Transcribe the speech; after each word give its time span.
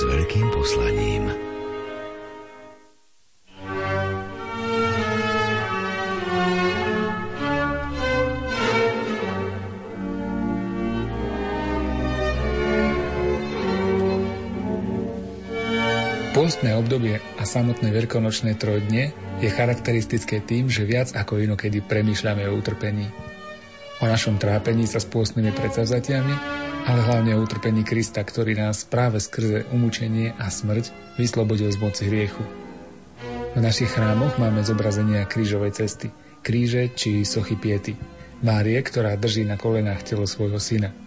s 0.00 0.08
veľkým 0.08 0.48
poslaním. 0.48 1.28
Postné 16.32 16.72
obdobie 16.80 17.20
a 17.36 17.44
samotné 17.44 17.92
veľkonočné 17.92 18.56
trojdne 18.56 19.12
je 19.44 19.48
charakteristické 19.52 20.40
tým, 20.40 20.72
že 20.72 20.88
viac 20.88 21.12
ako 21.12 21.44
inokedy 21.44 21.84
premýšľame 21.84 22.48
o 22.48 22.56
utrpení. 22.56 23.04
O 24.00 24.08
našom 24.08 24.40
trápení 24.40 24.88
sa 24.88 24.96
s 24.96 25.04
pôstnymi 25.04 25.52
predsavzatiami, 25.52 26.69
ale 26.90 27.06
hlavne 27.06 27.38
o 27.38 27.42
utrpení 27.46 27.86
Krista, 27.86 28.26
ktorý 28.26 28.58
nás 28.58 28.82
práve 28.82 29.22
skrze 29.22 29.70
umúčenie 29.70 30.34
a 30.34 30.50
smrť 30.50 30.90
vyslobodil 31.14 31.70
z 31.70 31.78
moci 31.78 32.10
hriechu. 32.10 32.42
V 33.54 33.58
našich 33.62 33.94
chrámoch 33.94 34.34
máme 34.42 34.66
zobrazenia 34.66 35.22
krížovej 35.30 35.78
cesty, 35.78 36.10
kríže 36.42 36.90
či 36.98 37.22
sochy 37.22 37.54
piety, 37.54 37.94
Márie, 38.42 38.82
ktorá 38.82 39.14
drží 39.14 39.46
na 39.46 39.54
kolenách 39.54 40.02
telo 40.02 40.26
svojho 40.26 40.58
syna– 40.58 40.90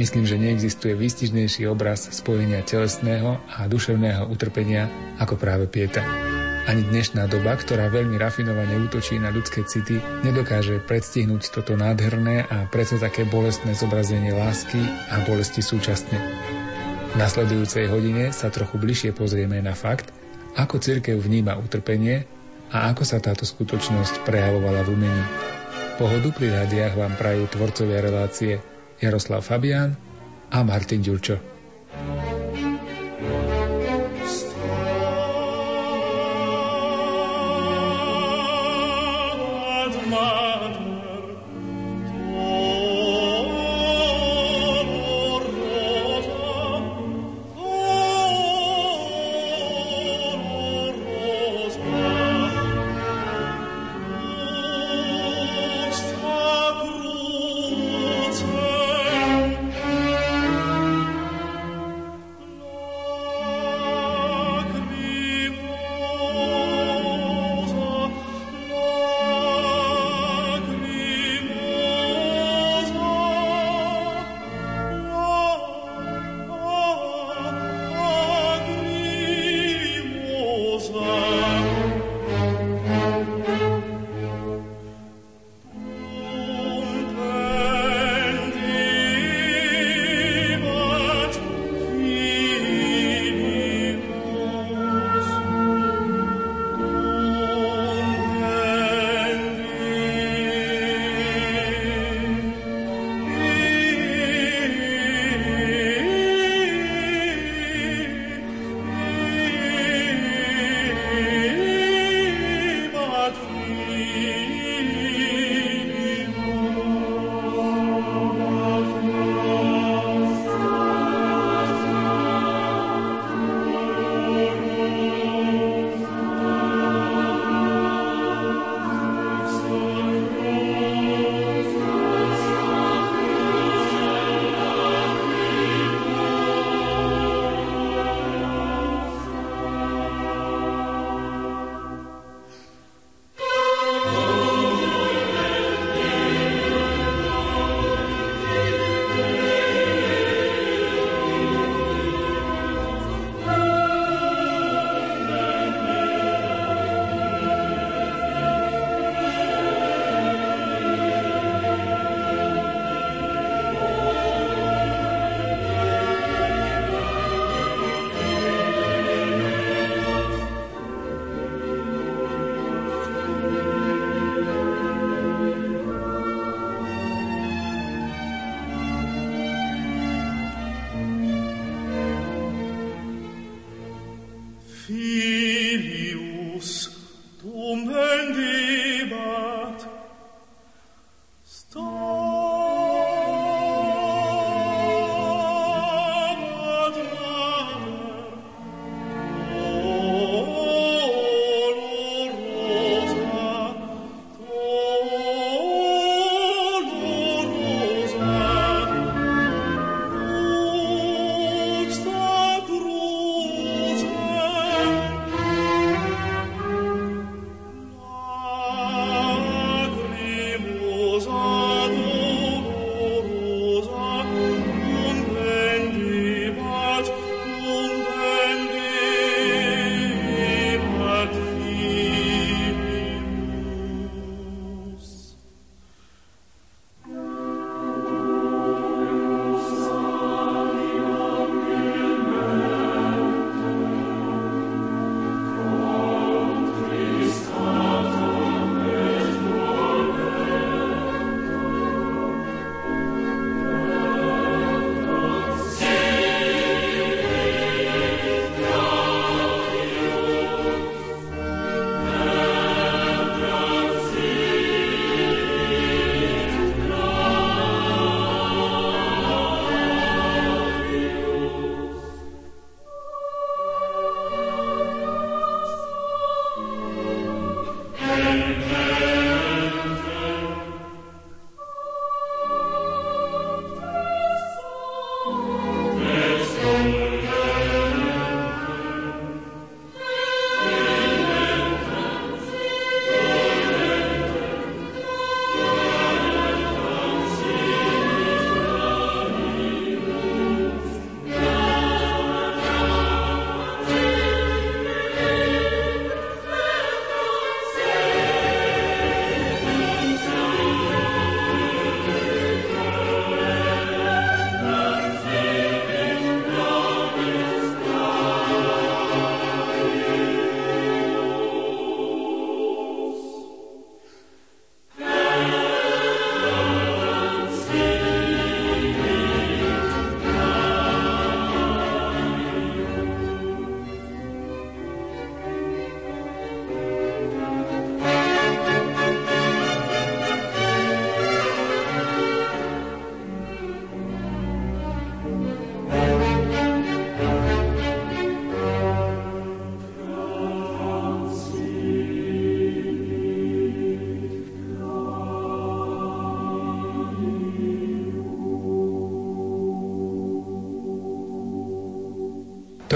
Myslím, 0.00 0.24
že 0.24 0.40
neexistuje 0.40 0.96
výstižnejší 0.96 1.68
obraz 1.68 2.08
spojenia 2.08 2.64
telesného 2.64 3.44
a 3.44 3.68
duševného 3.68 4.24
utrpenia 4.24 4.88
ako 5.20 5.36
práve 5.36 5.68
Pieta. 5.68 6.31
Ani 6.62 6.86
dnešná 6.86 7.26
doba, 7.26 7.58
ktorá 7.58 7.90
veľmi 7.90 8.14
rafinovane 8.22 8.78
útočí 8.86 9.18
na 9.18 9.34
ľudské 9.34 9.66
city, 9.66 9.98
nedokáže 10.22 10.78
predstihnúť 10.86 11.50
toto 11.50 11.74
nádherné 11.74 12.46
a 12.46 12.70
predsa 12.70 13.02
také 13.02 13.26
bolestné 13.26 13.74
zobrazenie 13.74 14.30
lásky 14.30 14.78
a 15.10 15.26
bolesti 15.26 15.58
súčasne. 15.58 16.14
V 17.12 17.14
nasledujúcej 17.18 17.90
hodine 17.90 18.30
sa 18.30 18.46
trochu 18.46 18.78
bližšie 18.78 19.10
pozrieme 19.10 19.58
na 19.58 19.74
fakt, 19.74 20.14
ako 20.54 20.78
cirkev 20.78 21.18
vníma 21.18 21.58
utrpenie 21.58 22.30
a 22.70 22.94
ako 22.94 23.02
sa 23.02 23.18
táto 23.18 23.42
skutočnosť 23.42 24.22
prejavovala 24.22 24.86
v 24.86 24.92
umení. 24.94 25.24
Pohodu 25.98 26.30
pri 26.30 26.62
rádiách 26.62 26.94
vám 26.94 27.18
prajú 27.18 27.42
tvorcovia 27.50 27.98
relácie 28.06 28.62
Jaroslav 29.02 29.42
Fabián 29.42 29.98
a 30.54 30.62
Martin 30.62 31.02
Ďurčo. 31.02 31.51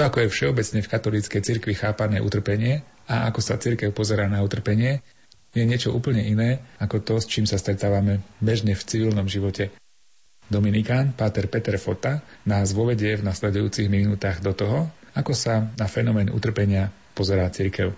Ako 0.07 0.23
je 0.23 0.31
všeobecne 0.31 0.79
v 0.79 0.91
katolíckej 0.91 1.41
cirkvi 1.43 1.75
chápané 1.75 2.23
utrpenie 2.23 2.81
a 3.11 3.27
ako 3.27 3.39
sa 3.43 3.59
cirkev 3.59 3.91
pozerá 3.91 4.31
na 4.31 4.39
utrpenie, 4.39 5.03
je 5.51 5.63
niečo 5.67 5.91
úplne 5.91 6.23
iné 6.23 6.63
ako 6.79 7.03
to, 7.03 7.15
s 7.19 7.27
čím 7.27 7.43
sa 7.43 7.59
stretávame 7.59 8.23
bežne 8.39 8.71
v 8.71 8.83
civilnom 8.87 9.27
živote. 9.27 9.75
Dominikán 10.47 11.11
Páter 11.11 11.51
Peter 11.51 11.75
Fota 11.75 12.23
nás 12.47 12.71
vovedie 12.71 13.19
v 13.19 13.27
nasledujúcich 13.27 13.91
minútach 13.91 14.39
do 14.39 14.55
toho, 14.55 14.87
ako 15.11 15.35
sa 15.35 15.67
na 15.75 15.91
fenomén 15.91 16.31
utrpenia 16.31 16.87
pozerá 17.11 17.51
cirkev. 17.51 17.91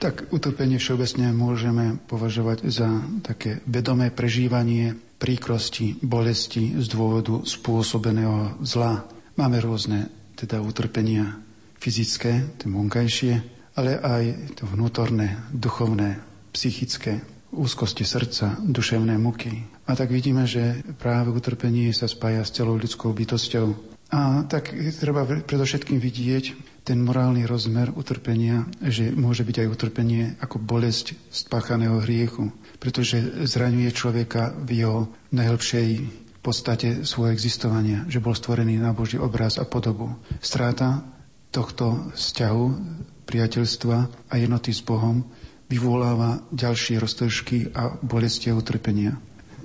Tak 0.00 0.32
utrpenie 0.32 0.80
všeobecne 0.80 1.34
môžeme 1.34 2.00
považovať 2.08 2.72
za 2.72 2.88
také 3.20 3.60
vedomé 3.68 4.08
prežívanie 4.08 4.96
príkrosti, 5.20 6.00
bolesti 6.00 6.78
z 6.78 6.86
dôvodu 6.88 7.44
spôsobeného 7.44 8.64
zla. 8.64 9.04
Máme 9.36 9.60
rôzne 9.60 10.08
teda 10.40 10.64
utrpenia 10.64 11.36
fyzické, 11.80 12.60
to 12.60 12.68
vonkajšie, 12.68 13.40
ale 13.74 13.96
aj 13.96 14.54
to 14.60 14.68
vnútorné, 14.68 15.40
duchovné, 15.50 16.20
psychické, 16.52 17.24
úzkosti 17.50 18.04
srdca, 18.06 18.60
duševné 18.62 19.18
muky. 19.18 19.66
A 19.88 19.98
tak 19.98 20.12
vidíme, 20.12 20.46
že 20.46 20.84
práve 21.00 21.34
utrpenie 21.34 21.90
sa 21.90 22.06
spája 22.06 22.46
s 22.46 22.54
celou 22.54 22.78
ľudskou 22.78 23.10
bytosťou. 23.10 23.74
A 24.10 24.42
tak 24.46 24.74
treba 24.98 25.22
predovšetkým 25.22 26.02
vidieť 26.02 26.44
ten 26.82 26.98
morálny 26.98 27.46
rozmer 27.46 27.94
utrpenia, 27.94 28.66
že 28.82 29.14
môže 29.14 29.46
byť 29.46 29.56
aj 29.62 29.70
utrpenie 29.70 30.24
ako 30.42 30.58
bolesť 30.58 31.14
spáchaného 31.30 32.02
hriechu, 32.02 32.50
pretože 32.82 33.22
zraňuje 33.46 33.90
človeka 33.94 34.50
v 34.66 34.82
jeho 34.82 34.98
najhlbšej 35.30 35.88
podstate 36.40 37.04
svojho 37.04 37.36
existovania, 37.36 38.08
že 38.08 38.18
bol 38.18 38.32
stvorený 38.32 38.80
na 38.80 38.96
Boží 38.96 39.20
obraz 39.20 39.60
a 39.60 39.68
podobu. 39.68 40.16
Stráta 40.40 41.04
tohto 41.50 42.14
vzťahu, 42.14 42.64
priateľstva 43.26 43.96
a 44.30 44.34
jednoty 44.34 44.74
s 44.74 44.82
Bohom 44.82 45.22
vyvoláva 45.70 46.42
ďalšie 46.50 46.98
roztržky 46.98 47.70
a 47.74 47.94
bolesti 48.02 48.50
utrpenia. 48.50 49.14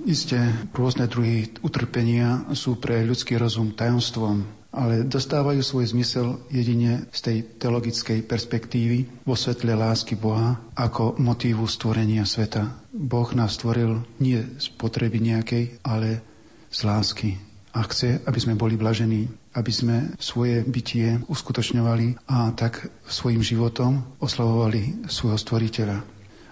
Isté, 0.06 0.38
rôzne 0.70 1.10
druhy 1.10 1.50
utrpenia 1.66 2.46
sú 2.54 2.78
pre 2.78 3.02
ľudský 3.02 3.34
rozum 3.42 3.74
tajomstvom, 3.74 4.46
ale 4.70 5.02
dostávajú 5.02 5.58
svoj 5.66 5.90
zmysel 5.90 6.38
jedine 6.46 7.10
z 7.10 7.18
tej 7.26 7.36
teologickej 7.58 8.22
perspektívy 8.22 9.26
vo 9.26 9.34
svetle 9.34 9.74
lásky 9.74 10.14
Boha 10.14 10.62
ako 10.78 11.18
motívu 11.18 11.66
stvorenia 11.66 12.22
sveta. 12.22 12.86
Boh 12.94 13.26
nás 13.34 13.58
stvoril 13.58 14.06
nie 14.22 14.38
z 14.62 14.70
potreby 14.78 15.18
nejakej, 15.18 15.82
ale 15.82 16.22
z 16.70 16.78
lásky. 16.86 17.30
A 17.74 17.82
chce, 17.88 18.22
aby 18.22 18.38
sme 18.38 18.54
boli 18.54 18.78
blažení, 18.78 19.26
aby 19.56 19.72
sme 19.72 19.96
svoje 20.20 20.62
bytie 20.62 21.24
uskutočňovali 21.26 22.28
a 22.28 22.52
tak 22.52 22.92
svojim 23.08 23.40
životom 23.40 24.04
oslavovali 24.20 25.08
svojho 25.08 25.40
stvoriteľa. 25.40 25.98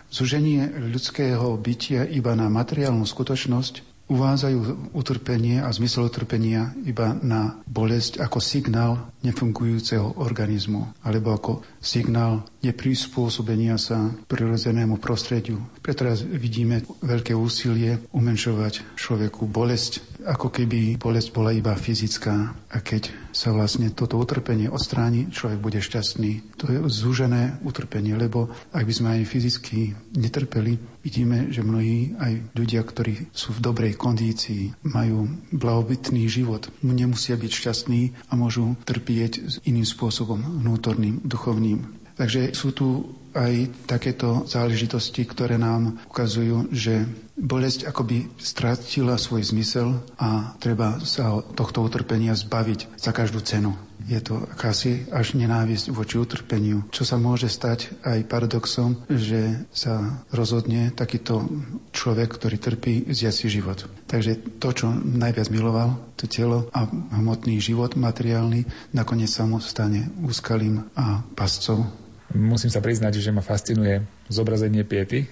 Zuženie 0.08 0.72
ľudského 0.90 1.54
bytia 1.60 2.08
iba 2.08 2.32
na 2.32 2.48
materiálnu 2.48 3.04
skutočnosť 3.04 3.93
uvádzajú 4.08 4.92
utrpenie 4.92 5.64
a 5.64 5.72
zmysel 5.72 6.12
utrpenia 6.12 6.76
iba 6.84 7.16
na 7.24 7.56
bolesť 7.64 8.20
ako 8.20 8.38
signál 8.38 9.10
nefungujúceho 9.24 10.20
organizmu 10.20 11.00
alebo 11.00 11.32
ako 11.32 11.52
signál 11.80 12.44
neprispôsobenia 12.60 13.80
sa 13.80 14.12
prirodzenému 14.28 15.00
prostrediu. 15.00 15.56
Preto 15.80 16.04
teraz 16.04 16.20
vidíme 16.20 16.84
veľké 17.00 17.32
úsilie 17.32 17.96
umenšovať 18.12 18.98
človeku 18.98 19.48
bolesť, 19.48 20.20
ako 20.28 20.52
keby 20.52 21.00
bolesť 21.00 21.32
bola 21.32 21.56
iba 21.56 21.72
fyzická. 21.72 22.52
A 22.76 22.78
keď 22.84 23.08
sa 23.34 23.50
vlastne 23.50 23.90
toto 23.90 24.14
utrpenie 24.14 24.70
odstráni, 24.70 25.28
človek 25.34 25.58
bude 25.58 25.82
šťastný. 25.82 26.56
To 26.62 26.70
je 26.70 26.78
zúžené 26.86 27.58
utrpenie, 27.66 28.14
lebo 28.14 28.54
ak 28.70 28.86
by 28.86 28.94
sme 28.94 29.08
aj 29.18 29.26
fyzicky 29.26 29.78
netrpeli, 30.14 30.78
vidíme, 31.02 31.50
že 31.50 31.66
mnohí 31.66 32.14
aj 32.16 32.54
ľudia, 32.54 32.86
ktorí 32.86 33.34
sú 33.34 33.58
v 33.58 33.60
dobrej 33.60 33.98
kondícii, 33.98 34.86
majú 34.86 35.26
blahobytný 35.50 36.30
život, 36.30 36.70
nemusia 36.86 37.34
byť 37.34 37.50
šťastní 37.50 38.30
a 38.30 38.38
môžu 38.38 38.78
trpieť 38.86 39.66
iným 39.66 39.84
spôsobom, 39.84 40.38
vnútorným, 40.62 41.26
duchovným. 41.26 42.06
Takže 42.14 42.54
sú 42.54 42.70
tu 42.70 43.18
aj 43.34 43.66
takéto 43.90 44.46
záležitosti, 44.46 45.26
ktoré 45.26 45.58
nám 45.58 45.98
ukazujú, 46.06 46.70
že 46.70 47.02
bolesť 47.34 47.90
akoby 47.90 48.30
stratila 48.38 49.18
svoj 49.18 49.42
zmysel 49.42 49.98
a 50.18 50.54
treba 50.62 51.02
sa 51.02 51.42
tohto 51.54 51.82
utrpenia 51.82 52.34
zbaviť 52.38 52.94
za 52.94 53.10
každú 53.10 53.42
cenu. 53.42 53.74
Je 54.04 54.20
to 54.20 54.36
akási 54.52 55.08
až 55.08 55.32
nenávisť 55.32 55.88
voči 55.88 56.20
utrpeniu, 56.20 56.84
čo 56.92 57.08
sa 57.08 57.16
môže 57.16 57.48
stať 57.48 57.88
aj 58.04 58.28
paradoxom, 58.28 59.00
že 59.08 59.64
sa 59.72 60.20
rozhodne 60.28 60.92
takýto 60.92 61.48
človek, 61.96 62.36
ktorý 62.36 62.56
trpí, 62.60 62.94
zjať 63.08 63.48
život. 63.48 63.88
Takže 64.04 64.60
to, 64.60 64.68
čo 64.76 64.92
najviac 64.92 65.48
miloval, 65.48 65.96
to 66.20 66.28
telo 66.28 66.68
a 66.76 66.84
hmotný 67.16 67.56
život 67.64 67.96
materiálny, 67.96 68.92
nakoniec 68.92 69.32
sa 69.32 69.48
mu 69.48 69.56
stane 69.56 70.12
úskalým 70.20 70.84
a 70.94 71.24
pascov 71.32 72.04
Musím 72.34 72.66
sa 72.66 72.82
priznať, 72.82 73.22
že 73.22 73.30
ma 73.30 73.46
fascinuje 73.46 74.02
zobrazenie 74.26 74.82
Piety, 74.82 75.22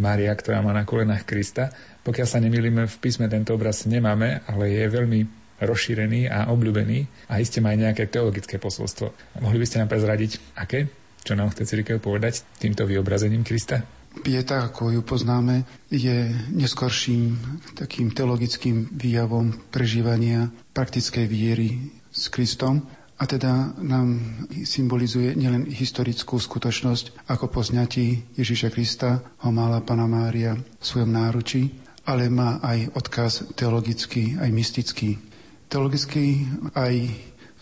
Mária, 0.00 0.32
ktorá 0.32 0.64
má 0.64 0.72
na 0.72 0.88
kolenách 0.88 1.28
Krista. 1.28 1.72
Pokiaľ 2.02 2.26
sa 2.28 2.40
nemýlime, 2.40 2.88
v 2.88 2.96
písme 3.00 3.28
tento 3.28 3.52
obraz 3.52 3.84
nemáme, 3.84 4.40
ale 4.48 4.72
je 4.72 4.84
veľmi 4.88 5.20
rozšírený 5.62 6.26
a 6.26 6.50
obľúbený 6.50 7.30
a 7.30 7.38
iste 7.38 7.62
má 7.62 7.70
aj 7.70 7.78
nejaké 7.78 8.04
teologické 8.10 8.58
posolstvo. 8.58 9.14
Mohli 9.38 9.62
by 9.62 9.66
ste 9.68 9.80
nám 9.80 9.92
prezradiť, 9.92 10.58
aké? 10.58 10.90
Čo 11.22 11.38
nám 11.38 11.54
chce 11.54 11.70
cirkev 11.70 12.02
povedať 12.02 12.42
týmto 12.58 12.82
vyobrazením 12.82 13.46
Krista? 13.46 13.86
Pieta, 14.12 14.68
ako 14.68 14.92
ju 14.92 15.00
poznáme, 15.00 15.64
je 15.88 16.28
neskorším 16.52 17.38
takým 17.72 18.12
teologickým 18.12 18.92
výjavom 18.92 19.56
prežívania 19.72 20.52
praktickej 20.76 21.24
viery 21.24 21.88
s 22.12 22.28
Kristom 22.28 22.84
a 23.22 23.24
teda 23.30 23.78
nám 23.78 24.18
symbolizuje 24.66 25.38
nielen 25.38 25.70
historickú 25.70 26.42
skutočnosť, 26.42 27.30
ako 27.30 27.54
po 27.54 27.62
zňatí 27.62 28.34
Ježíša 28.34 28.74
Krista 28.74 29.22
ho 29.46 29.50
mala 29.54 29.78
Pana 29.78 30.10
Mária 30.10 30.58
v 30.58 30.82
svojom 30.82 31.14
náručí, 31.14 31.70
ale 32.02 32.26
má 32.26 32.58
aj 32.58 32.98
odkaz 32.98 33.54
teologický, 33.54 34.42
aj 34.42 34.50
mystický. 34.50 35.22
Teologicky 35.70 36.50
aj 36.74 36.94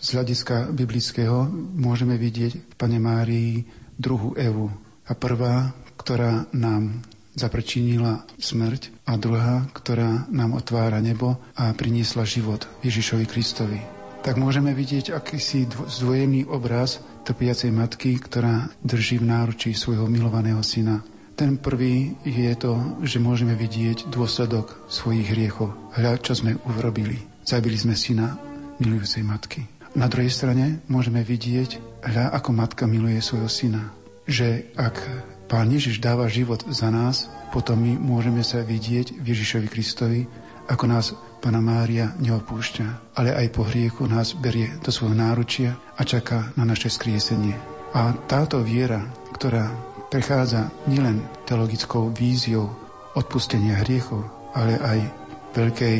z 0.00 0.07
hľadiska 0.17 0.73
biblického 0.73 1.52
môžeme 1.76 2.17
vidieť 2.17 2.52
v 2.57 2.75
Pane 2.81 2.97
Márii 2.97 3.61
druhú 4.00 4.33
Evu. 4.40 4.73
A 5.05 5.12
prvá, 5.12 5.76
ktorá 6.00 6.49
nám 6.57 7.05
zaprečinila 7.37 8.25
smrť 8.40 9.05
a 9.05 9.21
druhá, 9.21 9.69
ktorá 9.76 10.25
nám 10.33 10.57
otvára 10.57 11.05
nebo 11.05 11.37
a 11.52 11.76
priniesla 11.76 12.25
život 12.25 12.64
Ježišovi 12.81 13.29
Kristovi 13.29 14.00
tak 14.20 14.36
môžeme 14.36 14.76
vidieť 14.76 15.16
akýsi 15.16 15.64
zdvojený 15.68 16.44
obraz 16.52 17.00
trpiacej 17.24 17.72
matky, 17.72 18.20
ktorá 18.20 18.68
drží 18.84 19.20
v 19.20 19.28
náručí 19.28 19.72
svojho 19.72 20.08
milovaného 20.12 20.60
syna. 20.60 21.00
Ten 21.36 21.56
prvý 21.56 22.20
je 22.20 22.52
to, 22.52 23.00
že 23.00 23.16
môžeme 23.16 23.56
vidieť 23.56 24.12
dôsledok 24.12 24.76
svojich 24.92 25.32
hriechov. 25.32 25.72
Hľa, 25.96 26.20
čo 26.20 26.36
sme 26.36 26.60
urobili. 26.68 27.16
Zabili 27.48 27.80
sme 27.80 27.96
syna 27.96 28.36
milujúcej 28.76 29.24
matky. 29.24 29.64
Na 29.96 30.06
druhej 30.06 30.30
strane 30.30 30.84
môžeme 30.86 31.24
vidieť, 31.24 32.04
hľa, 32.04 32.36
ako 32.36 32.50
matka 32.52 32.84
miluje 32.84 33.18
svojho 33.24 33.48
syna. 33.48 33.88
Že 34.28 34.76
ak 34.76 34.96
Pán 35.50 35.72
Ježiš 35.72 35.98
dáva 35.98 36.30
život 36.30 36.62
za 36.68 36.92
nás, 36.92 37.26
potom 37.50 37.82
my 37.82 37.98
môžeme 37.98 38.44
sa 38.46 38.62
vidieť 38.62 39.18
v 39.18 39.24
Ježišovi 39.34 39.66
Kristovi, 39.66 40.20
ako 40.70 40.84
nás 40.86 41.10
Pana 41.40 41.64
Mária 41.64 42.12
neopúšťa, 42.20 43.16
ale 43.16 43.32
aj 43.32 43.47
po 43.56 43.64
hriechu 43.64 44.04
nás 44.04 44.37
berie 44.37 44.76
do 44.85 44.92
svojho 44.92 45.16
náručia 45.16 45.73
a 45.97 46.04
čaká 46.04 46.52
na 46.54 46.68
naše 46.68 46.92
skriesenie. 46.92 47.56
A 47.97 48.12
táto 48.28 48.61
viera, 48.61 49.00
ktorá 49.32 49.73
prechádza 50.12 50.68
nielen 50.85 51.25
teologickou 51.49 52.12
víziou 52.12 52.68
odpustenia 53.16 53.80
hriechov, 53.80 54.28
ale 54.52 54.76
aj 54.78 54.99
veľkej 55.56 55.99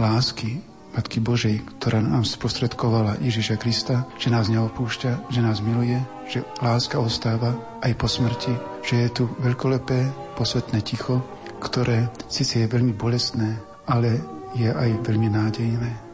lásky 0.00 0.64
Matky 0.98 1.20
Božej, 1.20 1.62
ktorá 1.78 2.02
nám 2.02 2.24
sprostredkovala 2.26 3.20
Ježiša 3.22 3.60
Krista, 3.60 4.08
že 4.18 4.32
nás 4.32 4.50
neopúšťa, 4.50 5.30
že 5.30 5.40
nás 5.44 5.62
miluje, 5.62 6.00
že 6.26 6.42
láska 6.58 6.98
ostáva 6.98 7.54
aj 7.84 7.92
po 7.94 8.08
smrti, 8.10 8.50
že 8.82 9.06
je 9.06 9.08
tu 9.12 9.24
veľkolepé 9.38 10.10
posvetné 10.34 10.80
ticho, 10.82 11.22
ktoré 11.60 12.10
síce 12.26 12.64
je 12.64 12.72
veľmi 12.72 12.96
bolestné, 12.96 13.60
ale 13.86 14.37
je 14.56 14.68
aj 14.72 15.04
veľmi 15.04 15.28
nádejné. 15.28 16.07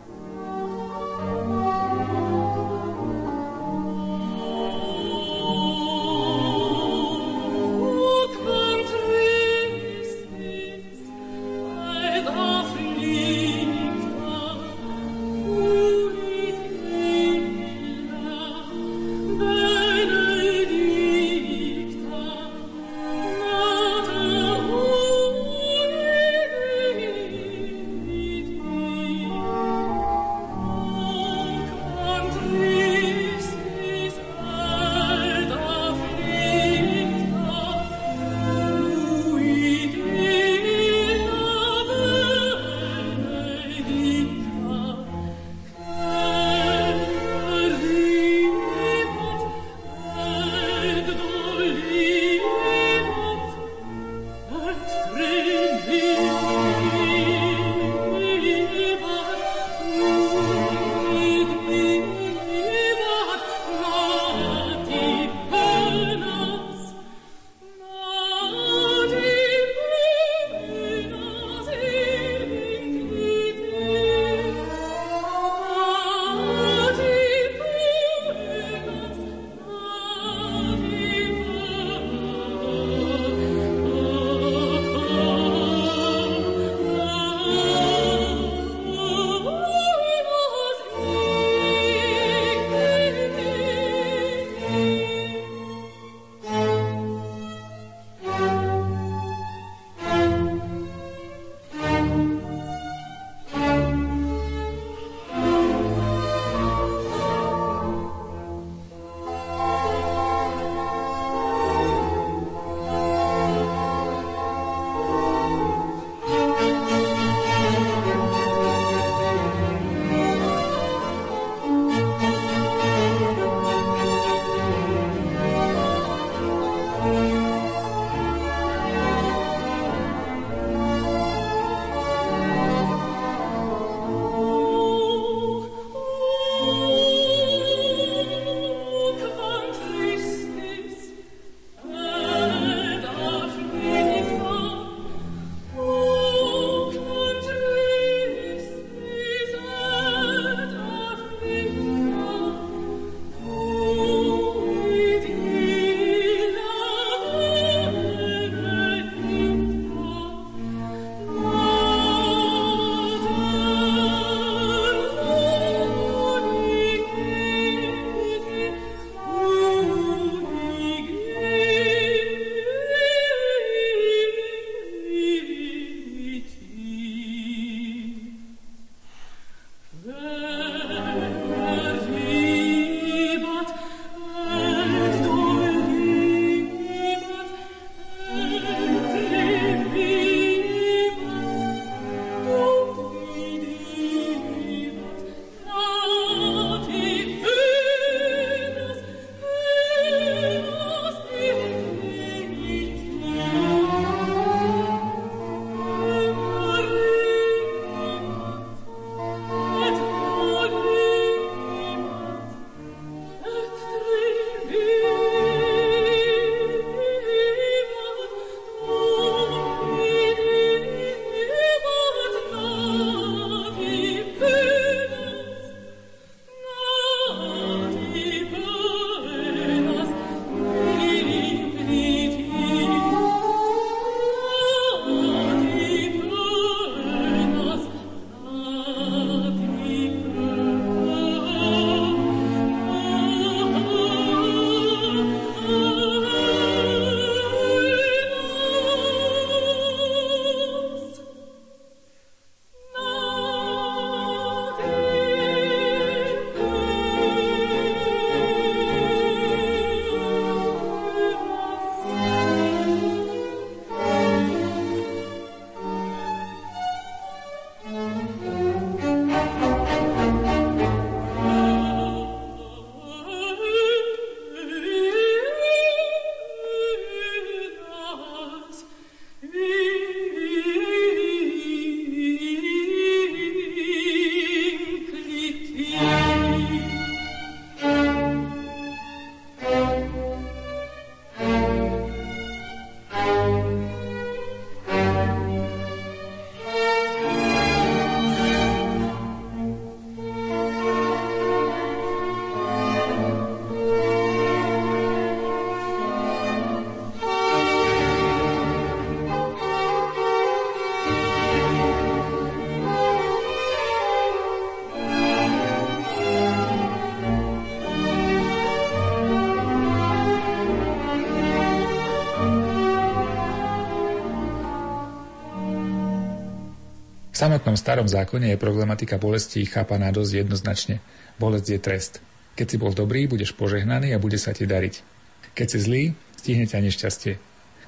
Samotnom 327.44 327.76
starom 327.76 328.08
zákone 328.08 328.56
je 328.56 328.56
problematika 328.56 329.20
bolesti 329.20 329.68
chápaná 329.68 330.08
dosť 330.08 330.48
jednoznačne. 330.48 331.04
Bolesť 331.36 331.76
je 331.76 331.78
trest. 331.78 332.12
Keď 332.56 332.66
si 332.72 332.76
bol 332.80 332.96
dobrý, 332.96 333.28
budeš 333.28 333.52
požehnaný 333.52 334.16
a 334.16 334.22
bude 334.22 334.40
sa 334.40 334.56
ti 334.56 334.64
dariť. 334.64 335.04
Keď 335.52 335.66
si 335.68 335.78
zlý, 335.84 336.02
stihne 336.40 336.64
ťa 336.64 336.80
nešťastie. 336.80 337.36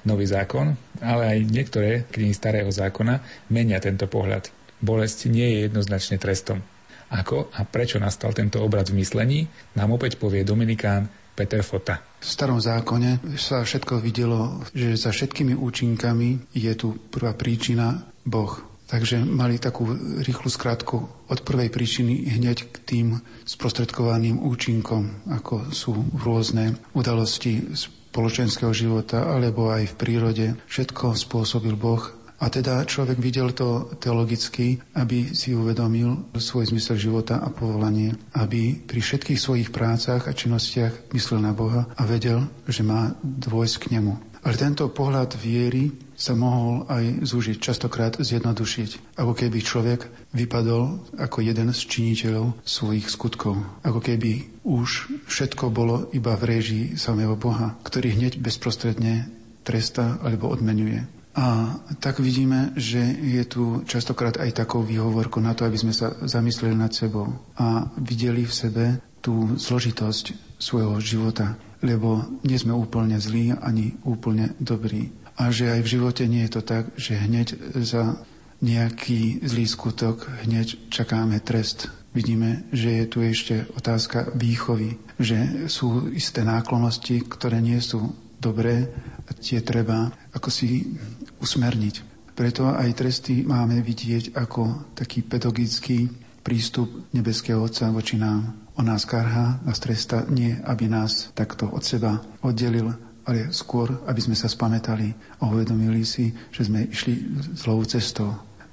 Nový 0.05 0.29
zákon, 0.29 0.77
ale 1.01 1.23
aj 1.33 1.49
niektoré 1.49 2.05
knihy 2.13 2.37
starého 2.37 2.69
zákona 2.69 3.25
menia 3.49 3.81
tento 3.81 4.05
pohľad. 4.05 4.53
Bolesť 4.77 5.25
nie 5.25 5.49
je 5.49 5.57
jednoznačne 5.65 6.21
trestom. 6.21 6.61
Ako 7.09 7.49
a 7.49 7.65
prečo 7.65 7.97
nastal 7.97 8.37
tento 8.37 8.61
obrad 8.61 8.93
v 8.93 9.01
myslení, 9.01 9.49
nám 9.73 9.89
opäť 9.97 10.21
povie 10.21 10.45
Dominikán 10.45 11.09
Peter 11.33 11.65
Fota. 11.65 11.97
V 12.21 12.29
starom 12.29 12.61
zákone 12.61 13.25
sa 13.41 13.65
všetko 13.65 14.05
videlo, 14.05 14.61
že 14.77 14.93
za 14.93 15.09
všetkými 15.09 15.57
účinkami 15.57 16.53
je 16.53 16.73
tu 16.77 16.93
prvá 17.09 17.33
príčina 17.33 18.05
Boh. 18.21 18.66
Takže 18.87 19.19
mali 19.19 19.59
takú 19.59 19.83
rýchlu 20.23 20.47
skratku 20.47 21.27
od 21.27 21.39
prvej 21.43 21.67
príčiny 21.67 22.31
hneď 22.39 22.71
k 22.71 22.77
tým 22.87 23.07
sprostredkovaným 23.43 24.39
účinkom, 24.39 25.27
ako 25.27 25.75
sú 25.75 25.91
rôzne 26.15 26.79
udalosti 26.95 27.75
spoločenského 27.75 28.71
života 28.71 29.27
alebo 29.27 29.75
aj 29.75 29.91
v 29.91 29.97
prírode. 29.99 30.45
Všetko 30.71 31.19
spôsobil 31.19 31.75
Boh 31.75 31.99
a 32.37 32.53
teda 32.53 32.85
človek 32.85 33.17
videl 33.17 33.51
to 33.51 33.91
teologicky, 33.97 34.77
aby 34.95 35.35
si 35.35 35.57
uvedomil 35.57 36.31
svoj 36.37 36.69
zmysel 36.69 36.95
života 36.95 37.41
a 37.41 37.49
povolanie, 37.49 38.13
aby 38.37 38.77
pri 38.77 39.01
všetkých 39.01 39.41
svojich 39.41 39.69
prácach 39.73 40.29
a 40.29 40.37
činnostiach 40.37 41.11
myslel 41.17 41.41
na 41.41 41.51
Boha 41.51 41.89
a 41.97 42.01
vedel, 42.05 42.45
že 42.69 42.85
má 42.85 43.17
dôjsť 43.19 43.75
k 43.83 43.99
nemu. 43.99 44.13
Ale 44.45 44.53
tento 44.53 44.85
pohľad 44.87 45.33
viery 45.35 46.06
sa 46.17 46.33
mohol 46.33 46.89
aj 46.89 47.21
zúžiť, 47.21 47.61
častokrát 47.61 48.17
zjednodušiť. 48.17 49.21
Ako 49.21 49.37
keby 49.37 49.61
človek 49.61 50.09
vypadol 50.33 51.13
ako 51.21 51.45
jeden 51.45 51.69
z 51.69 51.79
činiteľov 51.85 52.57
svojich 52.65 53.05
skutkov. 53.05 53.61
Ako 53.85 54.01
keby 54.01 54.65
už 54.65 55.13
všetko 55.29 55.69
bolo 55.69 56.09
iba 56.17 56.33
v 56.33 56.57
réžii 56.57 56.85
samého 56.97 57.37
Boha, 57.37 57.77
ktorý 57.85 58.17
hneď 58.17 58.41
bezprostredne 58.41 59.29
tresta 59.61 60.17
alebo 60.25 60.49
odmenuje. 60.49 61.05
A 61.37 61.77
tak 62.01 62.17
vidíme, 62.17 62.73
že 62.73 62.97
je 63.13 63.45
tu 63.45 63.85
častokrát 63.85 64.41
aj 64.41 64.57
takou 64.57 64.81
výhovorkou 64.81 65.37
na 65.37 65.53
to, 65.53 65.69
aby 65.69 65.77
sme 65.77 65.93
sa 65.93 66.17
zamysleli 66.25 66.73
nad 66.73 66.89
sebou 66.97 67.29
a 67.53 67.93
videli 68.01 68.41
v 68.41 68.57
sebe 68.57 68.85
tú 69.21 69.53
zložitosť 69.53 70.57
svojho 70.57 70.97
života, 70.97 71.53
lebo 71.85 72.25
nie 72.41 72.57
sme 72.57 72.73
úplne 72.73 73.21
zlí 73.21 73.53
ani 73.53 73.93
úplne 74.01 74.57
dobrí. 74.57 75.13
A 75.37 75.53
že 75.53 75.69
aj 75.69 75.81
v 75.85 75.91
živote 75.97 76.23
nie 76.25 76.43
je 76.49 76.51
to 76.57 76.61
tak, 76.65 76.89
že 76.97 77.13
hneď 77.13 77.53
za 77.77 78.17
nejaký 78.61 79.45
zlý 79.45 79.69
skutok 79.69 80.25
hneď 80.45 80.89
čakáme 80.89 81.37
trest. 81.45 81.93
Vidíme, 82.17 82.65
že 82.73 82.89
je 82.89 83.05
tu 83.05 83.21
ešte 83.21 83.69
otázka 83.77 84.33
výchovy, 84.33 84.97
že 85.21 85.69
sú 85.69 86.09
isté 86.09 86.41
náklonosti, 86.41 87.21
ktoré 87.29 87.61
nie 87.61 87.77
sú 87.77 88.17
dobré 88.41 88.89
a 89.29 89.31
tie 89.37 89.61
treba 89.61 90.09
ako 90.33 90.49
si 90.49 90.97
usmerniť. 91.37 92.17
Preto 92.33 92.69
aj 92.69 92.97
tresty 92.97 93.45
máme 93.45 93.81
vidieť 93.81 94.33
ako 94.33 94.93
taký 94.97 95.25
pedagogický 95.25 96.09
prístup 96.41 97.09
nebeského 97.13 97.61
Otca 97.61 97.89
voči 97.89 98.17
nám. 98.17 98.53
On 98.77 98.85
nás 98.85 99.09
karhá, 99.09 99.57
nás 99.65 99.81
tresta 99.81 100.25
nie, 100.29 100.53
aby 100.65 100.85
nás 100.85 101.33
takto 101.33 101.65
od 101.69 101.81
seba 101.81 102.21
oddelil, 102.45 102.93
ale 103.27 103.51
skôr, 103.51 103.91
aby 104.07 104.23
sme 104.23 104.39
sa 104.39 104.47
spametali 104.47 105.11
a 105.43 105.51
uvedomili 105.51 106.07
si, 106.07 106.31
že 106.49 106.63
sme 106.63 106.87
išli 106.87 107.43
zlou 107.59 107.83
cestou. 107.83 108.31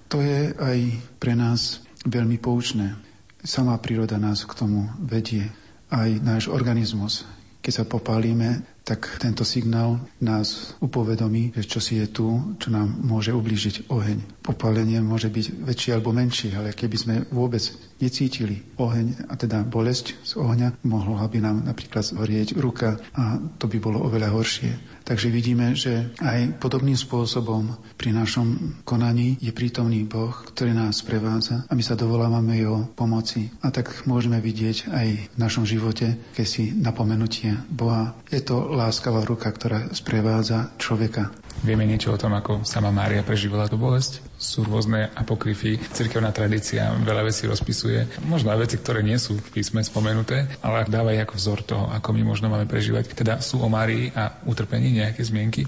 To 0.09 0.23
je 0.23 0.55
aj 0.55 0.79
pre 1.19 1.35
nás 1.35 1.83
veľmi 2.07 2.39
poučné. 2.39 2.95
Sama 3.43 3.75
príroda 3.83 4.15
nás 4.17 4.47
k 4.47 4.55
tomu 4.55 4.87
vedie. 5.03 5.51
Aj 5.91 6.09
náš 6.23 6.49
organizmus. 6.49 7.27
Keď 7.61 7.73
sa 7.73 7.85
popálime, 7.85 8.63
tak 8.85 9.17
tento 9.17 9.49
signál 9.49 9.97
nás 10.21 10.77
upovedomí, 10.85 11.57
že 11.57 11.65
čo 11.65 11.81
si 11.81 11.97
je 11.97 12.07
tu, 12.13 12.57
čo 12.61 12.69
nám 12.69 13.01
môže 13.01 13.33
ublížiť 13.33 13.89
oheň. 13.89 14.45
Popálenie 14.45 15.01
môže 15.01 15.33
byť 15.33 15.65
väčšie 15.65 15.91
alebo 15.97 16.13
menšie, 16.13 16.53
ale 16.53 16.77
keby 16.77 16.97
sme 17.01 17.15
vôbec 17.33 17.65
necítili 17.97 18.61
oheň, 18.77 19.33
a 19.33 19.35
teda 19.41 19.65
bolesť 19.65 20.21
z 20.21 20.37
ohňa, 20.37 20.85
mohla 20.85 21.25
by 21.25 21.39
nám 21.41 21.65
napríklad 21.65 22.05
zhorieť 22.05 22.61
ruka 22.61 23.01
a 23.17 23.41
to 23.57 23.65
by 23.65 23.81
bolo 23.81 24.05
oveľa 24.05 24.37
horšie. 24.37 25.01
Takže 25.05 25.33
vidíme, 25.33 25.73
že 25.73 26.13
aj 26.21 26.61
podobným 26.61 26.97
spôsobom 26.97 27.77
pri 27.97 28.13
našom 28.13 28.81
konaní 28.85 29.37
je 29.41 29.53
prítomný 29.53 30.05
Boh, 30.05 30.33
ktorý 30.33 30.77
nás 30.77 31.01
prevádza 31.05 31.65
a 31.69 31.73
my 31.73 31.81
sa 31.85 31.97
dovolávame 31.97 32.61
jeho 32.61 32.89
pomoci. 32.93 33.49
A 33.65 33.73
tak 33.73 34.05
môžeme 34.05 34.41
vidieť 34.41 34.93
aj 34.93 35.09
v 35.33 35.37
našom 35.41 35.65
živote, 35.65 36.21
keď 36.37 36.47
si 36.49 36.73
napomenutie 36.77 37.57
Boha. 37.69 38.17
Je 38.29 38.41
to 38.45 38.74
láskavá 38.75 39.23
ruka, 39.23 39.47
ktorá 39.49 39.89
sprevádza 39.95 40.75
človeka. 40.77 41.31
Vieme 41.63 41.89
niečo 41.89 42.13
o 42.13 42.21
tom, 42.21 42.35
ako 42.37 42.67
sama 42.67 42.91
Mária 42.91 43.25
prežívala 43.25 43.71
tú 43.71 43.81
bolesť? 43.81 44.21
Sú 44.37 44.67
rôzne 44.67 45.09
apokryfy, 45.17 45.81
cirkevná 45.95 46.35
tradícia 46.35 46.93
veľa 47.01 47.25
vecí 47.31 47.49
rozpisuje. 47.49 48.21
Možno 48.27 48.53
aj 48.53 48.69
veci, 48.69 48.77
ktoré 48.77 49.01
nie 49.01 49.17
sú 49.17 49.39
v 49.39 49.49
písme 49.55 49.81
spomenuté, 49.81 50.51
ale 50.61 50.85
dávajú 50.85 51.19
ako 51.25 51.35
vzor 51.39 51.59
toho, 51.65 51.85
ako 51.89 52.09
my 52.13 52.23
možno 52.27 52.53
máme 52.53 52.69
prežívať. 52.69 53.17
Teda 53.17 53.41
sú 53.41 53.63
o 53.63 53.69
Márii 53.71 54.13
a 54.13 54.43
utrpení 54.45 55.01
nejaké 55.01 55.25
zmienky? 55.25 55.65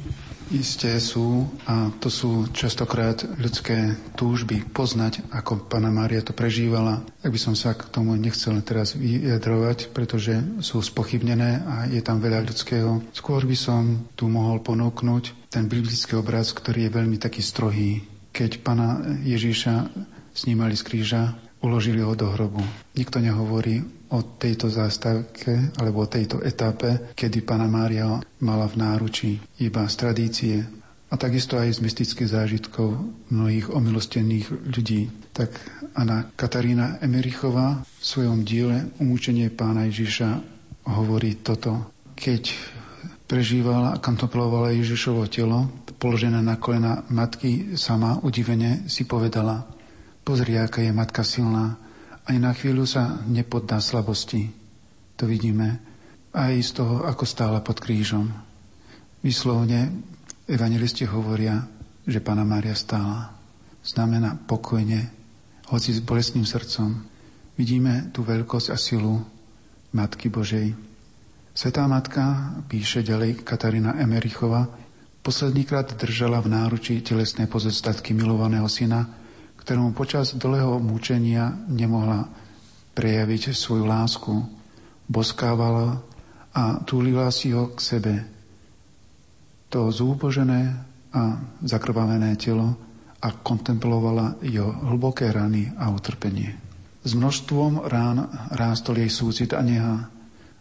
Isté 0.47 1.03
sú 1.03 1.51
a 1.67 1.91
to 1.99 2.07
sú 2.07 2.47
častokrát 2.55 3.19
ľudské 3.35 3.99
túžby 4.15 4.63
poznať, 4.71 5.27
ako 5.35 5.67
pána 5.67 5.91
Mária 5.91 6.23
to 6.23 6.31
prežívala. 6.31 7.03
Ak 7.19 7.35
by 7.35 7.41
som 7.41 7.59
sa 7.59 7.75
k 7.75 7.91
tomu 7.91 8.15
nechcel 8.15 8.55
teraz 8.63 8.95
vyjadrovať, 8.95 9.91
pretože 9.91 10.39
sú 10.63 10.79
spochybnené 10.79 11.67
a 11.67 11.75
je 11.91 11.99
tam 11.99 12.23
veľa 12.23 12.47
ľudského. 12.47 13.03
Skôr 13.11 13.43
by 13.43 13.59
som 13.59 14.07
tu 14.15 14.31
mohol 14.31 14.63
ponúknuť 14.63 15.51
ten 15.51 15.67
biblický 15.67 16.15
obraz, 16.15 16.55
ktorý 16.55 16.87
je 16.87 16.95
veľmi 16.95 17.19
taký 17.19 17.43
strohý. 17.43 18.07
Keď 18.31 18.63
pána 18.63 19.19
Ježíša 19.27 19.91
snímali 20.31 20.79
z 20.79 20.87
kríža, 20.87 21.23
uložili 21.59 22.07
ho 22.07 22.15
do 22.15 22.31
hrobu. 22.31 22.63
Nikto 22.95 23.19
nehovorí 23.19 23.96
o 24.11 24.23
tejto 24.39 24.71
zástavke 24.71 25.75
alebo 25.79 26.07
o 26.07 26.11
tejto 26.11 26.43
etape, 26.43 27.15
kedy 27.19 27.43
Pana 27.43 27.67
Mária 27.67 28.23
mala 28.43 28.67
v 28.71 28.79
náručí 28.79 29.31
iba 29.59 29.87
z 29.91 29.95
tradície 29.99 30.57
a 31.07 31.15
takisto 31.15 31.55
aj 31.55 31.79
z 31.79 31.85
mystických 31.87 32.31
zážitkov 32.31 32.99
mnohých 33.31 33.71
omilostených 33.71 34.75
ľudí. 34.75 35.07
Tak 35.31 35.51
Anna 35.95 36.27
Katarína 36.35 36.99
Emerichová 36.99 37.83
v 37.83 38.03
svojom 38.03 38.43
diele 38.43 38.91
Umúčenie 38.99 39.51
pána 39.55 39.87
Ježiša 39.87 40.43
hovorí 40.91 41.39
toto. 41.43 41.95
Keď 42.19 42.55
prežívala 43.27 43.95
a 43.95 44.01
kontemplovala 44.03 44.75
Ježišovo 44.75 45.27
telo, 45.31 45.67
položené 45.99 46.43
na 46.43 46.59
kolena 46.59 47.03
matky, 47.11 47.75
sama 47.79 48.21
udivene 48.23 48.87
si 48.87 49.07
povedala, 49.09 49.67
pozri, 50.23 50.59
aká 50.59 50.83
je 50.83 50.93
matka 50.93 51.25
silná, 51.25 51.79
aj 52.27 52.37
na 52.43 52.51
chvíľu 52.51 52.85
sa 52.87 53.23
nepoddá 53.31 53.79
slabosti. 53.79 54.51
To 55.17 55.31
vidíme 55.31 55.79
aj 56.35 56.55
z 56.61 56.71
toho, 56.83 57.07
ako 57.07 57.25
stála 57.25 57.63
pod 57.63 57.79
krížom. 57.79 58.29
Vyslovne 59.23 59.95
evangelisti 60.51 61.07
hovoria, 61.07 61.65
že 62.07 62.21
Pana 62.23 62.43
Mária 62.43 62.75
stála. 62.75 63.33
Znamená 63.87 64.35
pokojne, 64.47 65.11
hoci 65.71 65.95
s 65.95 66.03
bolestným 66.03 66.47
srdcom. 66.47 66.95
Vidíme 67.57 68.11
tú 68.11 68.27
veľkosť 68.27 68.69
a 68.75 68.77
silu 68.77 69.23
Matky 69.95 70.29
Božej. 70.29 70.75
Svetá 71.57 71.89
Matka, 71.89 72.53
píše 72.69 73.01
ďalej 73.01 73.41
Katarína 73.41 73.97
Emerichova, 73.97 74.69
poslednýkrát 75.25 75.97
držala 75.97 76.45
v 76.45 76.53
náručí 76.53 77.01
telesné 77.01 77.49
pozostatky 77.49 78.13
milovaného 78.13 78.69
syna, 78.69 79.09
ktorému 79.67 79.99
počas 79.99 80.31
dlhého 80.39 80.79
múčenia 80.79 81.51
nemohla 81.67 82.31
prejaviť 82.95 83.51
svoju 83.51 83.83
lásku, 83.83 84.31
boskávala 85.11 86.07
a 86.55 86.79
túlila 86.87 87.35
si 87.35 87.51
ho 87.51 87.75
k 87.75 87.79
sebe. 87.83 88.15
To 89.75 89.91
zúbožené 89.91 90.71
a 91.11 91.43
zakrvavené 91.67 92.39
telo 92.39 92.79
a 93.19 93.29
kontemplovala 93.35 94.39
jeho 94.39 94.71
hlboké 94.87 95.35
rany 95.35 95.75
a 95.75 95.91
utrpenie. 95.91 96.55
S 97.03 97.19
množstvom 97.19 97.91
rán 97.91 98.23
rástol 98.55 99.03
jej 99.03 99.11
súcit 99.11 99.51
a 99.51 99.67
neha, 99.67 100.07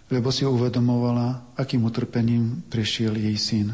lebo 0.09 0.33
si 0.33 0.49
uvedomovala, 0.49 1.53
akým 1.53 1.85
utrpením 1.85 2.65
prešiel 2.73 3.21
jej 3.21 3.37
syn. 3.37 3.69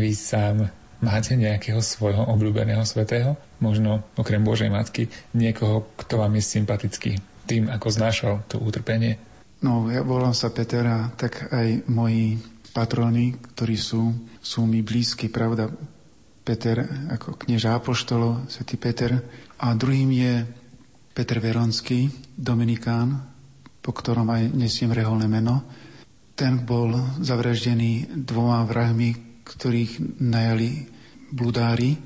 Vy 0.00 0.16
sám 0.16 0.79
Máte 1.00 1.32
nejakého 1.32 1.80
svojho 1.80 2.28
obľúbeného 2.28 2.84
svetého? 2.84 3.40
Možno 3.56 4.04
okrem 4.20 4.44
Božej 4.44 4.68
Matky 4.68 5.08
niekoho, 5.32 5.88
kto 5.96 6.20
vám 6.20 6.36
je 6.36 6.44
sympatický 6.44 7.12
tým, 7.48 7.72
ako 7.72 7.88
znášal 7.88 8.34
to 8.52 8.60
utrpenie? 8.60 9.16
No, 9.64 9.88
ja 9.88 10.04
volám 10.04 10.36
sa 10.36 10.52
Petera, 10.52 11.08
tak 11.16 11.48
aj 11.52 11.88
moji 11.88 12.36
patroni, 12.76 13.32
ktorí 13.32 13.76
sú, 13.80 14.12
sú 14.40 14.68
mi 14.68 14.84
blízki, 14.84 15.32
pravda. 15.32 15.72
Peter 16.40 16.84
ako 17.12 17.36
knieža 17.36 17.76
apoštolov, 17.76 18.48
svätý 18.48 18.76
Peter. 18.80 19.20
A 19.60 19.72
druhým 19.76 20.08
je 20.12 20.44
Peter 21.12 21.40
Veronský, 21.40 22.08
Dominikán, 22.36 23.20
po 23.80 23.92
ktorom 23.92 24.28
aj 24.28 24.52
nesiem 24.52 24.92
reholné 24.92 25.28
meno. 25.28 25.64
Ten 26.36 26.64
bol 26.64 26.96
zavraždený 27.20 28.24
dvoma 28.24 28.64
vrahmi, 28.64 29.29
ktorých 29.50 30.22
najali 30.22 30.86
bludári, 31.34 31.98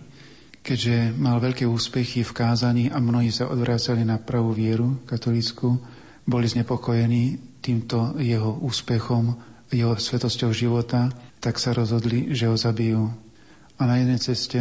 keďže 0.65 1.13
mal 1.21 1.37
veľké 1.45 1.69
úspechy 1.69 2.25
v 2.25 2.33
kázaní 2.33 2.85
a 2.89 2.97
mnohí 2.97 3.29
sa 3.29 3.53
odvracali 3.53 4.01
na 4.01 4.17
pravú 4.17 4.57
vieru 4.57 5.05
katolícku, 5.05 5.77
boli 6.25 6.49
znepokojení 6.49 7.61
týmto 7.61 8.17
jeho 8.17 8.65
úspechom, 8.65 9.37
jeho 9.69 9.93
svetosťou 9.93 10.57
života, 10.57 11.13
tak 11.37 11.61
sa 11.61 11.77
rozhodli, 11.77 12.33
že 12.33 12.49
ho 12.49 12.57
zabijú. 12.57 13.13
A 13.77 13.83
na 13.85 14.01
jednej 14.01 14.17
ceste 14.17 14.61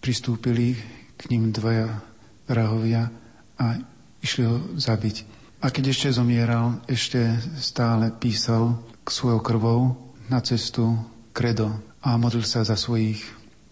pristúpili 0.00 0.80
k 1.20 1.22
ním 1.28 1.52
dvaja 1.52 2.00
vrahovia 2.48 3.12
a 3.60 3.76
išli 4.24 4.48
ho 4.48 4.56
zabiť. 4.80 5.16
A 5.60 5.68
keď 5.68 5.92
ešte 5.92 6.14
zomieral, 6.14 6.80
ešte 6.88 7.36
stále 7.58 8.14
písal 8.14 8.78
k 9.04 9.08
svojou 9.10 9.40
krvou 9.42 9.80
na 10.30 10.38
cestu 10.40 10.96
kredo 11.34 11.87
a 12.08 12.16
modlil 12.16 12.48
sa 12.48 12.64
za 12.64 12.72
svojich 12.72 13.20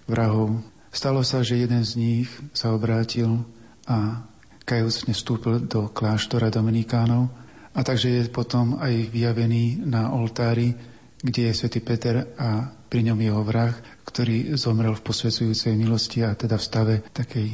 vrahov. 0.05 0.61
Stalo 0.93 1.25
sa, 1.25 1.41
že 1.41 1.57
jeden 1.57 1.81
z 1.81 1.97
nich 1.97 2.29
sa 2.53 2.77
obrátil 2.77 3.41
a 3.89 4.29
kajúcne 4.69 5.17
vstúpil 5.17 5.65
do 5.65 5.89
kláštora 5.89 6.53
Dominikánov 6.53 7.33
a 7.73 7.81
takže 7.81 8.13
je 8.13 8.23
potom 8.29 8.77
aj 8.77 9.09
vyjavený 9.09 9.89
na 9.89 10.13
oltári, 10.13 10.77
kde 11.17 11.49
je 11.49 11.57
svätý 11.57 11.81
Peter 11.81 12.37
a 12.37 12.77
pri 12.93 13.09
ňom 13.09 13.19
jeho 13.25 13.41
vrah, 13.41 13.73
ktorý 14.05 14.53
zomrel 14.61 14.93
v 14.93 15.05
posvedzujúcej 15.05 15.73
milosti 15.73 16.21
a 16.21 16.37
teda 16.37 16.61
v 16.61 16.67
stave 16.67 16.95
takej 17.17 17.49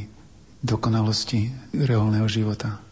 dokonalosti 0.63 1.51
reálneho 1.79 2.27
života. 2.27 2.92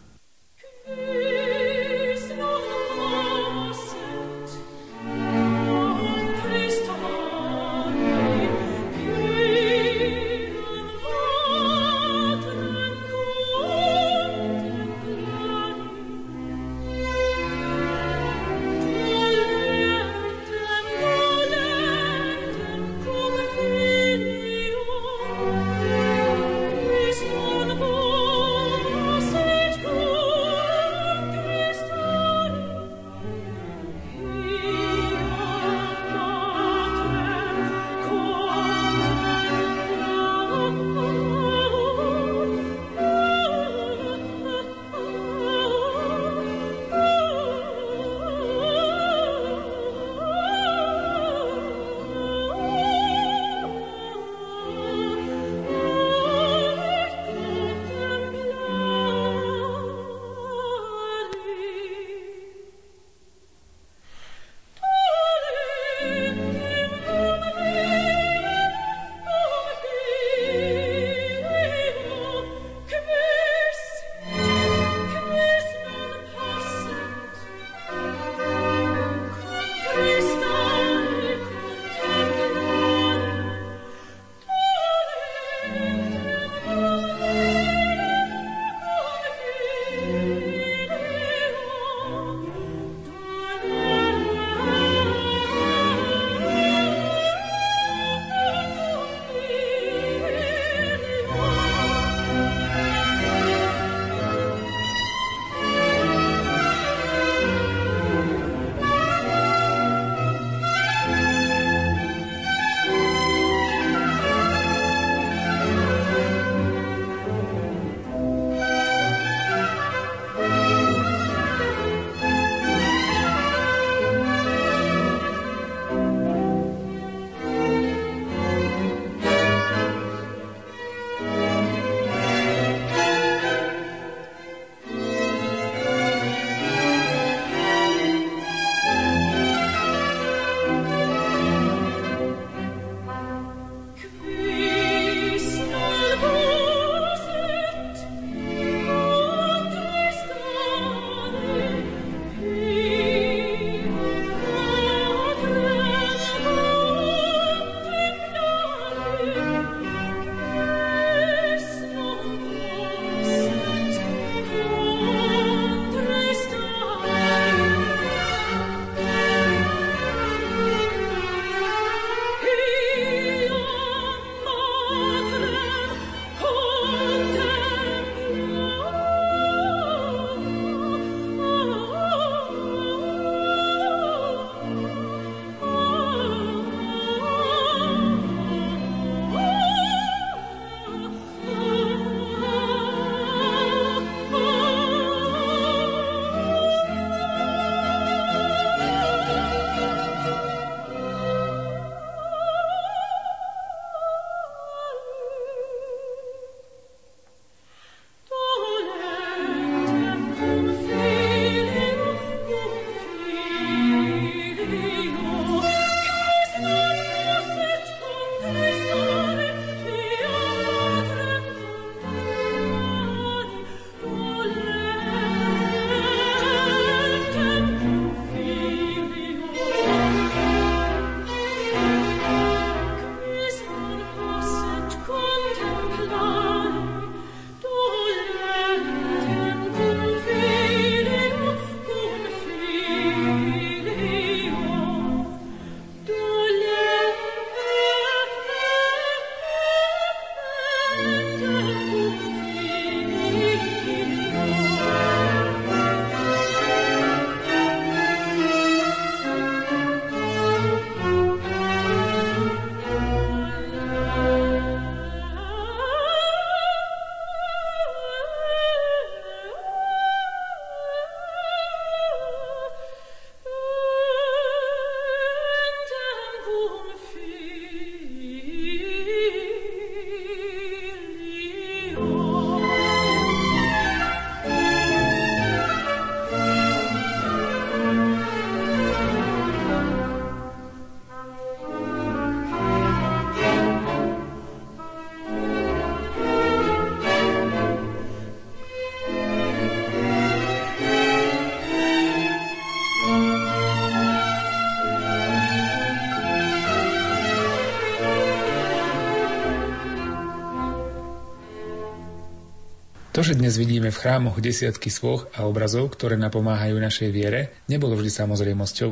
To, 313.11 313.19
že 313.19 313.35
dnes 313.35 313.59
vidíme 313.59 313.91
v 313.91 313.99
chrámoch 313.99 314.39
desiatky 314.39 314.87
svoch 314.87 315.27
a 315.35 315.43
obrazov, 315.43 315.91
ktoré 315.91 316.15
napomáhajú 316.15 316.79
našej 316.79 317.11
viere, 317.11 317.51
nebolo 317.67 317.99
vždy 317.99 318.07
samozrejmosťou. 318.07 318.91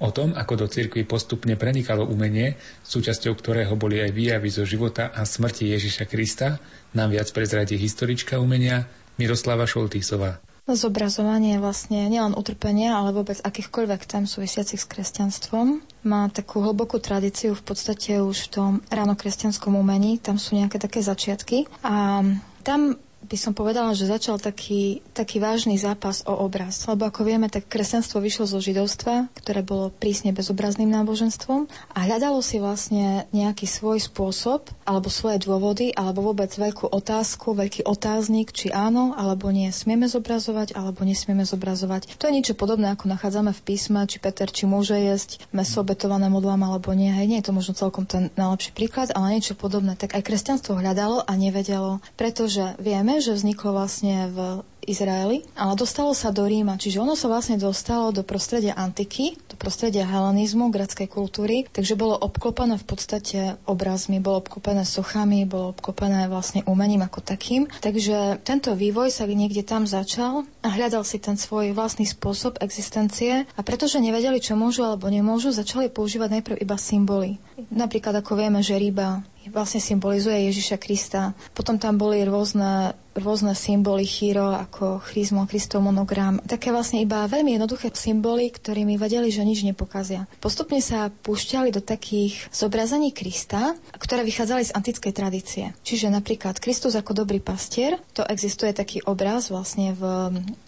O 0.00 0.08
tom, 0.14 0.38
ako 0.38 0.54
do 0.54 0.66
cirkvi 0.70 1.02
postupne 1.02 1.58
prenikalo 1.58 2.06
umenie, 2.06 2.54
súčasťou 2.86 3.34
ktorého 3.34 3.74
boli 3.74 3.98
aj 4.06 4.14
výjavy 4.14 4.54
zo 4.54 4.62
života 4.62 5.10
a 5.10 5.26
smrti 5.26 5.66
Ježiša 5.66 6.06
Krista, 6.06 6.62
nám 6.94 7.10
viac 7.10 7.26
prezradí 7.34 7.74
historička 7.74 8.38
umenia 8.38 8.86
Miroslava 9.18 9.66
Šoltísová. 9.66 10.38
Zobrazovanie 10.70 11.58
je 11.58 11.64
vlastne 11.66 12.06
nielen 12.06 12.38
utrpenia, 12.38 13.02
ale 13.02 13.10
vôbec 13.10 13.42
akýchkoľvek 13.42 14.06
tém 14.06 14.30
súvisiacich 14.30 14.78
s 14.78 14.86
kresťanstvom. 14.86 15.82
Má 16.06 16.30
takú 16.30 16.62
hlbokú 16.62 17.02
tradíciu 17.02 17.58
v 17.58 17.66
podstate 17.66 18.22
už 18.22 18.46
v 18.46 18.50
tom 18.54 18.72
ránokresťanskom 18.94 19.74
umení. 19.74 20.22
Tam 20.22 20.38
sú 20.38 20.54
nejaké 20.54 20.78
také 20.78 21.02
začiatky. 21.02 21.66
A 21.82 22.22
tam 22.62 22.94
by 23.20 23.36
som 23.36 23.52
povedala, 23.52 23.92
že 23.92 24.08
začal 24.08 24.40
taký, 24.40 25.04
taký 25.12 25.38
vážny 25.38 25.76
zápas 25.76 26.24
o 26.24 26.34
obraz. 26.34 26.82
Lebo 26.88 27.06
ako 27.06 27.22
vieme, 27.28 27.52
tak 27.52 27.68
kresťanstvo 27.68 28.18
vyšlo 28.18 28.48
zo 28.48 28.58
židovstva, 28.58 29.28
ktoré 29.38 29.60
bolo 29.62 29.92
prísne 29.92 30.32
bezobrazným 30.32 30.88
náboženstvom 30.90 31.68
a 31.94 31.98
hľadalo 32.04 32.40
si 32.40 32.58
vlastne 32.58 33.28
nejaký 33.30 33.68
svoj 33.68 34.00
spôsob 34.00 34.72
alebo 34.88 35.12
svoje 35.12 35.44
dôvody 35.44 35.92
alebo 35.94 36.32
vôbec 36.32 36.50
veľkú 36.50 36.90
otázku, 36.90 37.54
veľký 37.54 37.86
otáznik, 37.86 38.50
či 38.50 38.72
áno 38.72 39.14
alebo 39.14 39.52
nie 39.54 39.68
smieme 39.70 40.08
zobrazovať 40.08 40.74
alebo 40.74 41.06
nesmieme 41.06 41.46
zobrazovať. 41.46 42.18
To 42.18 42.26
je 42.26 42.36
niečo 42.36 42.54
podobné, 42.58 42.90
ako 42.90 43.06
nachádzame 43.06 43.54
v 43.54 43.64
písme, 43.64 44.02
či 44.10 44.18
Peter, 44.18 44.48
či 44.50 44.66
môže 44.66 44.98
jesť 44.98 45.44
meso 45.54 45.80
obetované 45.80 46.26
modlám 46.26 46.66
alebo 46.66 46.90
nie. 46.96 47.12
Hej, 47.12 47.26
nie 47.30 47.38
je 47.38 47.46
to 47.46 47.56
možno 47.56 47.72
celkom 47.78 48.04
ten 48.08 48.34
najlepší 48.34 48.74
príklad, 48.74 49.14
ale 49.14 49.38
niečo 49.38 49.54
podobné. 49.54 49.94
Tak 49.94 50.18
aj 50.18 50.26
kresťanstvo 50.26 50.78
hľadalo 50.78 51.22
a 51.22 51.32
nevedelo, 51.38 52.02
pretože 52.18 52.74
vieme, 52.82 53.09
že 53.18 53.34
vzniklo 53.34 53.74
vlastne 53.74 54.30
v 54.30 54.38
Izraeli, 54.86 55.44
ale 55.54 55.76
dostalo 55.76 56.16
sa 56.16 56.32
do 56.32 56.42
Ríma, 56.42 56.80
čiže 56.80 57.04
ono 57.04 57.12
sa 57.12 57.28
vlastne 57.28 57.60
dostalo 57.60 58.10
do 58.10 58.24
prostredia 58.24 58.72
antiky, 58.74 59.36
do 59.46 59.56
prostredia 59.60 60.08
helenizmu, 60.08 60.72
gréckej 60.72 61.06
kultúry, 61.06 61.68
takže 61.68 61.94
bolo 61.94 62.16
obklopené 62.16 62.80
v 62.80 62.86
podstate 62.88 63.38
obrazmi, 63.68 64.18
bolo 64.18 64.40
obklopené 64.40 64.88
sochami, 64.88 65.44
bolo 65.44 65.76
obklopené 65.76 66.26
vlastne 66.32 66.64
umením 66.64 67.04
ako 67.04 67.20
takým. 67.20 67.68
Takže 67.84 68.40
tento 68.42 68.72
vývoj 68.72 69.12
sa 69.12 69.28
niekde 69.28 69.62
tam 69.62 69.84
začal 69.84 70.48
a 70.64 70.68
hľadal 70.72 71.04
si 71.04 71.20
ten 71.20 71.36
svoj 71.36 71.76
vlastný 71.76 72.08
spôsob 72.08 72.58
existencie 72.64 73.44
a 73.54 73.60
pretože 73.60 74.00
nevedeli, 74.00 74.40
čo 74.40 74.56
môžu 74.56 74.82
alebo 74.82 75.06
nemôžu, 75.12 75.52
začali 75.52 75.92
používať 75.92 76.40
najprv 76.40 76.56
iba 76.56 76.76
symboly. 76.80 77.30
Napríklad 77.70 78.24
ako 78.24 78.32
vieme, 78.34 78.64
že 78.64 78.80
ryba 78.80 79.22
vlastne 79.48 79.80
symbolizuje 79.80 80.52
Ježiša 80.52 80.76
Krista. 80.76 81.32
Potom 81.56 81.80
tam 81.80 81.96
boli 81.96 82.20
rôzne 82.28 82.92
rôzne 83.22 83.52
symboly 83.54 84.08
chýro 84.08 84.50
ako 84.56 85.04
chryzmo, 85.04 85.44
Kristov 85.44 85.84
monogram. 85.84 86.40
Také 86.44 86.72
vlastne 86.74 87.04
iba 87.04 87.28
veľmi 87.28 87.56
jednoduché 87.56 87.92
symboly, 87.92 88.50
ktorými 88.50 88.96
vedeli, 88.96 89.28
že 89.28 89.44
nič 89.46 89.62
nepokazia. 89.62 90.24
Postupne 90.40 90.80
sa 90.80 91.12
púšťali 91.12 91.70
do 91.70 91.84
takých 91.84 92.48
zobrazení 92.50 93.12
Krista, 93.12 93.76
ktoré 93.96 94.24
vychádzali 94.24 94.62
z 94.66 94.74
antickej 94.74 95.12
tradície. 95.12 95.64
Čiže 95.84 96.08
napríklad 96.08 96.58
Kristus 96.58 96.96
ako 96.96 97.24
dobrý 97.24 97.38
pastier, 97.38 98.00
to 98.16 98.24
existuje 98.26 98.72
taký 98.72 99.04
obraz 99.04 99.52
vlastne 99.52 99.92
v 99.92 100.02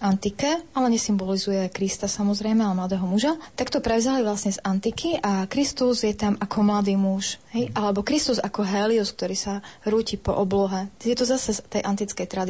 antike, 0.03 0.61
ale 0.77 0.87
nesymbolizuje 0.93 1.73
Krista 1.73 2.11
samozrejme, 2.11 2.61
ale 2.61 2.77
mladého 2.77 3.07
muža. 3.09 3.39
Tak 3.57 3.73
to 3.73 3.81
prevzali 3.81 4.21
vlastne 4.21 4.53
z 4.53 4.61
antiky 4.61 5.17
a 5.23 5.49
Kristus 5.49 6.05
je 6.05 6.13
tam 6.13 6.37
ako 6.37 6.59
mladý 6.67 6.95
muž. 6.99 7.41
Hej? 7.55 7.71
Alebo 7.73 8.05
Kristus 8.05 8.43
ako 8.43 8.65
Helios, 8.67 9.15
ktorý 9.15 9.37
sa 9.37 9.55
rúti 9.87 10.19
po 10.19 10.35
oblohe. 10.35 10.91
Je 11.01 11.15
to 11.15 11.25
zase 11.25 11.57
z 11.57 11.61
tej 11.69 11.83
antickej 11.85 12.27
tradície. 12.27 12.42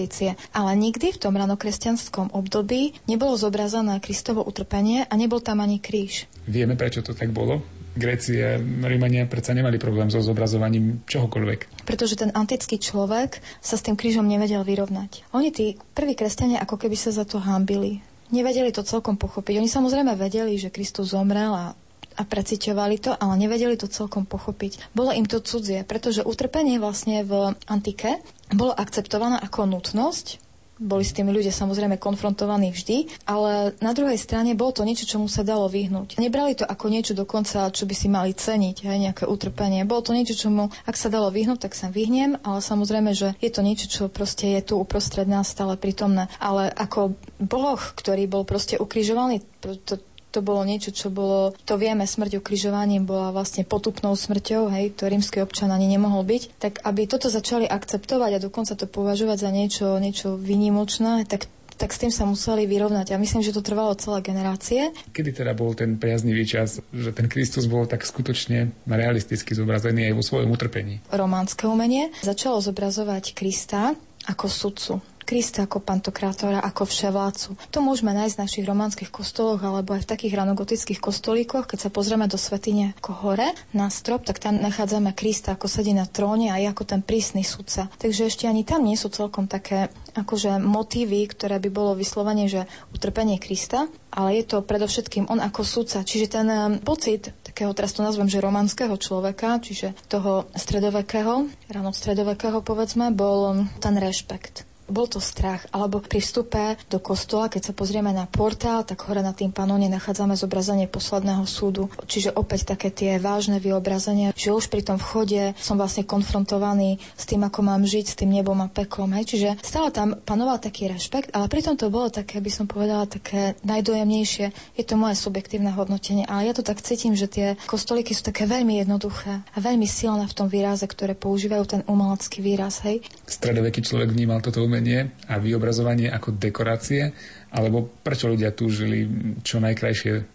Ale 0.57 0.71
nikdy 0.77 1.15
v 1.15 1.21
tom 1.21 1.37
ranokresťanskom 1.37 2.33
období 2.33 2.97
nebolo 3.05 3.37
zobrazené 3.37 4.01
Kristovo 4.01 4.41
utrpenie 4.43 5.05
a 5.07 5.15
nebol 5.15 5.45
tam 5.45 5.61
ani 5.61 5.79
kríž. 5.79 6.27
Vieme, 6.49 6.75
prečo 6.75 7.05
to 7.05 7.13
tak 7.13 7.31
bolo? 7.31 7.63
Gréci 7.93 8.41
a 8.41 8.57
Rímania 8.89 9.29
predsa 9.29 9.53
nemali 9.53 9.77
problém 9.77 10.09
so 10.09 10.25
zobrazovaním 10.25 11.05
čohokoľvek. 11.05 11.85
Pretože 11.85 12.17
ten 12.17 12.33
antický 12.33 12.81
človek 12.81 13.45
sa 13.61 13.77
s 13.77 13.85
tým 13.85 14.01
krížom 14.01 14.25
nevedel 14.25 14.65
vyrovnať. 14.65 15.29
Oni, 15.37 15.53
tí 15.53 15.77
prví 15.93 16.17
kresťania, 16.17 16.65
ako 16.65 16.81
keby 16.81 16.97
sa 16.97 17.13
za 17.13 17.29
to 17.29 17.37
hambili. 17.37 18.01
Nevedeli 18.33 18.73
to 18.73 18.81
celkom 18.81 19.21
pochopiť. 19.21 19.61
Oni 19.61 19.69
samozrejme 19.69 20.17
vedeli, 20.17 20.57
že 20.57 20.73
Kristus 20.73 21.13
zomrel 21.13 21.53
a 21.53 21.77
a 22.17 22.23
preciťovali 22.25 22.97
to, 23.03 23.11
ale 23.17 23.35
nevedeli 23.41 23.77
to 23.77 23.91
celkom 23.91 24.29
pochopiť. 24.29 24.93
Bolo 24.93 25.13
im 25.13 25.27
to 25.29 25.43
cudzie, 25.43 25.85
pretože 25.87 26.25
utrpenie 26.25 26.79
vlastne 26.79 27.27
v 27.27 27.57
antike 27.67 28.21
bolo 28.53 28.73
akceptované 28.77 29.41
ako 29.41 29.69
nutnosť, 29.69 30.43
boli 30.83 31.07
s 31.07 31.15
tými 31.15 31.31
ľudia 31.31 31.55
samozrejme 31.55 31.97
konfrontovaní 32.03 32.75
vždy, 32.75 33.23
ale 33.31 33.79
na 33.79 33.95
druhej 33.95 34.19
strane 34.19 34.59
bolo 34.59 34.75
to 34.75 34.83
niečo, 34.83 35.07
čomu 35.07 35.31
sa 35.31 35.47
dalo 35.47 35.71
vyhnúť. 35.71 36.19
Nebrali 36.19 36.59
to 36.59 36.67
ako 36.67 36.91
niečo 36.91 37.15
dokonca, 37.15 37.71
čo 37.71 37.87
by 37.87 37.95
si 37.95 38.11
mali 38.11 38.35
ceniť, 38.35 38.83
aj 38.83 38.99
nejaké 38.99 39.25
utrpenie. 39.31 39.87
Bolo 39.87 40.03
to 40.03 40.13
niečo, 40.13 40.35
čomu, 40.35 40.75
ak 40.83 40.99
sa 40.99 41.07
dalo 41.07 41.31
vyhnúť, 41.31 41.71
tak 41.71 41.79
sa 41.79 41.87
vyhnem, 41.87 42.35
ale 42.43 42.59
samozrejme, 42.59 43.15
že 43.15 43.39
je 43.39 43.51
to 43.55 43.63
niečo, 43.63 43.87
čo 43.87 44.03
proste 44.11 44.59
je 44.59 44.75
tu 44.75 44.75
uprostred 44.83 45.31
nás 45.31 45.47
stále 45.47 45.79
prítomné. 45.79 46.27
Ale 46.43 46.67
ako 46.75 47.15
Boh, 47.39 47.79
ktorý 47.79 48.27
bol 48.27 48.43
proste 48.43 48.75
ukrižovaný, 48.75 49.47
to, 49.63 50.03
to 50.33 50.41
bolo 50.41 50.65
niečo, 50.65 50.91
čo 50.91 51.13
bolo, 51.13 51.53
to 51.69 51.77
vieme, 51.77 52.09
smrť 52.09 52.41
ukrižovaním 52.41 53.05
bola 53.05 53.31
vlastne 53.31 53.69
potupnou 53.69 54.17
smrťou, 54.17 54.73
hej, 54.73 54.97
to 54.97 55.05
rímsky 55.07 55.45
občan 55.45 55.69
ani 55.69 55.87
nemohol 55.87 56.25
byť, 56.25 56.43
tak 56.57 56.81
aby 56.83 57.05
toto 57.05 57.29
začali 57.29 57.69
akceptovať 57.69 58.41
a 58.41 58.43
dokonca 58.43 58.73
to 58.73 58.89
považovať 58.89 59.39
za 59.39 59.51
niečo, 59.53 59.87
niečo 60.01 60.41
vynimočné, 60.41 61.29
tak 61.29 61.53
tak 61.73 61.91
s 61.91 61.99
tým 61.99 62.15
sa 62.15 62.23
museli 62.23 62.71
vyrovnať. 62.71 63.11
A 63.11 63.19
myslím, 63.19 63.43
že 63.43 63.51
to 63.51 63.59
trvalo 63.59 63.99
celé 63.99 64.23
generácie. 64.23 64.95
Kedy 65.11 65.43
teda 65.43 65.51
bol 65.51 65.75
ten 65.75 65.99
priaznivý 65.99 66.47
čas, 66.47 66.79
že 66.95 67.11
ten 67.11 67.27
Kristus 67.27 67.67
bol 67.67 67.91
tak 67.91 68.07
skutočne 68.07 68.71
realisticky 68.87 69.51
zobrazený 69.51 70.07
aj 70.07 70.15
vo 70.15 70.23
svojom 70.23 70.55
utrpení? 70.55 71.03
Románske 71.11 71.67
umenie 71.67 72.15
začalo 72.23 72.63
zobrazovať 72.63 73.35
Krista 73.35 73.99
ako 74.31 74.47
sudcu. 74.47 74.93
Krista 75.23 75.65
ako 75.65 75.79
pantokrátora, 75.81 76.61
ako 76.61 76.87
vševládcu. 76.87 77.51
To 77.71 77.79
môžeme 77.81 78.13
nájsť 78.13 78.35
v 78.37 78.43
našich 78.43 78.67
románskych 78.67 79.11
kostoloch 79.15 79.63
alebo 79.63 79.95
aj 79.95 80.05
v 80.05 80.11
takých 80.11 80.35
ranogotických 80.39 80.99
kostolíkoch. 80.99 81.71
Keď 81.71 81.89
sa 81.89 81.91
pozrieme 81.95 82.27
do 82.27 82.37
svetine 82.37 82.99
ako 82.99 83.13
hore 83.23 83.49
na 83.73 83.87
strop, 83.89 84.27
tak 84.27 84.43
tam 84.43 84.59
nachádzame 84.59 85.15
Krista 85.15 85.55
ako 85.55 85.71
sedí 85.71 85.95
na 85.95 86.05
tróne 86.05 86.51
a 86.51 86.59
ako 86.59 86.85
ten 86.85 87.01
prísny 87.01 87.47
sudca. 87.47 87.87
Takže 87.99 88.29
ešte 88.29 88.45
ani 88.51 88.67
tam 88.67 88.83
nie 88.83 88.99
sú 88.99 89.09
celkom 89.09 89.47
také 89.47 89.89
akože 90.13 90.61
motívy, 90.61 91.25
ktoré 91.31 91.57
by 91.63 91.71
bolo 91.73 91.93
vyslovene, 91.97 92.51
že 92.51 92.69
utrpenie 92.93 93.41
Krista, 93.41 93.89
ale 94.13 94.43
je 94.43 94.45
to 94.45 94.61
predovšetkým 94.61 95.31
on 95.33 95.41
ako 95.41 95.65
sudca. 95.65 96.05
Čiže 96.05 96.27
ten 96.29 96.47
um, 96.51 96.77
pocit 96.85 97.33
takého, 97.41 97.73
teraz 97.73 97.97
to 97.97 98.05
nazvem, 98.05 98.29
že 98.29 98.45
romanského 98.45 98.97
človeka, 98.97 99.61
čiže 99.61 99.97
toho 100.09 100.49
stredovekého, 100.53 101.49
rano 101.73 101.91
stredovekého 101.93 102.61
povedzme, 102.65 103.13
bol 103.13 103.69
ten 103.81 103.97
rešpekt 103.97 104.72
bol 104.93 105.09
to 105.09 105.19
strach. 105.19 105.65
Alebo 105.73 106.05
pri 106.05 106.21
vstupe 106.21 106.77
do 106.93 107.01
kostola, 107.01 107.49
keď 107.49 107.71
sa 107.71 107.73
pozrieme 107.73 108.13
na 108.13 108.29
portál, 108.29 108.85
tak 108.85 109.03
hore 109.09 109.25
na 109.25 109.33
tým 109.33 109.51
panóne 109.51 109.89
nachádzame 109.89 110.37
zobrazenie 110.37 110.87
posledného 110.87 111.43
súdu. 111.49 111.89
Čiže 112.05 112.37
opäť 112.37 112.77
také 112.77 112.93
tie 112.93 113.17
vážne 113.17 113.57
vyobrazenia, 113.57 114.37
že 114.37 114.53
už 114.53 114.69
pri 114.69 114.85
tom 114.85 115.01
vchode 115.01 115.57
som 115.57 115.81
vlastne 115.81 116.05
konfrontovaný 116.05 117.01
s 117.17 117.25
tým, 117.25 117.43
ako 117.49 117.65
mám 117.65 117.83
žiť, 117.89 118.05
s 118.13 118.19
tým 118.21 118.31
nebom 118.31 118.61
a 118.61 118.69
peklom. 118.69 119.17
Hej. 119.17 119.33
Čiže 119.33 119.49
stále 119.65 119.89
tam 119.89 120.19
panoval 120.21 120.61
taký 120.61 120.93
rešpekt, 120.93 121.33
ale 121.33 121.49
pritom 121.49 121.81
to 121.81 121.89
bolo 121.89 122.13
také, 122.13 122.45
by 122.45 122.53
som 122.53 122.69
povedala, 122.69 123.09
také 123.09 123.57
najdojemnejšie. 123.65 124.77
Je 124.77 124.85
to 124.85 125.01
moje 125.01 125.17
subjektívne 125.17 125.73
hodnotenie, 125.73 126.29
ale 126.29 126.51
ja 126.51 126.55
to 126.55 126.67
tak 126.67 126.85
cítim, 126.85 127.17
že 127.17 127.31
tie 127.31 127.47
kostolíky 127.71 128.13
sú 128.13 128.27
také 128.27 128.45
veľmi 128.45 128.83
jednoduché 128.83 129.41
a 129.41 129.59
veľmi 129.63 129.87
silné 129.89 130.27
v 130.27 130.37
tom 130.37 130.51
výraze, 130.51 130.85
ktoré 130.85 131.15
používajú 131.15 131.65
ten 131.65 131.81
umelecký 131.87 132.43
výraz. 132.43 132.83
Hej. 132.83 133.07
Stredoveký 133.25 133.81
človek 133.87 134.11
vnímal 134.11 134.43
toto 134.43 134.61
umenie 134.67 134.82
umenie 134.83 135.15
a 135.31 135.39
vyobrazovanie 135.39 136.11
ako 136.11 136.35
dekorácie, 136.35 137.15
alebo 137.55 137.87
prečo 138.03 138.27
ľudia 138.27 138.51
túžili 138.51 139.07
čo 139.47 139.63
najkrajšie 139.63 140.27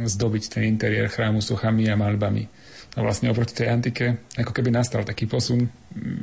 zdobiť 0.00 0.42
ten 0.56 0.64
interiér 0.64 1.12
chrámu 1.12 1.44
sochami 1.44 1.92
a 1.92 2.00
malbami. 2.00 2.48
A 2.98 3.06
vlastne 3.06 3.30
oproti 3.30 3.54
tej 3.54 3.70
antike, 3.70 4.18
ako 4.34 4.50
keby 4.50 4.74
nastal 4.74 5.06
taký 5.06 5.30
posun 5.30 5.70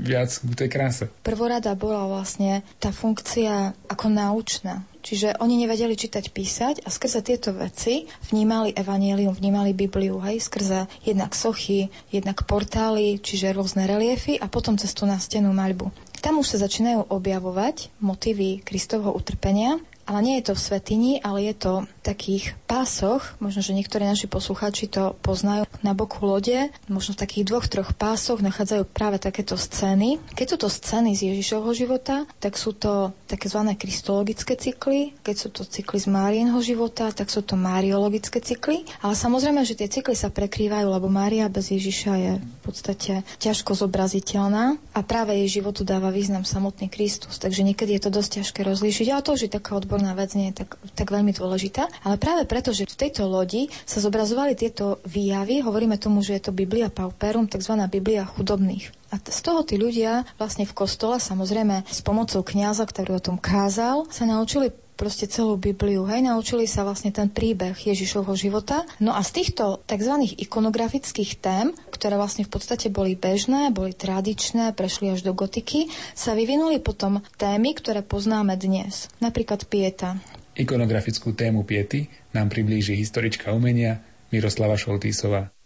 viac 0.03 0.27
k 0.27 0.51
tej 0.51 0.69
kráse. 0.69 1.05
Prvorada 1.23 1.71
bola 1.79 2.11
vlastne 2.11 2.59
tá 2.81 2.91
funkcia 2.91 3.71
ako 3.87 4.11
naučná. 4.11 4.83
Čiže 4.99 5.39
oni 5.39 5.63
nevedeli 5.63 5.95
čítať, 5.95 6.35
písať 6.35 6.75
a 6.83 6.91
skrze 6.91 7.23
tieto 7.23 7.55
veci 7.55 8.03
vnímali 8.27 8.75
evanielium, 8.75 9.31
vnímali 9.31 9.71
Bibliu, 9.71 10.19
hej, 10.19 10.43
skrze 10.43 10.91
jednak 11.07 11.31
sochy, 11.31 11.87
jednak 12.11 12.43
portály, 12.43 13.15
čiže 13.23 13.55
rôzne 13.55 13.87
reliefy 13.87 14.35
a 14.35 14.51
potom 14.51 14.75
cestu 14.75 15.07
na 15.07 15.15
stenu 15.15 15.55
maľbu. 15.55 16.06
Tam 16.27 16.43
už 16.43 16.59
sa 16.59 16.67
začínajú 16.67 17.07
objavovať 17.07 17.87
motívy 18.03 18.59
Kristovho 18.59 19.15
utrpenia 19.15 19.79
ale 20.07 20.19
nie 20.23 20.35
je 20.39 20.49
to 20.49 20.53
v 20.55 20.63
svetini, 20.63 21.11
ale 21.19 21.51
je 21.51 21.55
to 21.59 21.73
v 21.83 22.01
takých 22.01 22.55
pásoch, 22.65 23.35
možno, 23.43 23.59
že 23.59 23.75
niektorí 23.75 24.07
naši 24.07 24.31
poslucháči 24.31 24.87
to 24.87 25.19
poznajú, 25.19 25.67
na 25.83 25.91
boku 25.91 26.23
lode, 26.23 26.71
možno 26.87 27.13
v 27.13 27.21
takých 27.21 27.47
dvoch, 27.51 27.67
troch 27.67 27.91
pásoch 27.91 28.39
nachádzajú 28.39 28.87
práve 28.87 29.19
takéto 29.19 29.59
scény. 29.59 30.17
Keď 30.33 30.47
sú 30.47 30.57
to 30.57 30.67
scény 30.71 31.13
z 31.13 31.35
Ježišovho 31.35 31.75
života, 31.75 32.23
tak 32.39 32.55
sú 32.55 32.71
to 32.71 33.11
zvané 33.27 33.75
kristologické 33.75 34.55
cykly, 34.55 35.15
keď 35.23 35.35
sú 35.35 35.47
to 35.51 35.63
cykly 35.67 35.99
z 35.99 36.07
Márienho 36.07 36.59
života, 36.63 37.11
tak 37.11 37.27
sú 37.31 37.43
to 37.43 37.59
mariologické 37.59 38.39
cykly, 38.39 38.87
ale 39.03 39.15
samozrejme, 39.15 39.63
že 39.63 39.75
tie 39.75 39.91
cykly 39.91 40.15
sa 40.15 40.31
prekrývajú, 40.31 40.87
lebo 40.87 41.11
Mária 41.11 41.51
bez 41.51 41.71
Ježiša 41.71 42.13
je 42.15 42.31
v 42.39 42.59
podstate 42.63 43.27
ťažko 43.43 43.75
zobraziteľná. 43.75 44.79
A 44.95 44.99
práve 45.03 45.35
jej 45.43 45.59
životu 45.61 45.83
dáva 45.87 46.11
význam 46.11 46.43
samotný 46.43 46.87
Kristus, 46.91 47.39
takže 47.39 47.63
niekedy 47.63 47.99
je 47.99 48.07
to 48.07 48.11
dosť 48.11 48.29
ťažké 48.43 48.61
rozlíšiť, 48.67 49.07
ale 49.11 49.23
to 49.23 49.35
už 49.35 49.41
je 49.47 49.51
taká 49.51 49.75
odborná 49.75 49.96
vec, 50.03 50.29
nie 50.37 50.53
je 50.53 50.63
tak, 50.63 50.77
tak 50.93 51.07
veľmi 51.09 51.33
dôležitá. 51.33 51.87
Ale 52.03 52.21
práve 52.21 52.43
preto, 52.45 52.75
že 52.75 52.85
v 52.85 52.99
tejto 53.07 53.25
lodi 53.25 53.71
sa 53.87 54.03
zobrazovali 54.03 54.53
tieto 54.53 55.01
výjavy, 55.07 55.63
hovoríme 55.63 55.97
tomu, 55.97 56.21
že 56.21 56.37
je 56.37 56.49
to 56.49 56.51
Biblia 56.53 56.91
pauperum, 56.91 57.49
tzv. 57.49 57.73
Biblia 57.87 58.27
chudobných. 58.27 58.91
A 59.07 59.17
z 59.23 59.39
toho 59.39 59.63
tí 59.63 59.79
ľudia 59.79 60.27
vlastne 60.35 60.67
v 60.67 60.75
kostole, 60.75 61.17
samozrejme 61.17 61.87
s 61.87 62.03
pomocou 62.03 62.43
kňaza, 62.43 62.83
ktorý 62.83 63.17
o 63.17 63.25
tom 63.33 63.37
kázal, 63.39 64.03
sa 64.11 64.27
naučili 64.27 64.69
proste 64.97 65.29
celú 65.29 65.55
Bibliu. 65.55 66.03
Hej, 66.09 66.25
naučili 66.25 66.65
sa 66.65 66.81
vlastne 66.81 67.13
ten 67.13 67.29
príbeh 67.29 67.77
Ježišovho 67.77 68.33
života. 68.33 68.83
No 68.97 69.13
a 69.13 69.21
z 69.21 69.39
týchto 69.39 69.85
tzv. 69.85 70.13
ikonografických 70.41 71.37
tém, 71.37 71.71
ktoré 71.93 72.17
vlastne 72.17 72.43
v 72.43 72.51
podstate 72.51 72.89
boli 72.89 73.13
bežné, 73.13 73.69
boli 73.69 73.93
tradičné, 73.93 74.73
prešli 74.73 75.13
až 75.13 75.21
do 75.21 75.37
gotiky, 75.37 75.87
sa 76.17 76.33
vyvinuli 76.33 76.81
potom 76.81 77.21
témy, 77.37 77.77
ktoré 77.77 78.01
poznáme 78.01 78.57
dnes. 78.57 79.07
Napríklad 79.21 79.69
pieta. 79.69 80.17
Ikonografickú 80.57 81.37
tému 81.37 81.61
piety 81.61 82.09
nám 82.33 82.49
priblíži 82.49 82.97
historička 82.97 83.53
umenia 83.53 84.01
Miroslava 84.33 84.73
Šoltísová. 84.73 85.56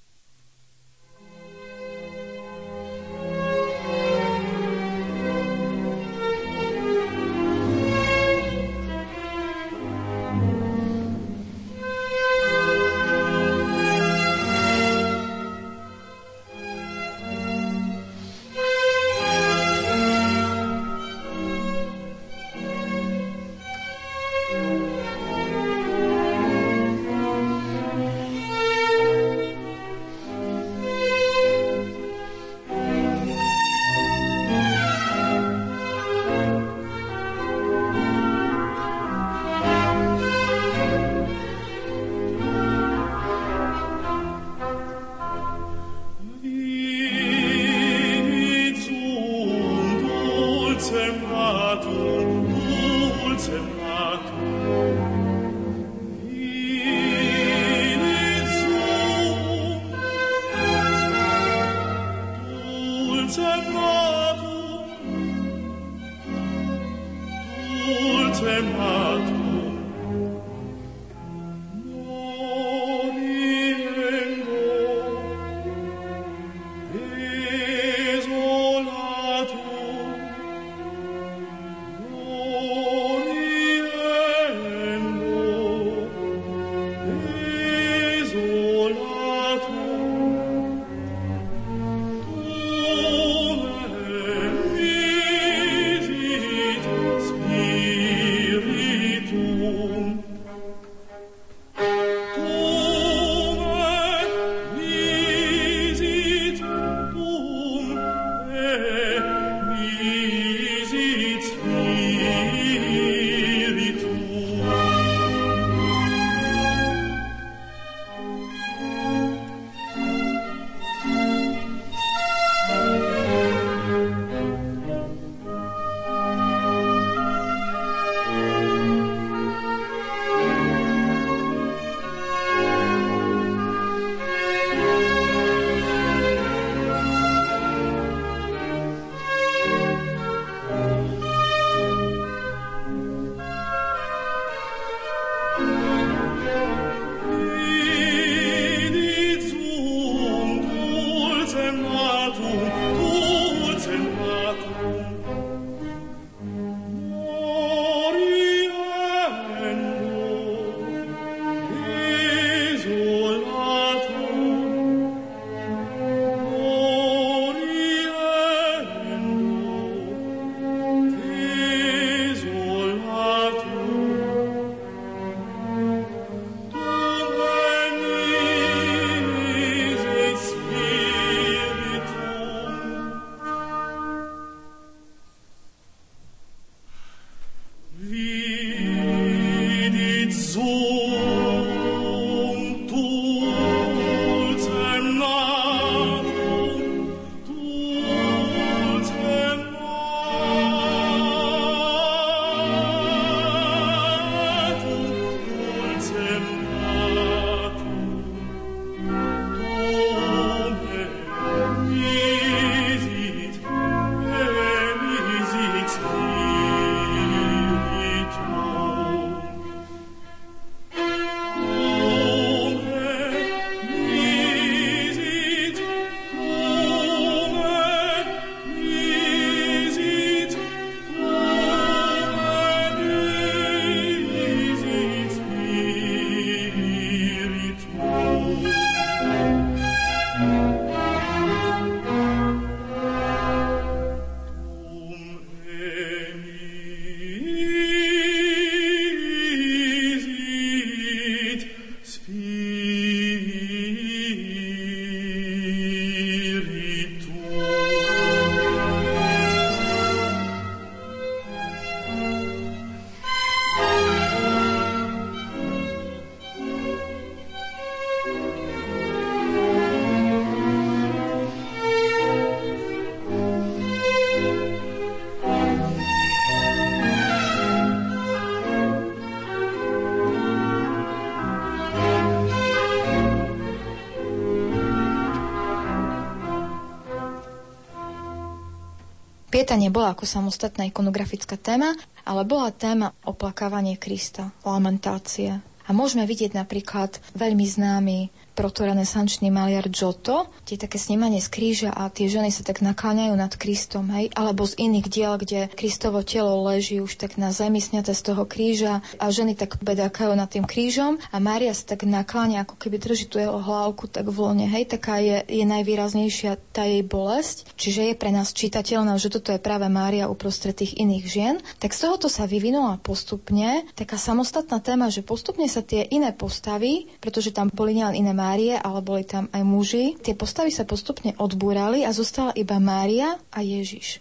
Pieta 289.72 289.88
nebola 289.88 290.12
ako 290.12 290.28
samostatná 290.28 290.84
ikonografická 290.84 291.56
téma, 291.56 291.96
ale 292.28 292.44
bola 292.44 292.76
téma 292.76 293.16
oplakávanie 293.24 293.96
Krista, 293.96 294.52
lamentácie. 294.68 295.64
A 295.88 295.96
môžeme 295.96 296.28
vidieť 296.28 296.60
napríklad 296.60 297.24
veľmi 297.40 297.64
známy 297.64 298.28
protorenesančný 298.62 299.50
maliar 299.50 299.90
Giotto, 299.90 300.46
je 300.70 300.78
také 300.78 301.02
snímanie 301.02 301.42
z 301.42 301.50
kríža 301.50 301.90
a 301.92 302.08
tie 302.14 302.30
ženy 302.30 302.54
sa 302.54 302.62
tak 302.62 302.80
nakláňajú 302.80 303.34
nad 303.34 303.50
Kristom, 303.58 304.08
hej? 304.14 304.30
Alebo 304.38 304.64
z 304.64 304.78
iných 304.78 305.08
diel, 305.10 305.34
kde 305.36 305.68
Kristovo 305.74 306.22
telo 306.22 306.62
leží 306.70 307.02
už 307.02 307.18
tak 307.18 307.42
na 307.42 307.50
zemi 307.50 307.82
sňaté 307.82 308.14
z 308.14 308.22
toho 308.22 308.46
kríža 308.46 309.02
a 309.18 309.26
ženy 309.34 309.58
tak 309.58 309.82
bedákajú 309.82 310.32
nad 310.38 310.48
tým 310.48 310.64
krížom 310.64 311.18
a 311.34 311.38
Mária 311.42 311.74
sa 311.74 311.92
tak 311.92 312.06
nakláňa, 312.06 312.64
ako 312.64 312.78
keby 312.78 313.02
drží 313.02 313.28
tú 313.28 313.42
jeho 313.42 313.58
hlavku 313.58 314.06
tak 314.08 314.30
v 314.30 314.38
lone, 314.38 314.70
hej? 314.70 314.86
Taká 314.88 315.20
je, 315.20 315.42
je 315.50 315.66
najvýraznejšia 315.66 316.56
tá 316.72 316.86
jej 316.86 317.02
bolesť, 317.02 317.74
čiže 317.76 318.14
je 318.14 318.16
pre 318.16 318.30
nás 318.30 318.54
čitateľná, 318.54 319.18
že 319.18 319.34
toto 319.34 319.52
je 319.52 319.60
práve 319.60 319.90
Mária 319.90 320.30
uprostred 320.30 320.78
tých 320.78 320.96
iných 321.02 321.26
žien. 321.26 321.56
Tak 321.82 321.98
z 321.98 322.08
tohoto 322.08 322.30
sa 322.30 322.46
vyvinula 322.46 323.02
postupne 323.02 323.84
taká 323.98 324.16
samostatná 324.16 324.80
téma, 324.80 325.12
že 325.12 325.26
postupne 325.26 325.66
sa 325.66 325.84
tie 325.84 326.06
iné 326.08 326.32
postavy, 326.32 327.10
pretože 327.20 327.52
tam 327.52 327.68
boli 327.68 327.98
nielen 327.98 328.16
iné 328.16 328.32
Márie, 328.52 328.76
ale 328.76 329.00
boli 329.00 329.24
tam 329.24 329.48
aj 329.56 329.64
muži. 329.64 330.20
Tie 330.20 330.36
postavy 330.36 330.76
sa 330.76 330.84
postupne 330.84 331.32
odbúrali 331.40 332.04
a 332.04 332.12
zostala 332.12 332.52
iba 332.52 332.84
Mária 332.84 333.40
a 333.48 333.64
Ježiš. 333.64 334.20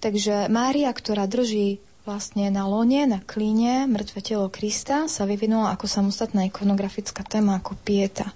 Takže 0.00 0.48
Mária, 0.48 0.88
ktorá 0.88 1.28
drží 1.28 1.76
vlastne 2.08 2.48
na 2.48 2.64
lone, 2.64 3.04
na 3.04 3.20
klíne 3.20 3.84
mŕtve 3.84 4.24
telo 4.24 4.48
Krista, 4.48 5.12
sa 5.12 5.28
vyvinula 5.28 5.76
ako 5.76 5.84
samostatná 5.92 6.48
ikonografická 6.48 7.20
téma, 7.20 7.60
ako 7.60 7.76
pieta. 7.84 8.32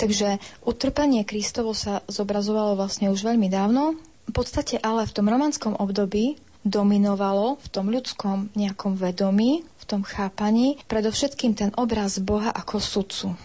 Takže 0.00 0.40
utrpenie 0.64 1.28
Kristovo 1.28 1.76
sa 1.76 2.00
zobrazovalo 2.08 2.80
vlastne 2.80 3.12
už 3.12 3.28
veľmi 3.28 3.52
dávno. 3.52 4.00
V 4.24 4.32
podstate 4.32 4.80
ale 4.80 5.04
v 5.04 5.12
tom 5.20 5.28
romanskom 5.28 5.76
období 5.76 6.40
dominovalo 6.64 7.60
v 7.60 7.66
tom 7.68 7.92
ľudskom 7.92 8.56
nejakom 8.56 8.96
vedomí, 8.96 9.68
v 9.68 9.84
tom 9.84 10.00
chápaní, 10.00 10.80
predovšetkým 10.88 11.52
ten 11.52 11.76
obraz 11.76 12.16
Boha 12.24 12.56
ako 12.56 12.80
sudcu. 12.80 13.36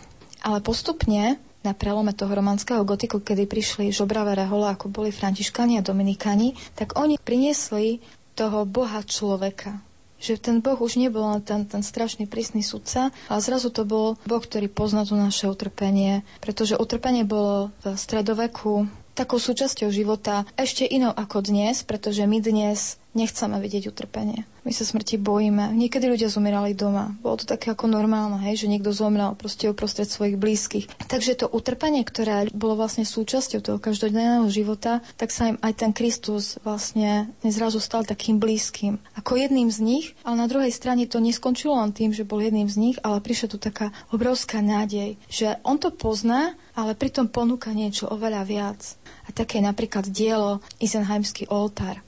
Ale 0.41 0.59
postupne 0.59 1.37
na 1.61 1.77
prelome 1.77 2.11
toho 2.13 2.33
romanského 2.33 2.81
gotiku, 2.81 3.21
kedy 3.21 3.45
prišli 3.45 3.93
žobravé 3.93 4.33
rehole, 4.33 4.65
ako 4.65 4.89
boli 4.89 5.13
františkani 5.13 5.77
a 5.77 5.85
dominikani, 5.85 6.57
tak 6.73 6.97
oni 6.97 7.21
priniesli 7.21 8.01
toho 8.33 8.65
boha 8.65 9.05
človeka. 9.05 9.77
Že 10.21 10.33
ten 10.37 10.57
boh 10.61 10.77
už 10.77 11.01
nebol 11.01 11.41
ten, 11.41 11.65
ten 11.65 11.81
strašný 11.81 12.29
prísny 12.29 12.61
sudca, 12.61 13.09
ale 13.25 13.41
zrazu 13.41 13.73
to 13.73 13.85
bol 13.85 14.17
boh, 14.25 14.41
ktorý 14.41 14.69
pozná 14.69 15.05
to 15.05 15.17
naše 15.17 15.49
utrpenie, 15.49 16.21
pretože 16.41 16.77
utrpenie 16.77 17.25
bolo 17.25 17.73
v 17.81 17.97
stredoveku 17.97 18.85
takou 19.17 19.41
súčasťou 19.41 19.89
života 19.91 20.45
ešte 20.55 20.87
inou 20.87 21.11
ako 21.11 21.43
dnes, 21.45 21.83
pretože 21.83 22.23
my 22.23 22.37
dnes 22.37 23.00
nechceme 23.11 23.59
vidieť 23.59 23.91
utrpenie. 23.91 24.47
My 24.61 24.69
sa 24.69 24.85
smrti 24.85 25.17
bojíme. 25.17 25.73
Niekedy 25.73 26.05
ľudia 26.05 26.29
zomierali 26.29 26.77
doma. 26.77 27.17
Bolo 27.25 27.41
to 27.41 27.49
také 27.49 27.73
ako 27.73 27.89
normálne, 27.89 28.37
hej, 28.45 28.61
že 28.61 28.69
niekto 28.69 28.93
zomrel 28.93 29.33
proste 29.33 29.65
uprostred 29.67 30.05
svojich 30.05 30.37
blízkych. 30.37 30.85
Takže 31.09 31.43
to 31.43 31.49
utrpenie, 31.49 32.05
ktoré 32.05 32.45
bolo 32.53 32.77
vlastne 32.77 33.01
súčasťou 33.01 33.59
toho 33.65 33.77
každodenného 33.81 34.45
života, 34.53 35.01
tak 35.17 35.33
sa 35.33 35.49
im 35.49 35.57
aj 35.65 35.73
ten 35.81 35.91
Kristus 35.97 36.61
vlastne 36.61 37.33
nezrazu 37.41 37.81
stal 37.81 38.05
takým 38.05 38.37
blízkym. 38.37 39.01
Ako 39.17 39.33
jedným 39.33 39.73
z 39.73 39.81
nich, 39.81 40.05
ale 40.21 40.37
na 40.37 40.47
druhej 40.47 40.69
strane 40.69 41.09
to 41.09 41.17
neskončilo 41.17 41.73
len 41.81 41.89
tým, 41.89 42.13
že 42.13 42.21
bol 42.21 42.37
jedným 42.37 42.69
z 42.69 42.77
nich, 42.77 42.97
ale 43.01 43.17
prišla 43.17 43.47
tu 43.49 43.57
taká 43.57 43.89
obrovská 44.13 44.61
nádej, 44.61 45.17
že 45.25 45.57
on 45.65 45.81
to 45.81 45.89
pozná, 45.89 46.53
ale 46.77 46.93
pritom 46.93 47.27
ponúka 47.27 47.73
niečo 47.73 48.05
oveľa 48.13 48.45
viac. 48.45 48.81
A 49.25 49.33
také 49.33 49.57
napríklad 49.57 50.05
dielo 50.05 50.61
Isenheimský 50.77 51.49
oltár. 51.49 51.99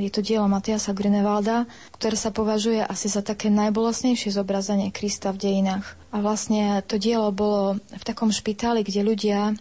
Je 0.00 0.08
to 0.08 0.24
dielo 0.24 0.48
Matiasa 0.48 0.96
Grunewalda, 0.96 1.68
ktoré 1.96 2.16
sa 2.16 2.32
považuje 2.32 2.80
asi 2.80 3.12
za 3.12 3.20
také 3.20 3.52
najbolesnejšie 3.52 4.32
zobrazenie 4.32 4.88
Krista 4.88 5.34
v 5.34 5.42
dejinách. 5.44 5.84
A 6.14 6.24
vlastne 6.24 6.80
to 6.86 6.96
dielo 6.96 7.28
bolo 7.34 7.76
v 7.76 8.04
takom 8.06 8.32
špitáli, 8.32 8.86
kde 8.86 9.04
ľudia 9.04 9.52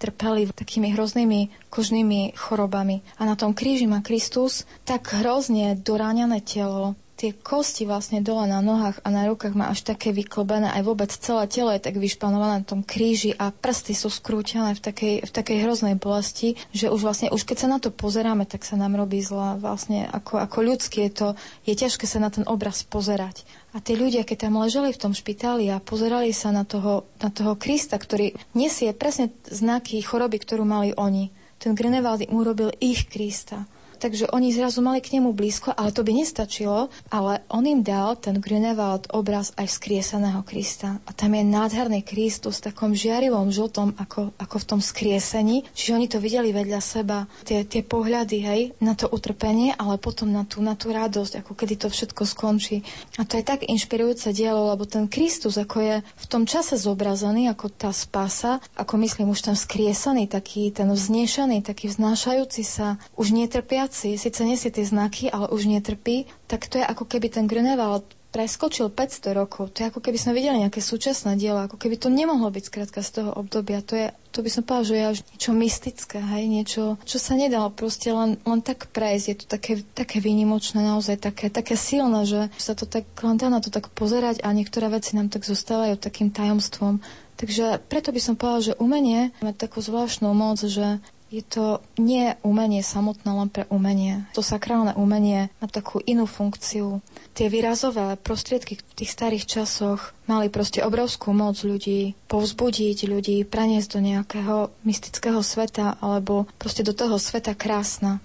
trpeli 0.00 0.48
takými 0.48 0.96
hroznými 0.96 1.68
kožnými 1.68 2.32
chorobami. 2.32 3.04
A 3.20 3.28
na 3.28 3.36
tom 3.36 3.52
kríži 3.52 3.84
má 3.84 4.00
Kristus 4.00 4.64
tak 4.88 5.12
hrozne 5.12 5.76
doráňané 5.76 6.40
telo, 6.40 6.96
tie 7.20 7.36
kosti 7.36 7.84
vlastne 7.84 8.24
dole 8.24 8.48
na 8.48 8.64
nohách 8.64 9.04
a 9.04 9.12
na 9.12 9.28
rukách 9.28 9.52
má 9.52 9.68
až 9.68 9.84
také 9.84 10.08
vyklbené, 10.08 10.72
aj 10.72 10.88
vôbec 10.88 11.12
celé 11.12 11.44
telo 11.52 11.68
je 11.68 11.84
tak 11.84 12.00
vyšpanované 12.00 12.64
na 12.64 12.66
tom 12.66 12.80
kríži 12.80 13.36
a 13.36 13.52
prsty 13.52 13.92
sú 13.92 14.08
skrútené 14.08 14.72
v 14.72 14.80
takej, 14.80 15.14
v 15.28 15.30
takej 15.30 15.58
hroznej 15.60 16.00
bolesti, 16.00 16.56
že 16.72 16.88
už 16.88 17.04
vlastne, 17.04 17.28
už 17.28 17.44
keď 17.44 17.56
sa 17.60 17.68
na 17.68 17.76
to 17.76 17.92
pozeráme, 17.92 18.48
tak 18.48 18.64
sa 18.64 18.80
nám 18.80 18.96
robí 18.96 19.20
zla. 19.20 19.60
Vlastne 19.60 20.08
ako, 20.08 20.40
ako 20.40 20.58
ľudské 20.64 21.12
je 21.12 21.12
to, 21.12 21.28
je 21.68 21.76
ťažké 21.76 22.08
sa 22.08 22.24
na 22.24 22.32
ten 22.32 22.48
obraz 22.48 22.80
pozerať. 22.88 23.44
A 23.76 23.84
tí 23.84 24.00
ľudia, 24.00 24.24
keď 24.24 24.48
tam 24.48 24.56
leželi 24.56 24.96
v 24.96 25.02
tom 25.04 25.12
špitáli 25.12 25.68
a 25.68 25.76
pozerali 25.76 26.32
sa 26.32 26.48
na 26.56 26.64
toho, 26.64 27.04
na 27.20 27.28
toho 27.28 27.52
Krista, 27.60 28.00
ktorý 28.00 28.32
nesie 28.56 28.96
presne 28.96 29.28
znaky 29.44 30.00
choroby, 30.00 30.40
ktorú 30.40 30.64
mali 30.64 30.96
oni, 30.96 31.28
ten 31.60 31.76
Grinewald 31.76 32.24
im 32.24 32.32
urobil 32.32 32.72
ich 32.80 33.12
Krista 33.12 33.68
takže 34.00 34.32
oni 34.32 34.56
zrazu 34.56 34.80
mali 34.80 35.04
k 35.04 35.20
nemu 35.20 35.36
blízko, 35.36 35.76
ale 35.76 35.92
to 35.92 36.00
by 36.00 36.16
nestačilo, 36.16 36.88
ale 37.12 37.44
on 37.52 37.68
im 37.68 37.84
dal 37.84 38.16
ten 38.16 38.40
Grünewald 38.40 39.12
obraz 39.12 39.52
aj 39.60 39.68
skriesaného 39.68 40.40
Krista. 40.48 40.96
A 41.04 41.12
tam 41.12 41.36
je 41.36 41.44
nádherný 41.44 42.00
Kristus 42.00 42.64
v 42.64 42.72
takom 42.72 42.96
žiarivom 42.96 43.52
žltom, 43.52 43.92
ako, 44.00 44.32
ako 44.40 44.56
v 44.56 44.64
tom 44.64 44.80
skriesení. 44.80 45.68
Čiže 45.76 45.92
oni 45.92 46.06
to 46.08 46.16
videli 46.16 46.56
vedľa 46.56 46.80
seba, 46.80 47.28
tie, 47.44 47.68
tie 47.68 47.84
pohľady, 47.84 48.38
hej, 48.40 48.60
na 48.80 48.96
to 48.96 49.12
utrpenie, 49.12 49.76
ale 49.76 50.00
potom 50.00 50.32
na 50.32 50.48
tú, 50.48 50.64
na 50.64 50.72
tú 50.72 50.88
radosť, 50.96 51.44
ako 51.44 51.52
kedy 51.52 51.74
to 51.76 51.88
všetko 51.92 52.24
skončí. 52.24 52.80
A 53.20 53.28
to 53.28 53.36
je 53.36 53.44
tak 53.44 53.68
inšpirujúce 53.68 54.32
dielo, 54.32 54.72
lebo 54.72 54.88
ten 54.88 55.04
Kristus, 55.04 55.60
ako 55.60 55.76
je 55.84 55.96
v 56.00 56.26
tom 56.30 56.48
čase 56.48 56.80
zobrazený, 56.80 57.52
ako 57.52 57.68
tá 57.68 57.92
spása, 57.92 58.64
ako 58.80 58.96
myslím 59.04 59.36
už 59.36 59.52
tam 59.52 59.56
skriesaný, 59.58 60.24
taký 60.24 60.72
ten 60.72 60.88
vznešený, 60.88 61.60
taký 61.60 61.92
vznášajúci 61.92 62.62
sa, 62.64 62.96
už 63.20 63.36
netrpia 63.36 63.89
práci 63.90 64.14
síce 64.14 64.46
nesie 64.46 64.70
tie 64.70 64.86
znaky, 64.86 65.34
ale 65.34 65.50
už 65.50 65.66
netrpí, 65.66 66.30
tak 66.46 66.70
to 66.70 66.78
je 66.78 66.86
ako 66.86 67.10
keby 67.10 67.26
ten 67.26 67.50
Grunewald 67.50 68.06
preskočil 68.30 68.86
500 68.86 69.34
rokov. 69.34 69.74
To 69.74 69.82
je 69.82 69.90
ako 69.90 69.98
keby 69.98 70.14
sme 70.14 70.38
videli 70.38 70.62
nejaké 70.62 70.78
súčasné 70.78 71.34
dielo, 71.34 71.66
ako 71.66 71.74
keby 71.74 71.98
to 71.98 72.06
nemohlo 72.06 72.46
byť 72.54 72.70
skrátka 72.70 73.02
z 73.02 73.10
toho 73.18 73.34
obdobia. 73.34 73.82
To, 73.82 73.98
je, 73.98 74.14
to 74.30 74.46
by 74.46 74.50
som 74.54 74.62
povedal, 74.62 74.86
že 74.86 74.94
je 74.94 75.10
až 75.10 75.18
niečo 75.34 75.50
mystické, 75.50 76.22
hej, 76.22 76.46
niečo, 76.46 76.94
čo 77.02 77.18
sa 77.18 77.34
nedalo 77.34 77.74
proste 77.74 78.14
len, 78.14 78.38
len 78.46 78.62
tak 78.62 78.86
prejsť. 78.94 79.26
Je 79.26 79.36
to 79.42 79.46
také, 79.50 79.82
také 79.82 80.22
výnimočné, 80.22 80.86
naozaj 80.86 81.18
také, 81.18 81.50
také 81.50 81.74
silné, 81.74 82.22
že 82.22 82.46
sa 82.54 82.78
to 82.78 82.86
tak, 82.86 83.10
len 83.26 83.34
dá 83.34 83.50
na 83.50 83.58
to 83.58 83.74
tak 83.74 83.90
pozerať 83.90 84.46
a 84.46 84.54
niektoré 84.54 84.86
veci 84.86 85.18
nám 85.18 85.34
tak 85.34 85.42
zostávajú 85.42 85.98
takým 85.98 86.30
tajomstvom. 86.30 87.02
Takže 87.34 87.82
preto 87.90 88.14
by 88.14 88.20
som 88.22 88.38
povedala, 88.38 88.62
že 88.62 88.78
umenie 88.78 89.34
má 89.42 89.50
takú 89.50 89.82
zvláštnu 89.82 90.30
moc, 90.30 90.62
že 90.62 91.02
je 91.30 91.46
to 91.46 91.78
nie 91.94 92.34
umenie 92.42 92.82
samotné 92.82 93.30
len 93.30 93.48
pre 93.48 93.64
umenie. 93.70 94.26
To 94.34 94.42
sakrálne 94.42 94.98
umenie 94.98 95.54
má 95.62 95.70
takú 95.70 96.02
inú 96.02 96.26
funkciu. 96.26 96.98
Tie 97.38 97.46
výrazové 97.46 98.18
prostriedky 98.18 98.82
v 98.82 98.94
tých 98.98 99.14
starých 99.14 99.46
časoch 99.46 100.10
mali 100.26 100.50
proste 100.50 100.82
obrovskú 100.82 101.30
moc 101.30 101.62
ľudí 101.62 102.18
povzbudiť 102.26 102.98
ľudí, 103.06 103.46
preniesť 103.46 103.88
do 103.94 104.00
nejakého 104.02 104.56
mystického 104.82 105.38
sveta 105.40 106.02
alebo 106.02 106.50
proste 106.58 106.82
do 106.82 106.92
toho 106.92 107.16
sveta 107.16 107.54
krásna. 107.54 108.18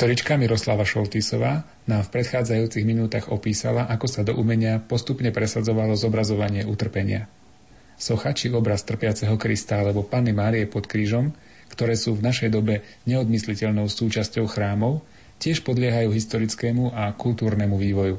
Historička 0.00 0.40
Miroslava 0.40 0.88
Šoltisová 0.88 1.60
nám 1.84 2.08
v 2.08 2.12
predchádzajúcich 2.16 2.88
minútach 2.88 3.28
opísala, 3.28 3.84
ako 3.84 4.08
sa 4.08 4.24
do 4.24 4.32
umenia 4.32 4.80
postupne 4.80 5.28
presadzovalo 5.28 5.92
zobrazovanie 5.92 6.64
utrpenia. 6.64 7.28
Socha 8.00 8.32
či 8.32 8.48
obraz 8.48 8.80
trpiaceho 8.88 9.36
Krista 9.36 9.76
alebo 9.76 10.00
Panny 10.00 10.32
Márie 10.32 10.64
pod 10.64 10.88
krížom, 10.88 11.36
ktoré 11.68 12.00
sú 12.00 12.16
v 12.16 12.24
našej 12.24 12.48
dobe 12.48 12.80
neodmysliteľnou 13.04 13.92
súčasťou 13.92 14.48
chrámov, 14.48 15.04
tiež 15.36 15.60
podliehajú 15.68 16.16
historickému 16.16 16.96
a 16.96 17.12
kultúrnemu 17.12 17.76
vývoju. 17.76 18.16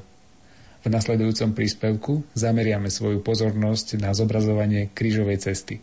V 0.86 0.86
nasledujúcom 0.86 1.58
príspevku 1.58 2.22
zameriame 2.38 2.94
svoju 2.94 3.26
pozornosť 3.26 3.98
na 3.98 4.14
zobrazovanie 4.14 4.94
krížovej 4.94 5.50
cesty. 5.50 5.82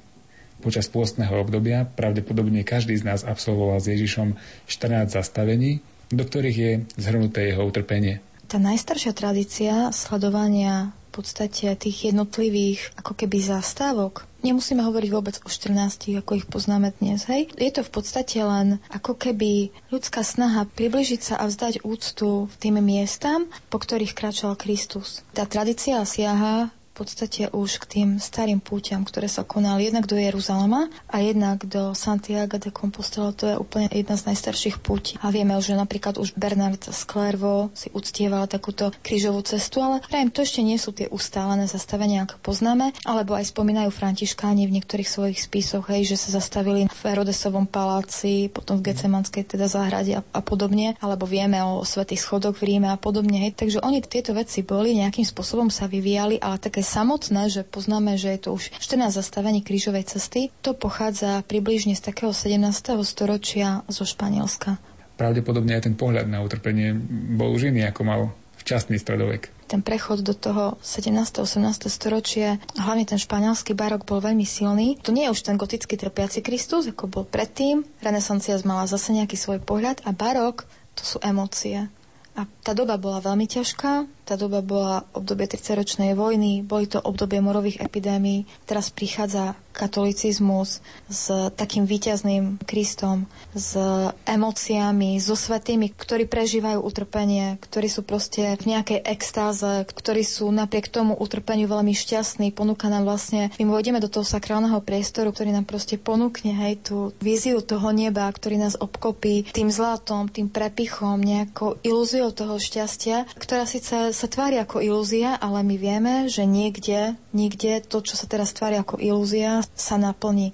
Počas 0.58 0.90
pôstneho 0.90 1.30
obdobia 1.38 1.86
pravdepodobne 1.86 2.66
každý 2.66 2.98
z 2.98 3.06
nás 3.06 3.20
absolvoval 3.22 3.78
s 3.78 3.90
Ježišom 3.90 4.34
14 4.66 5.14
zastavení, 5.14 5.80
do 6.10 6.24
ktorých 6.26 6.58
je 6.58 6.72
zhrnuté 6.98 7.54
jeho 7.54 7.62
utrpenie. 7.62 8.18
Tá 8.48 8.56
najstaršia 8.56 9.12
tradícia 9.12 9.92
sledovania 9.92 10.96
podstate 11.18 11.74
tých 11.74 12.14
jednotlivých 12.14 12.94
ako 12.94 13.18
keby 13.18 13.42
zástavok. 13.42 14.22
Nemusíme 14.46 14.86
hovoriť 14.86 15.10
vôbec 15.10 15.42
o 15.42 15.50
14, 15.50 16.14
ako 16.22 16.38
ich 16.38 16.46
poznáme 16.46 16.94
dnes, 17.02 17.26
hej? 17.26 17.50
Je 17.58 17.74
to 17.74 17.82
v 17.82 17.90
podstate 17.90 18.38
len 18.38 18.78
ako 18.94 19.18
keby 19.18 19.74
ľudská 19.90 20.22
snaha 20.22 20.62
približiť 20.78 21.20
sa 21.26 21.34
a 21.42 21.50
vzdať 21.50 21.82
úctu 21.82 22.46
tým 22.62 22.78
miestam, 22.78 23.50
po 23.66 23.82
ktorých 23.82 24.14
kráčal 24.14 24.54
Kristus. 24.54 25.26
Tá 25.34 25.42
tradícia 25.42 25.98
siaha 26.06 26.70
podstate 26.98 27.48
už 27.54 27.70
k 27.78 27.84
tým 27.86 28.08
starým 28.18 28.58
púťam, 28.58 29.06
ktoré 29.06 29.30
sa 29.30 29.46
konali 29.46 29.86
jednak 29.86 30.10
do 30.10 30.18
Jeruzalema 30.18 30.90
a 31.06 31.22
jednak 31.22 31.62
do 31.64 31.94
Santiago 31.94 32.58
de 32.58 32.74
Compostela. 32.74 33.30
To 33.38 33.44
je 33.46 33.56
úplne 33.56 33.86
jedna 33.94 34.18
z 34.18 34.34
najstarších 34.34 34.82
púti. 34.82 35.14
A 35.22 35.30
vieme, 35.30 35.54
že 35.62 35.78
napríklad 35.78 36.18
už 36.18 36.34
Bernard 36.34 36.82
z 36.82 37.00
Clairvaux 37.06 37.70
si 37.78 37.88
uctieval 37.94 38.50
takúto 38.50 38.90
krížovú 39.06 39.46
cestu, 39.46 39.78
ale 39.78 40.02
prajem, 40.02 40.34
to 40.34 40.42
ešte 40.42 40.60
nie 40.66 40.80
sú 40.80 40.90
tie 40.90 41.06
ustálené 41.06 41.70
zastavenia, 41.70 42.26
ako 42.26 42.42
poznáme, 42.42 42.90
alebo 43.06 43.38
aj 43.38 43.54
spomínajú 43.54 43.94
Františkáni 43.94 44.66
v 44.66 44.74
niektorých 44.80 45.08
svojich 45.08 45.38
spisoch, 45.38 45.86
hej, 45.92 46.10
že 46.10 46.16
sa 46.18 46.42
zastavili 46.42 46.90
v 46.90 47.00
Herodesovom 47.06 47.68
paláci, 47.68 48.50
potom 48.50 48.80
v 48.80 48.90
Gecemanskej 48.90 49.44
teda 49.46 49.70
záhrade 49.70 50.18
a, 50.18 50.22
a 50.34 50.40
podobne, 50.42 50.98
alebo 50.98 51.28
vieme 51.28 51.60
o 51.62 51.84
svetých 51.86 52.24
schodoch 52.24 52.56
v 52.58 52.74
Ríme 52.74 52.88
a 52.90 52.98
podobne. 52.98 53.46
Hej. 53.46 53.60
Takže 53.60 53.78
oni 53.84 54.02
tieto 54.02 54.32
veci 54.34 54.64
boli, 54.64 54.96
nejakým 54.96 55.24
spôsobom 55.24 55.68
sa 55.68 55.86
vyvíjali, 55.86 56.40
ale 56.40 56.56
také 56.58 56.80
samotné, 56.88 57.52
že 57.52 57.68
poznáme, 57.68 58.16
že 58.16 58.32
je 58.34 58.40
to 58.48 58.50
už 58.56 58.72
14 58.80 59.12
zastavení 59.12 59.60
krížovej 59.60 60.08
cesty, 60.08 60.48
to 60.64 60.72
pochádza 60.72 61.44
približne 61.44 61.92
z 61.92 62.02
takého 62.08 62.32
17. 62.32 62.64
storočia 63.04 63.84
zo 63.92 64.08
Španielska. 64.08 64.80
Pravdepodobne 65.20 65.76
aj 65.76 65.84
ten 65.84 65.94
pohľad 65.98 66.24
na 66.24 66.40
utrpenie 66.40 66.96
bol 67.36 67.52
už 67.52 67.68
iný, 67.68 67.84
ako 67.84 68.00
mal 68.06 68.20
včasný 68.56 68.96
stredovek 68.96 69.58
ten 69.68 69.84
prechod 69.84 70.24
do 70.24 70.32
toho 70.32 70.80
17. 70.80 71.12
18. 71.44 71.92
storočie, 71.92 72.56
hlavne 72.80 73.04
ten 73.04 73.20
španielský 73.20 73.76
barok 73.76 74.08
bol 74.08 74.24
veľmi 74.24 74.48
silný. 74.48 74.96
To 75.04 75.12
nie 75.12 75.28
je 75.28 75.36
už 75.36 75.44
ten 75.44 75.60
gotický 75.60 76.00
trpiaci 76.00 76.40
Kristus, 76.40 76.88
ako 76.88 77.04
bol 77.04 77.24
predtým. 77.28 77.84
Renesancia 78.00 78.56
mala 78.64 78.88
zase 78.88 79.12
nejaký 79.12 79.36
svoj 79.36 79.60
pohľad 79.60 80.00
a 80.08 80.16
barok 80.16 80.64
to 80.96 81.04
sú 81.04 81.16
emócie. 81.20 81.92
A 82.38 82.46
tá 82.62 82.70
doba 82.70 82.94
bola 82.94 83.18
veľmi 83.18 83.50
ťažká, 83.50 84.06
tá 84.22 84.38
doba 84.38 84.62
bola 84.62 85.02
obdobie 85.10 85.50
30-ročnej 85.50 86.14
vojny, 86.14 86.62
boli 86.62 86.86
to 86.86 87.02
obdobie 87.02 87.42
morových 87.42 87.82
epidémií. 87.82 88.46
Teraz 88.62 88.94
prichádza 88.94 89.58
katolicizmus 89.78 90.82
s 91.06 91.30
takým 91.54 91.86
víťazným 91.86 92.58
Kristom, 92.66 93.30
s 93.54 93.78
emóciami, 94.26 95.22
so 95.22 95.38
svetými, 95.38 95.94
ktorí 95.94 96.26
prežívajú 96.26 96.82
utrpenie, 96.82 97.62
ktorí 97.62 97.86
sú 97.86 98.02
proste 98.02 98.58
v 98.58 98.74
nejakej 98.74 99.06
extáze, 99.06 99.86
ktorí 99.86 100.26
sú 100.26 100.50
napriek 100.50 100.90
tomu 100.90 101.14
utrpeniu 101.14 101.70
veľmi 101.70 101.94
šťastní. 101.94 102.50
Ponúka 102.50 102.90
nám 102.90 103.06
vlastne, 103.06 103.54
my 103.62 103.64
vôjdeme 103.70 104.02
do 104.02 104.10
toho 104.10 104.26
sakrálneho 104.26 104.82
priestoru, 104.82 105.30
ktorý 105.30 105.54
nám 105.54 105.70
proste 105.70 105.94
ponúkne 105.94 106.50
hej, 106.66 106.82
tú 106.82 107.14
víziu 107.22 107.62
toho 107.62 107.94
neba, 107.94 108.26
ktorý 108.26 108.58
nás 108.58 108.74
obkopí 108.74 109.46
tým 109.54 109.70
zlatom, 109.70 110.26
tým 110.26 110.50
prepichom, 110.50 111.22
nejakou 111.22 111.78
ilúziou 111.86 112.34
toho 112.34 112.58
šťastia, 112.58 113.28
ktorá 113.38 113.68
síce 113.68 114.10
sa 114.10 114.26
tvári 114.26 114.56
ako 114.58 114.80
ilúzia, 114.80 115.36
ale 115.36 115.60
my 115.62 115.76
vieme, 115.76 116.14
že 116.26 116.48
niekde, 116.48 117.14
niekde 117.38 117.78
to, 117.86 118.02
čo 118.02 118.18
sa 118.18 118.26
teraz 118.26 118.50
tvári 118.50 118.82
ako 118.82 118.98
ilúzia, 118.98 119.62
sa 119.78 119.94
naplní. 119.94 120.50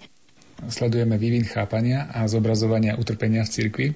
Sledujeme 0.68 1.16
vývin 1.16 1.48
chápania 1.48 2.12
a 2.12 2.28
zobrazovania 2.28 3.00
utrpenia 3.00 3.48
v 3.48 3.52
cirkvi. 3.52 3.86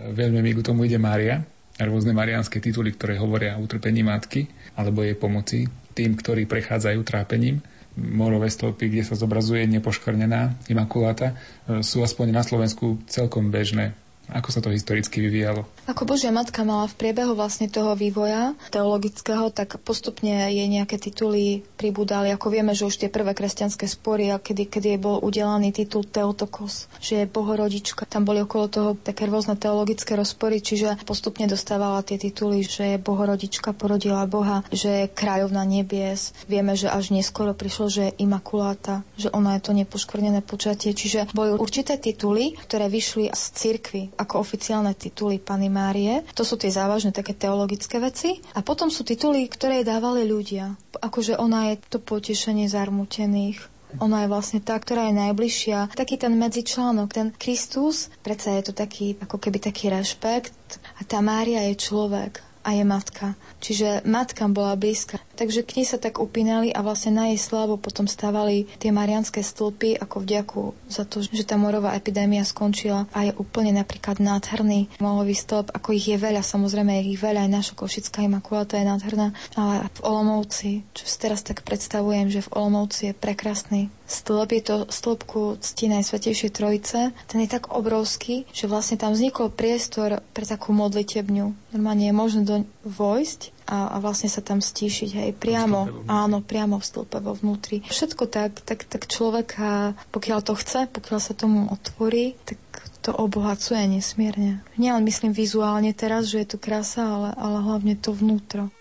Veľmi 0.00 0.40
mi 0.40 0.56
k 0.56 0.64
tomu 0.64 0.88
ide 0.88 0.96
Mária, 0.96 1.44
rôzne 1.78 2.16
marianské 2.16 2.58
tituly, 2.58 2.96
ktoré 2.96 3.20
hovoria 3.20 3.60
o 3.60 3.62
utrpení 3.62 4.00
matky 4.02 4.48
alebo 4.74 5.04
jej 5.04 5.14
pomoci 5.14 5.68
tým, 5.92 6.16
ktorí 6.16 6.48
prechádzajú 6.48 7.00
trápením. 7.06 7.60
Morové 7.98 8.46
stĺpy, 8.46 8.94
kde 8.94 9.02
sa 9.02 9.18
zobrazuje 9.18 9.66
nepoškvrnená 9.66 10.70
imakuláta, 10.70 11.34
sú 11.82 12.06
aspoň 12.06 12.30
na 12.30 12.42
Slovensku 12.46 13.02
celkom 13.10 13.50
bežné. 13.50 13.90
Ako 14.30 14.54
sa 14.54 14.62
to 14.62 14.70
historicky 14.70 15.18
vyvíjalo? 15.18 15.66
Ako 15.88 16.04
Božia 16.04 16.28
Matka 16.28 16.68
mala 16.68 16.84
v 16.84 17.00
priebehu 17.00 17.32
vlastne 17.32 17.64
toho 17.64 17.96
vývoja 17.96 18.52
teologického, 18.68 19.48
tak 19.48 19.80
postupne 19.80 20.52
jej 20.52 20.68
nejaké 20.68 21.00
tituly 21.00 21.64
pribudali. 21.80 22.28
Ako 22.28 22.52
vieme, 22.52 22.76
že 22.76 22.84
už 22.84 23.00
tie 23.00 23.08
prvé 23.08 23.32
kresťanské 23.32 23.88
spory, 23.88 24.28
a 24.28 24.36
kedy, 24.36 24.68
kedy 24.68 24.88
je 24.92 25.00
bol 25.00 25.16
udelaný 25.16 25.72
titul 25.72 26.04
Teotokos, 26.04 26.92
že 27.00 27.24
je 27.24 27.32
bohorodička. 27.32 28.04
Tam 28.04 28.28
boli 28.28 28.44
okolo 28.44 28.68
toho 28.68 28.90
také 29.00 29.24
rôzne 29.24 29.56
teologické 29.56 30.12
rozpory, 30.12 30.60
čiže 30.60 31.00
postupne 31.08 31.48
dostávala 31.48 32.04
tie 32.04 32.20
tituly, 32.20 32.68
že 32.68 32.92
je 32.92 32.98
bohorodička, 33.00 33.72
porodila 33.72 34.28
Boha, 34.28 34.60
že 34.68 35.08
je 35.08 35.12
kráľovna 35.16 35.64
nebies. 35.64 36.36
Vieme, 36.52 36.76
že 36.76 36.92
až 36.92 37.16
neskoro 37.16 37.56
prišlo, 37.56 37.88
že 37.88 38.02
je 38.12 38.28
imakuláta, 38.28 39.08
že 39.16 39.32
ona 39.32 39.56
je 39.56 39.64
to 39.64 39.72
nepoškvrnené 39.72 40.44
počatie. 40.44 40.92
Čiže 40.92 41.32
boli 41.32 41.56
určité 41.56 41.96
tituly, 41.96 42.60
ktoré 42.68 42.92
vyšli 42.92 43.32
z 43.32 43.42
cirkvy 43.56 44.12
ako 44.20 44.44
oficiálne 44.44 44.92
tituly 44.92 45.40
Pany 45.40 45.77
Márie. 45.78 46.26
To 46.34 46.42
sú 46.42 46.58
tie 46.58 46.74
závažné 46.74 47.14
také 47.14 47.38
teologické 47.38 48.02
veci. 48.02 48.42
A 48.58 48.66
potom 48.66 48.90
sú 48.90 49.06
tituly, 49.06 49.46
ktoré 49.46 49.86
dávali 49.86 50.26
ľudia. 50.26 50.74
Akože 50.98 51.38
ona 51.38 51.70
je 51.70 51.78
to 51.86 52.02
potešenie 52.02 52.66
zarmutených. 52.66 53.62
Ona 54.02 54.26
je 54.26 54.28
vlastne 54.28 54.60
tá, 54.60 54.76
ktorá 54.76 55.08
je 55.08 55.16
najbližšia. 55.16 55.96
Taký 55.96 56.20
ten 56.20 56.36
medzičlánok, 56.36 57.08
ten 57.08 57.28
Kristus, 57.32 58.12
predsa 58.20 58.58
je 58.60 58.68
to 58.68 58.72
taký, 58.76 59.16
ako 59.16 59.40
keby 59.40 59.62
taký 59.62 59.88
rešpekt. 59.88 60.76
A 61.00 61.06
tá 61.08 61.24
Mária 61.24 61.64
je 61.72 61.78
človek 61.78 62.47
a 62.68 62.76
je 62.76 62.84
matka. 62.84 63.32
Čiže 63.64 64.04
matka 64.04 64.44
bola 64.52 64.76
blízka. 64.76 65.16
Takže 65.40 65.64
k 65.64 65.80
nej 65.80 65.86
sa 65.88 65.96
tak 65.96 66.20
upínali 66.20 66.68
a 66.68 66.84
vlastne 66.84 67.16
na 67.16 67.32
jej 67.32 67.40
slavu 67.40 67.80
potom 67.80 68.04
stávali 68.04 68.68
tie 68.76 68.92
marianské 68.92 69.40
stĺpy 69.40 69.96
ako 69.96 70.16
vďaku 70.20 70.62
za 70.84 71.08
to, 71.08 71.24
že 71.24 71.48
tá 71.48 71.56
morová 71.56 71.96
epidémia 71.96 72.44
skončila 72.44 73.08
a 73.16 73.24
je 73.24 73.32
úplne 73.40 73.72
napríklad 73.72 74.20
nádherný 74.20 74.92
molový 75.00 75.32
stĺp, 75.32 75.72
ako 75.72 75.96
ich 75.96 76.12
je 76.12 76.20
veľa, 76.20 76.44
samozrejme 76.44 76.92
je 77.00 77.16
ich 77.16 77.18
veľa, 77.18 77.48
aj 77.48 77.54
naša 77.56 77.72
Košická 77.72 78.20
imakulata 78.20 78.76
je 78.76 78.84
nádherná, 78.84 79.32
ale 79.56 79.88
v 79.96 80.00
Olomouci, 80.04 80.70
čo 80.92 81.08
si 81.08 81.16
teraz 81.16 81.40
tak 81.40 81.64
predstavujem, 81.64 82.28
že 82.28 82.44
v 82.44 82.52
Olomouci 82.52 83.08
je 83.08 83.14
prekrásny 83.16 83.88
stĺp, 84.08 84.50
je 84.56 84.62
to 84.64 84.76
stĺpku 84.88 85.60
cti 85.60 85.92
Najsvetejšej 85.92 86.50
Trojice. 86.56 87.00
Ten 87.28 87.38
je 87.44 87.48
tak 87.52 87.70
obrovský, 87.70 88.48
že 88.50 88.66
vlastne 88.66 88.96
tam 88.96 89.12
vznikol 89.12 89.52
priestor 89.52 90.24
pre 90.32 90.48
takú 90.48 90.72
modlitebňu. 90.72 91.76
Normálne 91.76 92.04
je 92.08 92.14
možné 92.16 92.42
do 92.48 92.64
vojsť 92.88 93.52
a, 93.68 93.92
a 93.92 93.96
vlastne 94.00 94.32
sa 94.32 94.40
tam 94.40 94.64
stíšiť, 94.64 95.10
hej, 95.12 95.30
priamo, 95.36 96.08
áno, 96.08 96.40
priamo 96.40 96.80
v 96.80 96.88
stĺpe 96.88 97.20
vo 97.20 97.36
vnútri. 97.36 97.84
Všetko 97.84 98.24
tak, 98.24 98.64
tak, 98.64 98.88
tak 98.88 99.04
človeka, 99.04 99.92
pokiaľ 100.08 100.40
to 100.40 100.56
chce, 100.56 100.88
pokiaľ 100.88 101.20
sa 101.20 101.36
tomu 101.36 101.68
otvorí, 101.68 102.32
tak 102.48 102.56
to 103.04 103.12
obohacuje 103.12 103.84
nesmierne. 103.88 104.64
Nielen 104.80 105.04
myslím 105.06 105.36
vizuálne 105.36 105.92
teraz, 105.92 106.32
že 106.32 106.44
je 106.44 106.56
tu 106.56 106.58
krása, 106.58 107.04
ale, 107.04 107.30
ale 107.36 107.64
hlavne 107.64 107.94
to 107.94 108.10
vnútro. 108.16 108.72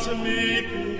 me. 0.00 0.91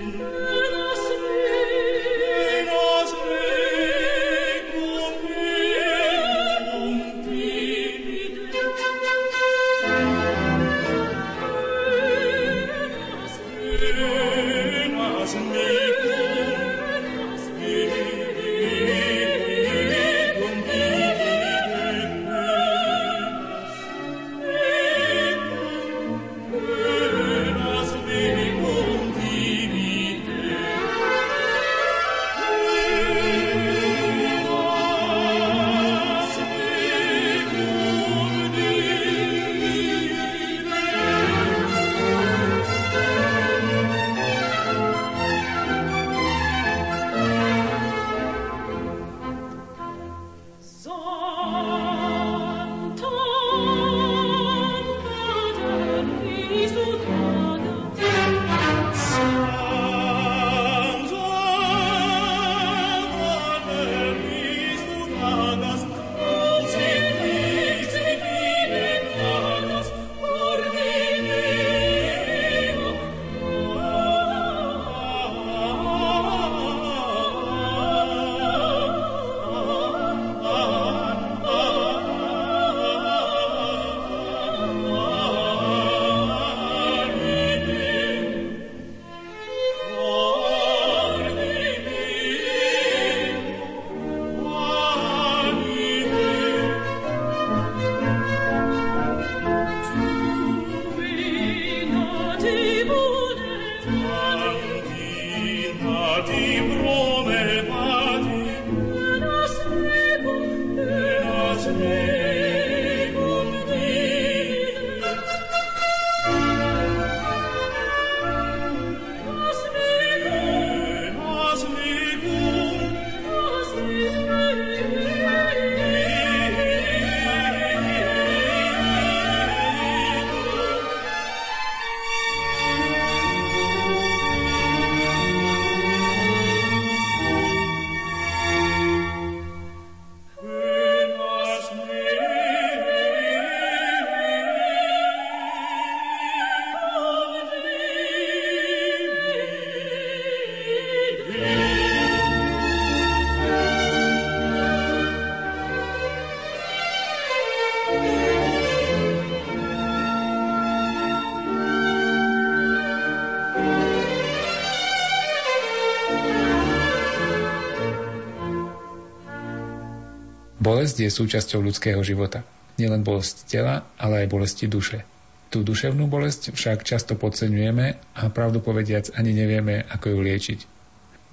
Bolesť 170.83 170.99
je 170.99 171.15
súčasťou 171.15 171.63
ľudského 171.63 172.03
života. 172.03 172.43
Nielen 172.75 173.07
bolesť 173.07 173.47
tela, 173.47 173.87
ale 174.03 174.27
aj 174.27 174.35
bolesti 174.35 174.67
duše. 174.67 175.07
Tú 175.47 175.63
duševnú 175.63 176.11
bolesť 176.11 176.51
však 176.59 176.83
často 176.83 177.15
podceňujeme 177.15 178.19
a 178.19 178.23
pravdu 178.35 178.59
povediac 178.59 179.15
ani 179.15 179.31
nevieme, 179.31 179.87
ako 179.87 180.11
ju 180.11 180.19
liečiť. 180.27 180.61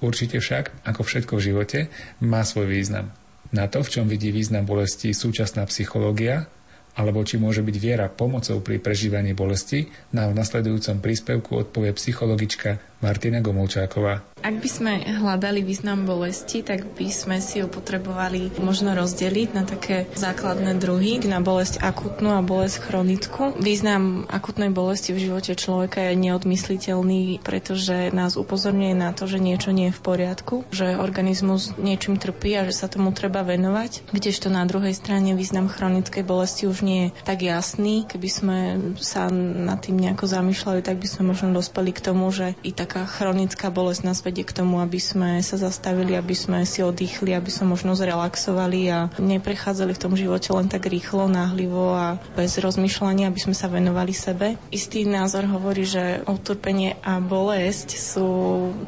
Určite 0.06 0.38
však, 0.38 0.86
ako 0.86 1.02
všetko 1.02 1.34
v 1.34 1.46
živote, 1.50 1.80
má 2.22 2.46
svoj 2.46 2.70
význam. 2.70 3.10
Na 3.50 3.66
to, 3.66 3.82
v 3.82 3.90
čom 3.90 4.06
vidí 4.06 4.30
význam 4.30 4.70
bolesti 4.70 5.18
súčasná 5.18 5.66
psychológia, 5.66 6.46
alebo 6.94 7.26
či 7.26 7.42
môže 7.42 7.66
byť 7.66 7.76
viera 7.82 8.06
pomocou 8.06 8.62
pri 8.62 8.78
prežívaní 8.78 9.34
bolesti, 9.34 9.90
nám 10.14 10.38
v 10.38 10.46
nasledujúcom 10.46 11.02
príspevku 11.02 11.58
odpovie 11.58 11.90
psychologička 11.98 13.02
Martina 13.02 13.42
Gomolčáková. 13.42 14.29
Ak 14.40 14.56
by 14.56 14.70
sme 14.72 14.94
hľadali 15.04 15.60
význam 15.68 16.08
bolesti, 16.08 16.64
tak 16.64 16.96
by 16.96 17.12
sme 17.12 17.38
si 17.44 17.60
ju 17.60 17.68
potrebovali 17.68 18.56
možno 18.64 18.96
rozdeliť 18.96 19.50
na 19.52 19.68
také 19.68 20.08
základné 20.16 20.80
druhy, 20.80 21.20
na 21.28 21.44
bolesť 21.44 21.84
akutnú 21.84 22.32
a 22.32 22.40
bolesť 22.40 22.88
chronickú. 22.88 23.60
Význam 23.60 24.24
akutnej 24.32 24.72
bolesti 24.72 25.12
v 25.12 25.28
živote 25.28 25.60
človeka 25.60 26.08
je 26.08 26.16
neodmysliteľný, 26.16 27.44
pretože 27.44 28.16
nás 28.16 28.40
upozorňuje 28.40 28.96
na 28.96 29.12
to, 29.12 29.28
že 29.28 29.44
niečo 29.44 29.76
nie 29.76 29.92
je 29.92 29.98
v 30.00 30.06
poriadku, 30.08 30.56
že 30.72 30.96
organizmus 30.96 31.76
niečím 31.76 32.16
trpí 32.16 32.56
a 32.56 32.64
že 32.64 32.72
sa 32.72 32.88
tomu 32.88 33.12
treba 33.12 33.44
venovať. 33.44 34.08
Kdežto 34.16 34.48
na 34.48 34.64
druhej 34.64 34.96
strane 34.96 35.36
význam 35.36 35.68
chronickej 35.68 36.24
bolesti 36.24 36.64
už 36.64 36.80
nie 36.88 37.12
je 37.12 37.14
tak 37.28 37.44
jasný. 37.44 38.08
Keby 38.08 38.30
sme 38.32 38.58
sa 39.04 39.28
nad 39.34 39.84
tým 39.84 40.00
nejako 40.00 40.32
zamýšľali, 40.32 40.80
tak 40.80 40.96
by 40.96 41.08
sme 41.12 41.36
možno 41.36 41.52
dospeli 41.52 41.92
k 41.92 42.08
tomu, 42.08 42.32
že 42.32 42.56
i 42.64 42.72
taká 42.72 43.04
chronická 43.04 43.68
bolesť 43.68 44.08
nás 44.08 44.24
vedie 44.30 44.46
k 44.46 44.62
tomu, 44.62 44.78
aby 44.78 45.02
sme 45.02 45.42
sa 45.42 45.58
zastavili, 45.58 46.14
aby 46.14 46.38
sme 46.38 46.62
si 46.62 46.86
oddychli, 46.86 47.34
aby 47.34 47.50
sme 47.50 47.74
možno 47.74 47.98
zrelaxovali 47.98 48.82
a 48.94 49.10
neprechádzali 49.18 49.98
v 49.98 50.04
tom 50.06 50.14
živote 50.14 50.54
len 50.54 50.70
tak 50.70 50.86
rýchlo, 50.86 51.26
náhlivo 51.26 51.98
a 51.98 52.22
bez 52.38 52.62
rozmýšľania, 52.62 53.26
aby 53.26 53.42
sme 53.42 53.58
sa 53.58 53.66
venovali 53.66 54.14
sebe. 54.14 54.62
Istý 54.70 55.10
názor 55.10 55.50
hovorí, 55.50 55.82
že 55.90 56.22
utrpenie 56.30 57.02
a 57.02 57.18
bolesť 57.18 57.98
sú 57.98 58.30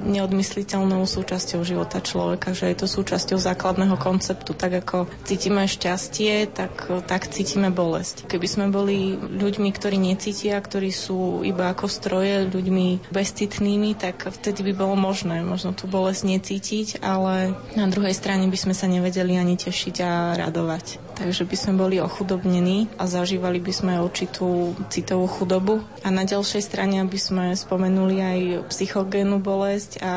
neodmysliteľnou 0.06 1.10
súčasťou 1.10 1.66
života 1.66 1.98
človeka, 1.98 2.54
že 2.54 2.70
je 2.70 2.78
to 2.78 2.86
súčasťou 2.86 3.42
základného 3.42 3.98
konceptu. 3.98 4.54
Tak 4.54 4.86
ako 4.86 5.10
cítime 5.26 5.66
šťastie, 5.66 6.54
tak, 6.54 6.86
tak 7.10 7.34
cítime 7.34 7.74
bolesť. 7.74 8.30
Keby 8.30 8.46
sme 8.46 8.66
boli 8.70 9.18
ľuďmi, 9.18 9.74
ktorí 9.74 9.98
necítia, 9.98 10.62
ktorí 10.62 10.94
sú 10.94 11.42
iba 11.42 11.74
ako 11.74 11.89
stroje, 11.89 12.46
ľuďmi 12.46 13.10
bezcitnými, 13.10 13.98
tak 13.98 14.30
vtedy 14.30 14.70
by 14.70 14.74
bolo 14.86 14.94
možné 15.00 15.30
možné 15.32 15.47
možno 15.47 15.71
tú 15.71 15.88
bolesť 15.88 16.27
necítiť, 16.27 16.88
ale 16.99 17.55
na 17.79 17.88
druhej 17.88 18.11
strane 18.11 18.51
by 18.51 18.57
sme 18.59 18.75
sa 18.75 18.91
nevedeli 18.91 19.39
ani 19.39 19.55
tešiť 19.55 19.95
a 20.03 20.36
radovať. 20.36 21.11
Takže 21.22 21.45
by 21.45 21.53
sme 21.53 21.74
boli 21.78 22.01
ochudobnení 22.01 22.89
a 22.97 23.05
zažívali 23.05 23.61
by 23.61 23.69
sme 23.69 23.93
určitú 24.01 24.74
citovú 24.89 25.30
chudobu. 25.30 25.86
A 26.01 26.09
na 26.09 26.26
ďalšej 26.26 26.65
strane, 26.65 26.97
aby 26.97 27.13
sme 27.22 27.53
spomenuli 27.53 28.17
aj 28.17 28.39
psychogénnu 28.74 29.38
bolesť 29.38 30.01
a 30.01 30.13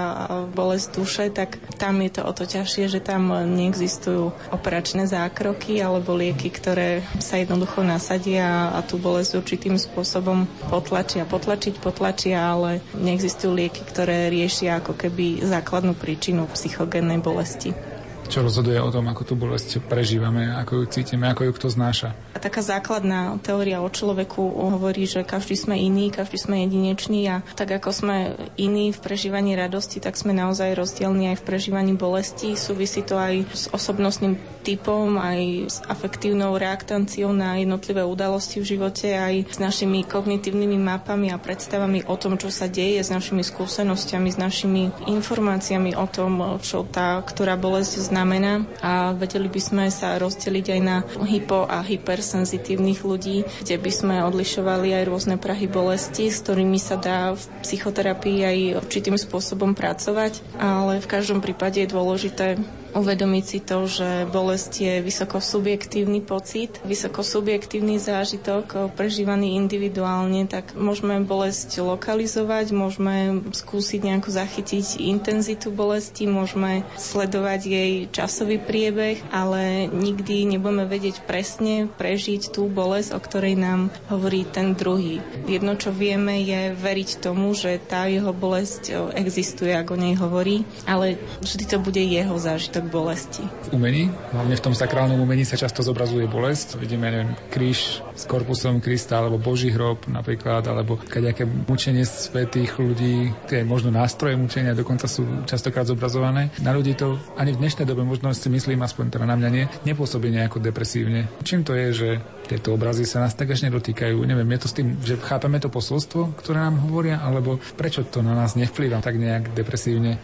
bolesť 0.48 0.86
duše, 0.96 1.24
tak 1.28 1.60
tam 1.76 2.00
je 2.00 2.08
to 2.08 2.24
o 2.24 2.32
to 2.32 2.48
ťažšie, 2.48 2.88
že 2.88 3.04
tam 3.04 3.36
neexistujú 3.36 4.32
operačné 4.48 5.04
zákroky 5.04 5.84
alebo 5.84 6.16
lieky, 6.16 6.48
ktoré 6.48 7.04
sa 7.20 7.36
jednoducho 7.36 7.84
nasadia 7.84 8.72
a 8.72 8.80
tú 8.80 8.96
bolesť 8.96 9.44
určitým 9.44 9.76
spôsobom 9.76 10.48
potlačia. 10.72 11.28
Potlačiť 11.28 11.84
potlačia, 11.84 12.48
ale 12.48 12.80
neexistujú 12.96 13.52
lieky, 13.52 13.84
ktoré 13.84 14.32
riešia 14.32 14.80
ako 14.80 14.96
keby 14.96 15.44
základnú 15.44 15.92
príčinu 15.92 16.48
psychogénnej 16.48 17.20
bolesti. 17.20 17.93
Čo 18.24 18.40
rozhoduje 18.42 18.80
o 18.80 18.90
tom, 18.90 19.06
ako 19.12 19.22
tú 19.22 19.34
bolesť 19.38 19.78
prežívame, 19.84 20.48
ako 20.50 20.82
ju 20.82 20.84
cítime, 20.90 21.30
ako 21.30 21.46
ju 21.46 21.52
kto 21.54 21.68
znáša. 21.70 22.08
A 22.34 22.38
taká 22.42 22.64
základná 22.64 23.36
teória 23.44 23.78
o 23.84 23.88
človeku 23.88 24.42
hovorí, 24.74 25.06
že 25.06 25.22
každý 25.22 25.54
sme 25.54 25.76
iný, 25.78 26.10
každý 26.10 26.40
sme 26.40 26.64
jedinečný 26.66 27.20
a 27.30 27.36
tak 27.54 27.78
ako 27.78 27.90
sme 27.94 28.16
iní 28.58 28.90
v 28.90 28.98
prežívaní 28.98 29.54
radosti, 29.54 30.02
tak 30.02 30.18
sme 30.18 30.34
naozaj 30.34 30.74
rozdielni 30.74 31.36
aj 31.36 31.44
v 31.44 31.46
prežívaní 31.46 31.94
bolesti. 31.94 32.58
Súvisí 32.58 33.06
to 33.06 33.20
aj 33.20 33.34
s 33.54 33.64
osobnostným 33.70 34.34
typom, 34.64 35.20
aj 35.20 35.40
s 35.68 35.76
afektívnou 35.84 36.56
reaktanciou 36.56 37.30
na 37.36 37.60
jednotlivé 37.60 38.00
udalosti 38.00 38.64
v 38.64 38.68
živote, 38.74 39.12
aj 39.12 39.52
s 39.52 39.58
našimi 39.60 40.02
kognitívnymi 40.08 40.80
mapami 40.80 41.28
a 41.28 41.36
predstavami 41.36 42.08
o 42.08 42.16
tom, 42.16 42.40
čo 42.40 42.48
sa 42.48 42.66
deje, 42.66 43.04
s 43.04 43.12
našimi 43.12 43.44
skúsenosťami, 43.44 44.28
s 44.32 44.38
našimi 44.40 44.88
informáciami 45.04 45.92
o 45.94 46.08
tom, 46.08 46.58
čo 46.64 46.88
tá, 46.88 47.20
ktorá 47.20 47.60
bolesť 47.60 47.92
znamená 48.14 48.62
a 48.78 49.10
vedeli 49.10 49.50
by 49.50 49.58
sme 49.58 49.84
sa 49.90 50.14
rozdeliť 50.22 50.66
aj 50.70 50.80
na 50.86 51.02
hypo 51.26 51.66
a 51.66 51.82
hypersenzitívnych 51.82 53.02
ľudí, 53.02 53.42
kde 53.66 53.76
by 53.82 53.90
sme 53.90 54.16
odlišovali 54.22 54.94
aj 54.94 55.04
rôzne 55.10 55.34
prahy 55.34 55.66
bolesti, 55.66 56.30
s 56.30 56.46
ktorými 56.46 56.78
sa 56.78 56.94
dá 56.94 57.34
v 57.34 57.42
psychoterapii 57.66 58.38
aj 58.46 58.58
určitým 58.86 59.18
spôsobom 59.18 59.74
pracovať, 59.74 60.46
ale 60.62 61.02
v 61.02 61.10
každom 61.10 61.42
prípade 61.42 61.82
je 61.82 61.90
dôležité 61.90 62.62
uvedomiť 62.94 63.44
si 63.44 63.58
to, 63.60 63.84
že 63.90 64.30
bolesť 64.30 64.72
je 64.78 64.94
vysoko 65.02 65.42
subjektívny 65.42 66.22
pocit, 66.22 66.78
vysoko 66.86 67.26
subjektívny 67.26 67.98
zážitok, 67.98 68.94
prežívaný 68.94 69.58
individuálne, 69.58 70.46
tak 70.46 70.72
môžeme 70.78 71.20
bolesť 71.26 71.82
lokalizovať, 71.82 72.70
môžeme 72.70 73.44
skúsiť 73.50 74.00
nejako 74.00 74.30
zachytiť 74.30 75.02
intenzitu 75.02 75.74
bolesti, 75.74 76.30
môžeme 76.30 76.86
sledovať 76.94 77.60
jej 77.66 77.92
časový 78.14 78.62
priebeh, 78.62 79.18
ale 79.34 79.90
nikdy 79.90 80.46
nebudeme 80.46 80.86
vedieť 80.86 81.26
presne 81.26 81.90
prežiť 81.90 82.54
tú 82.54 82.70
bolesť, 82.70 83.18
o 83.18 83.20
ktorej 83.20 83.58
nám 83.58 83.90
hovorí 84.06 84.46
ten 84.46 84.78
druhý. 84.78 85.18
Jedno, 85.50 85.74
čo 85.74 85.90
vieme, 85.90 86.40
je 86.46 86.70
veriť 86.72 87.18
tomu, 87.18 87.58
že 87.58 87.82
tá 87.82 88.06
jeho 88.06 88.30
bolesť 88.30 89.12
existuje, 89.18 89.74
ako 89.74 89.98
o 89.98 90.00
nej 90.00 90.14
hovorí, 90.14 90.62
ale 90.86 91.18
vždy 91.42 91.64
to 91.66 91.78
bude 91.82 91.98
jeho 91.98 92.36
zážitok 92.38 92.83
k 92.84 92.92
bolesti. 92.92 93.44
V 93.72 93.80
umení, 93.80 94.12
hlavne 94.36 94.54
v 94.54 94.64
tom 94.64 94.74
sakrálnom 94.76 95.16
umení 95.16 95.48
sa 95.48 95.56
často 95.56 95.80
zobrazuje 95.80 96.28
bolesť. 96.28 96.76
Vidíme, 96.76 97.08
neviem, 97.08 97.32
kríž 97.48 98.04
s 98.14 98.24
korpusom 98.28 98.84
Krista, 98.84 99.18
alebo 99.18 99.40
Boží 99.40 99.72
hrob 99.72 100.04
napríklad, 100.06 100.68
alebo 100.68 101.00
kaďaké 101.00 101.48
mučenie 101.48 102.04
svetých 102.04 102.76
ľudí, 102.76 103.32
tie 103.48 103.64
možno 103.64 103.88
nástroje 103.90 104.36
mučenia 104.36 104.76
dokonca 104.76 105.08
sú 105.08 105.46
častokrát 105.48 105.88
zobrazované. 105.88 106.52
Na 106.60 106.76
ľudí 106.76 106.92
to 106.94 107.16
ani 107.40 107.56
v 107.56 107.60
dnešnej 107.64 107.88
dobe, 107.88 108.04
možno 108.04 108.30
si 108.36 108.46
myslím, 108.52 108.84
aspoň 108.84 109.16
teda 109.16 109.24
na 109.24 109.36
mňa 109.40 109.48
nie, 109.50 109.64
nepôsobí 109.88 110.28
nejako 110.28 110.60
depresívne. 110.60 111.26
Čím 111.42 111.64
to 111.64 111.72
je, 111.72 111.88
že 111.90 112.08
tieto 112.44 112.76
obrazy 112.76 113.08
sa 113.08 113.24
nás 113.24 113.32
tak 113.32 113.56
až 113.56 113.64
nedotýkajú? 113.66 114.20
Neviem, 114.20 114.52
je 114.54 114.60
to 114.60 114.68
s 114.68 114.76
tým, 114.76 114.88
že 115.00 115.16
chápeme 115.16 115.56
to 115.56 115.72
posolstvo, 115.72 116.36
ktoré 116.36 116.60
nám 116.60 116.84
hovoria, 116.84 117.24
alebo 117.24 117.56
prečo 117.80 118.04
to 118.04 118.20
na 118.20 118.36
nás 118.36 118.52
nevplyvá 118.54 119.00
tak 119.00 119.16
nejak 119.16 119.56
depresívne? 119.56 120.20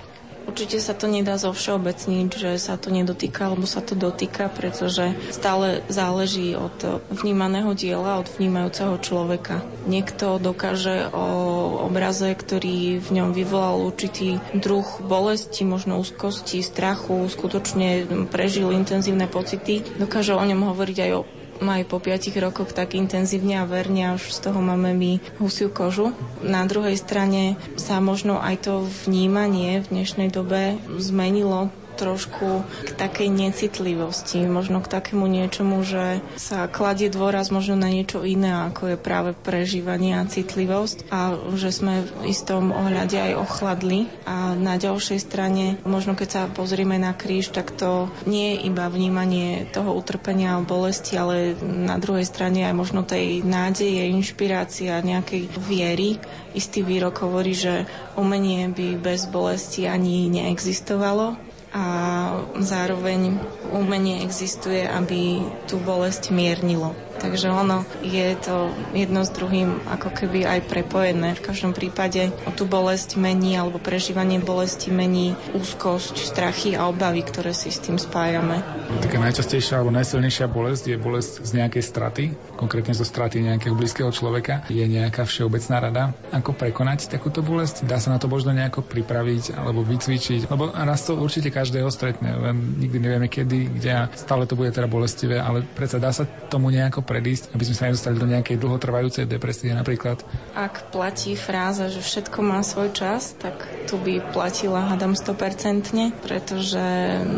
Určite 0.51 0.83
sa 0.83 0.99
to 0.99 1.07
nedá 1.07 1.39
zo 1.39 1.55
všeobecniť, 1.55 2.29
že 2.35 2.51
sa 2.59 2.75
to 2.75 2.91
nedotýka, 2.91 3.47
alebo 3.47 3.71
sa 3.71 3.79
to 3.79 3.95
dotýka, 3.95 4.51
pretože 4.51 5.15
stále 5.31 5.87
záleží 5.87 6.59
od 6.59 7.07
vnímaného 7.15 7.71
diela, 7.79 8.19
od 8.19 8.27
vnímajúceho 8.27 8.99
človeka. 8.99 9.63
Niekto 9.87 10.43
dokáže 10.43 11.07
o 11.15 11.27
obraze, 11.87 12.35
ktorý 12.35 12.99
v 12.99 13.09
ňom 13.15 13.31
vyvolal 13.31 13.95
určitý 13.95 14.43
druh 14.51 14.85
bolesti, 15.07 15.63
možno 15.63 16.03
úzkosti, 16.03 16.67
strachu, 16.67 17.31
skutočne 17.31 18.11
prežil 18.27 18.75
intenzívne 18.75 19.31
pocity, 19.31 19.87
dokáže 20.03 20.35
o 20.35 20.43
ňom 20.43 20.75
hovoriť 20.75 20.99
aj 20.99 21.11
o 21.15 21.23
aj 21.69 21.85
po 21.85 22.01
5 22.01 22.33
rokoch 22.41 22.73
tak 22.73 22.97
intenzívne 22.97 23.61
a 23.61 23.69
verne, 23.69 24.17
už 24.17 24.33
z 24.33 24.39
toho 24.49 24.61
máme 24.65 24.97
my 24.97 25.21
husiu 25.37 25.69
kožu. 25.69 26.17
Na 26.41 26.65
druhej 26.65 26.97
strane 26.97 27.61
sa 27.77 28.01
možno 28.01 28.41
aj 28.41 28.65
to 28.65 28.75
vnímanie 29.05 29.85
v 29.85 29.91
dnešnej 29.93 30.33
dobe 30.33 30.81
zmenilo 30.97 31.69
trošku 32.01 32.65
k 32.65 32.91
takej 32.97 33.29
necitlivosti, 33.29 34.49
možno 34.49 34.81
k 34.81 34.89
takému 34.89 35.29
niečomu, 35.29 35.85
že 35.85 36.25
sa 36.41 36.65
kladie 36.65 37.13
dôraz 37.13 37.53
možno 37.53 37.77
na 37.77 37.93
niečo 37.93 38.25
iné, 38.25 38.49
ako 38.73 38.97
je 38.97 38.97
práve 38.97 39.37
prežívanie 39.37 40.17
a 40.17 40.25
citlivosť 40.25 41.13
a 41.13 41.37
že 41.53 41.69
sme 41.69 42.09
v 42.09 42.33
istom 42.33 42.73
ohľade 42.73 43.21
aj 43.21 43.33
ochladli 43.37 44.09
a 44.25 44.57
na 44.57 44.81
ďalšej 44.81 45.21
strane, 45.21 45.77
možno 45.85 46.17
keď 46.17 46.29
sa 46.29 46.43
pozrieme 46.49 46.97
na 46.97 47.13
kríž, 47.13 47.53
tak 47.53 47.77
to 47.77 48.09
nie 48.25 48.57
je 48.57 48.73
iba 48.73 48.89
vnímanie 48.89 49.69
toho 49.69 49.93
utrpenia 49.93 50.57
a 50.57 50.65
bolesti, 50.65 51.21
ale 51.21 51.53
na 51.61 52.01
druhej 52.01 52.25
strane 52.25 52.65
aj 52.65 52.75
možno 52.75 53.05
tej 53.05 53.45
nádeje, 53.45 54.09
inšpirácia, 54.09 55.05
nejakej 55.05 55.53
viery. 55.61 56.17
Istý 56.57 56.81
výrok 56.87 57.21
hovorí, 57.27 57.53
že 57.53 57.85
umenie 58.17 58.71
by 58.71 58.99
bez 58.99 59.27
bolesti 59.29 59.85
ani 59.85 60.31
neexistovalo 60.31 61.50
a 61.71 61.85
zároveň 62.59 63.39
umenie 63.71 64.27
existuje, 64.27 64.83
aby 64.83 65.39
tú 65.71 65.79
bolesť 65.79 66.35
miernilo. 66.35 66.95
Takže 67.19 67.51
ono 67.51 67.83
je 68.07 68.39
to 68.39 68.71
jedno 68.95 69.27
s 69.27 69.35
druhým 69.35 69.83
ako 69.91 70.15
keby 70.15 70.47
aj 70.47 70.61
prepojené. 70.71 71.35
V 71.35 71.43
každom 71.43 71.75
prípade 71.75 72.31
tú 72.55 72.65
bolesť 72.65 73.19
mení 73.19 73.59
alebo 73.59 73.83
prežívanie 73.83 74.39
bolesti 74.39 74.95
mení 74.95 75.35
úzkosť, 75.53 76.15
strachy 76.17 76.79
a 76.79 76.87
obavy, 76.87 77.27
ktoré 77.27 77.51
si 77.51 77.75
s 77.75 77.83
tým 77.83 77.99
spájame. 77.99 78.63
Taká 79.03 79.19
najčastejšia 79.21 79.81
alebo 79.83 79.93
najsilnejšia 79.95 80.47
bolesť 80.49 80.85
je 80.93 80.97
bolesť 80.97 81.33
z 81.45 81.51
nejakej 81.61 81.85
straty, 81.85 82.25
konkrétne 82.57 82.95
zo 82.97 83.05
straty 83.05 83.43
nejakého 83.43 83.75
blízkeho 83.75 84.09
človeka. 84.15 84.65
Je 84.71 84.83
nejaká 84.87 85.27
všeobecná 85.27 85.77
rada, 85.81 86.03
ako 86.31 86.55
prekonať 86.57 87.11
takúto 87.11 87.43
bolesť? 87.45 87.85
Dá 87.85 87.99
sa 87.99 88.15
na 88.15 88.19
to 88.21 88.31
možno 88.31 88.55
nejako 88.55 88.87
pripraviť 88.87 89.57
alebo 89.57 89.83
vycvičiť? 89.85 90.49
Lebo 90.49 90.73
raz 90.73 91.05
to 91.09 91.19
určite 91.19 91.53
každého 91.53 91.89
stretne, 91.93 92.33
len 92.33 92.81
nikdy 92.81 92.99
nevieme 93.01 93.29
kedy, 93.29 93.81
kde 93.81 93.91
a 93.91 94.03
stále 94.13 94.47
to 94.47 94.57
bude 94.57 94.73
teda 94.73 94.87
bolestivé, 94.87 95.41
ale 95.41 95.63
predsa 95.63 96.01
dá 96.01 96.13
sa 96.13 96.25
tomu 96.27 96.71
nejako 96.71 97.00
predísť, 97.03 97.53
aby 97.53 97.65
sme 97.67 97.77
sa 97.77 97.85
nedostali 97.89 98.17
do 98.17 98.29
nejakej 98.29 98.57
dlhotrvajúcej 98.61 99.25
depresie 99.27 99.73
napríklad? 99.73 100.23
Ak 100.55 100.93
platí 100.95 101.35
fráza, 101.35 101.89
že 101.89 102.03
všetko 102.03 102.39
má 102.45 102.61
svoj 102.63 102.93
čas, 102.95 103.35
tak 103.39 103.57
tu 103.87 103.99
by 103.99 104.21
platila, 104.33 104.91
hadam 104.91 105.17
100%, 105.17 106.23
pretože 106.23 106.85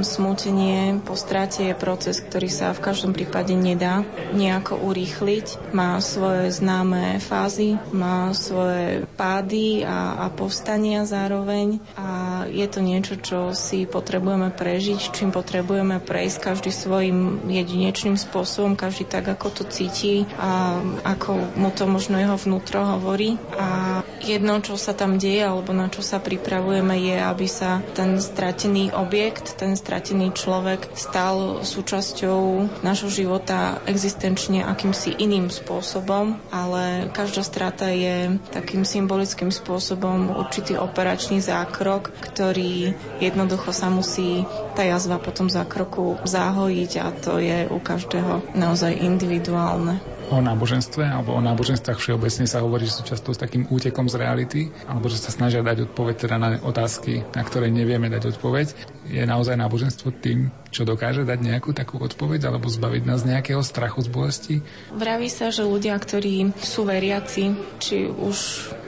smútenie 0.02 1.00
po 1.02 1.14
strate 1.14 1.72
je 1.72 1.74
proces, 1.76 2.20
ktorý 2.20 2.48
sa 2.50 2.74
v 2.74 2.84
každom 2.84 3.12
prípade 3.14 3.54
nedá 3.54 4.04
nejako 4.34 4.80
urýchliť. 4.82 5.72
Má 5.72 5.98
svoje 6.02 6.52
známe 6.52 7.22
fázy, 7.22 7.78
má 7.94 8.32
svoje 8.34 9.06
pády 9.16 9.86
a, 9.86 10.24
a 10.24 10.32
povstania 10.32 11.04
zároveň 11.06 11.78
a 11.94 12.42
je 12.48 12.66
to 12.68 12.80
niečo, 12.82 13.14
čo 13.20 13.38
si 13.54 13.84
potrebujeme 13.86 14.50
prežiť, 14.50 15.14
čím 15.14 15.30
potrebujeme 15.30 16.00
prejsť 16.02 16.38
každý 16.42 16.70
svojim 16.72 17.46
jedinečným 17.48 18.16
spôsobom, 18.18 18.74
každý 18.74 19.08
tak, 19.08 19.28
ako 19.28 19.51
to 19.52 19.68
cíti 19.68 20.24
a 20.40 20.80
ako 21.04 21.56
mu 21.60 21.68
to 21.70 21.84
možno 21.84 22.16
jeho 22.16 22.36
vnútro 22.40 22.82
hovorí. 22.82 23.36
A 23.56 24.00
jedno, 24.24 24.62
čo 24.62 24.78
sa 24.78 24.94
tam 24.96 25.18
deje 25.18 25.42
alebo 25.42 25.74
na 25.74 25.90
čo 25.90 26.00
sa 26.00 26.22
pripravujeme 26.22 26.94
je, 26.96 27.16
aby 27.18 27.46
sa 27.50 27.82
ten 27.92 28.16
stratený 28.22 28.94
objekt, 28.94 29.58
ten 29.58 29.74
stratený 29.74 30.32
človek 30.32 30.94
stal 30.94 31.66
súčasťou 31.66 32.40
našho 32.80 33.10
života 33.10 33.82
existenčne 33.84 34.64
akýmsi 34.64 35.18
iným 35.18 35.50
spôsobom, 35.50 36.38
ale 36.54 37.10
každá 37.10 37.42
strata 37.44 37.90
je 37.90 38.38
takým 38.54 38.86
symbolickým 38.86 39.50
spôsobom 39.50 40.32
určitý 40.38 40.78
operačný 40.78 41.42
zákrok, 41.42 42.14
ktorý 42.22 42.94
jednoducho 43.18 43.74
sa 43.74 43.90
musí 43.90 44.46
tá 44.72 44.86
jazva 44.86 45.20
potom 45.20 45.52
zákroku 45.52 46.24
zahojiť 46.24 46.92
a 47.02 47.06
to 47.12 47.36
je 47.36 47.68
u 47.68 47.78
každého 47.82 48.56
naozaj 48.56 48.96
individuálne 48.96 49.41
individuálne. 49.42 49.98
O 50.30 50.38
náboženstve 50.38 51.02
alebo 51.02 51.34
o 51.34 51.42
náboženstvách 51.42 51.98
všeobecne 51.98 52.46
sa 52.46 52.62
hovorí, 52.62 52.86
že 52.86 52.96
sú 52.96 53.02
často 53.02 53.34
s 53.34 53.42
takým 53.42 53.66
útekom 53.68 54.06
z 54.06 54.14
reality, 54.16 54.60
alebo 54.86 55.10
že 55.10 55.18
sa 55.18 55.34
snažia 55.34 55.60
dať 55.60 55.90
odpoveď 55.90 56.14
teda 56.16 56.36
na 56.38 56.48
otázky, 56.62 57.26
na 57.34 57.42
ktoré 57.42 57.68
nevieme 57.68 58.06
dať 58.06 58.38
odpoveď. 58.38 58.66
Je 59.10 59.26
naozaj 59.26 59.58
náboženstvo 59.58 60.14
tým, 60.22 60.48
čo 60.72 60.88
dokáže 60.88 61.28
dať 61.28 61.38
nejakú 61.44 61.76
takú 61.76 62.00
odpoveď 62.00 62.48
alebo 62.48 62.72
zbaviť 62.72 63.02
nás 63.04 63.28
nejakého 63.28 63.60
strachu 63.60 64.00
z 64.00 64.08
bolesti? 64.08 64.56
Vraví 64.96 65.28
sa, 65.28 65.52
že 65.52 65.68
ľudia, 65.68 65.92
ktorí 66.00 66.56
sú 66.56 66.88
veriaci, 66.88 67.52
či 67.76 68.08
už 68.08 68.36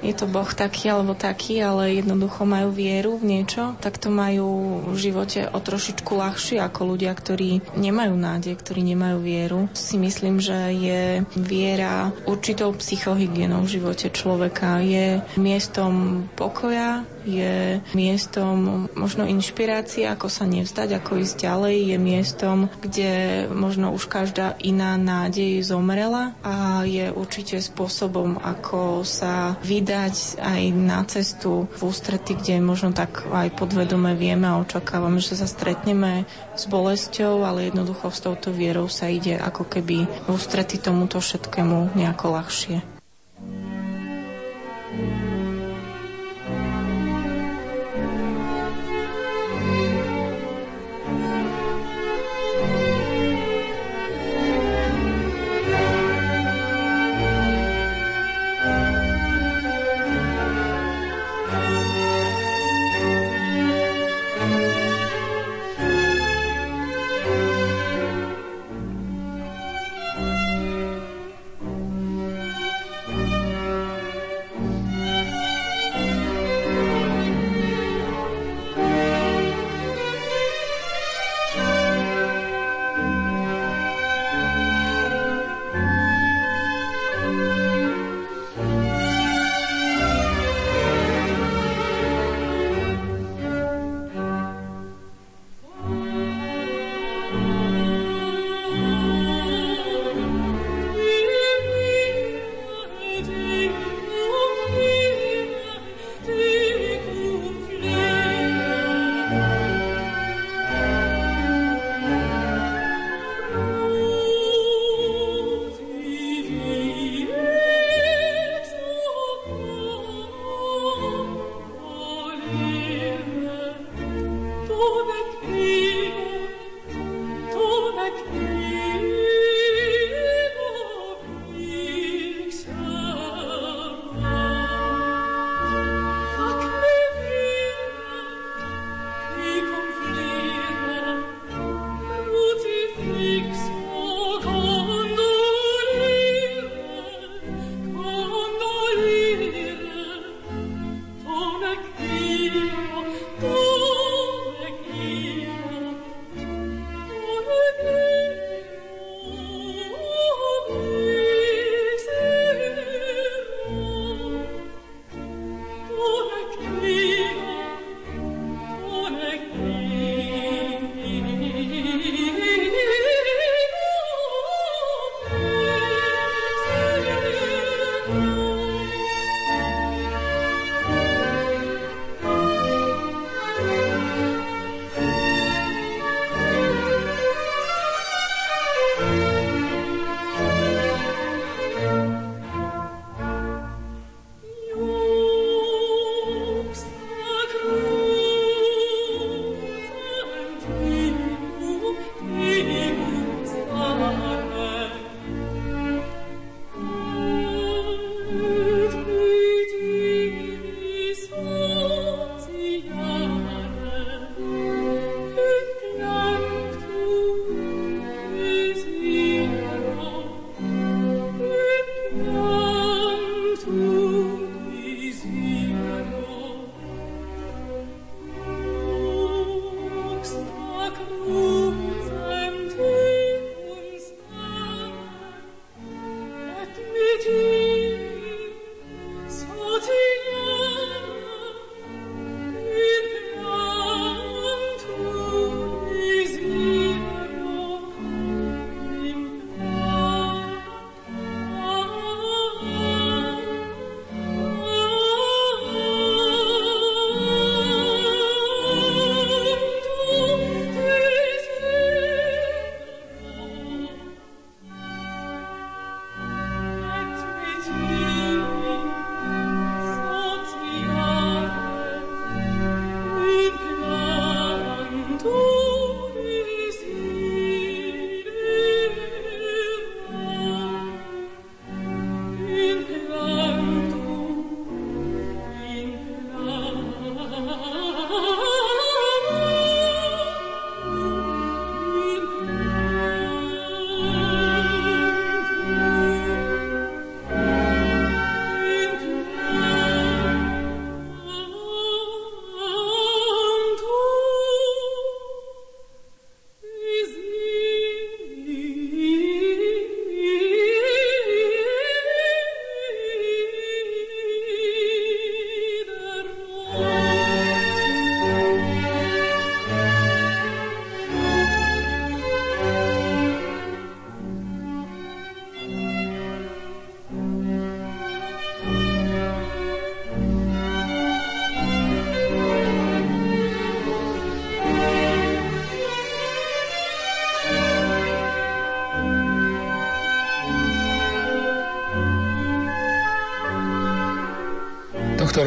je 0.00 0.14
to 0.16 0.24
Boh 0.24 0.48
taký 0.48 0.88
alebo 0.88 1.12
taký, 1.12 1.60
ale 1.60 2.00
jednoducho 2.00 2.48
majú 2.48 2.72
vieru 2.72 3.20
v 3.20 3.36
niečo, 3.36 3.76
tak 3.84 4.00
to 4.00 4.08
majú 4.08 4.80
v 4.90 4.96
živote 4.96 5.44
o 5.52 5.58
trošičku 5.60 6.12
ľahšie 6.16 6.64
ako 6.64 6.96
ľudia, 6.96 7.12
ktorí 7.12 7.76
nemajú 7.76 8.16
nádej, 8.16 8.56
ktorí 8.56 8.80
nemajú 8.96 9.18
vieru. 9.20 9.60
Si 9.76 10.00
myslím, 10.00 10.40
že 10.40 10.56
je 10.72 11.02
viera 11.36 12.16
určitou 12.24 12.72
psychohygienou 12.72 13.68
v 13.68 13.72
živote 13.76 14.08
človeka. 14.08 14.80
Je 14.80 15.20
miestom 15.36 16.24
pokoja, 16.32 17.04
je 17.24 17.80
miestom 17.96 18.86
možno 18.92 19.24
inšpirácie 19.24 20.04
ako 20.04 20.28
sa 20.28 20.44
nevzdať, 20.44 21.00
ako 21.00 21.24
ísť 21.24 21.36
ďalej, 21.40 21.73
je 21.76 21.96
miestom, 21.98 22.70
kde 22.78 23.44
možno 23.50 23.90
už 23.90 24.06
každá 24.06 24.54
iná 24.62 24.94
nádej 24.94 25.60
zomrela 25.66 26.36
a 26.46 26.86
je 26.86 27.10
určite 27.10 27.58
spôsobom, 27.58 28.38
ako 28.38 29.02
sa 29.02 29.58
vydať 29.66 30.38
aj 30.38 30.62
na 30.74 31.02
cestu 31.08 31.66
v 31.74 31.80
ústrety, 31.82 32.38
kde 32.38 32.62
možno 32.62 32.94
tak 32.94 33.26
aj 33.26 33.54
podvedome 33.58 34.14
vieme 34.14 34.46
a 34.46 34.62
očakávame, 34.62 35.18
že 35.18 35.34
sa 35.34 35.50
stretneme 35.50 36.28
s 36.54 36.70
bolesťou, 36.70 37.42
ale 37.42 37.70
jednoducho 37.72 38.12
s 38.14 38.22
touto 38.22 38.54
vierou 38.54 38.86
sa 38.86 39.10
ide 39.10 39.34
ako 39.34 39.66
keby 39.66 40.06
v 40.06 40.28
ústrety 40.30 40.78
tomuto 40.78 41.18
všetkému 41.18 41.98
nejako 41.98 42.26
ľahšie. 42.38 42.78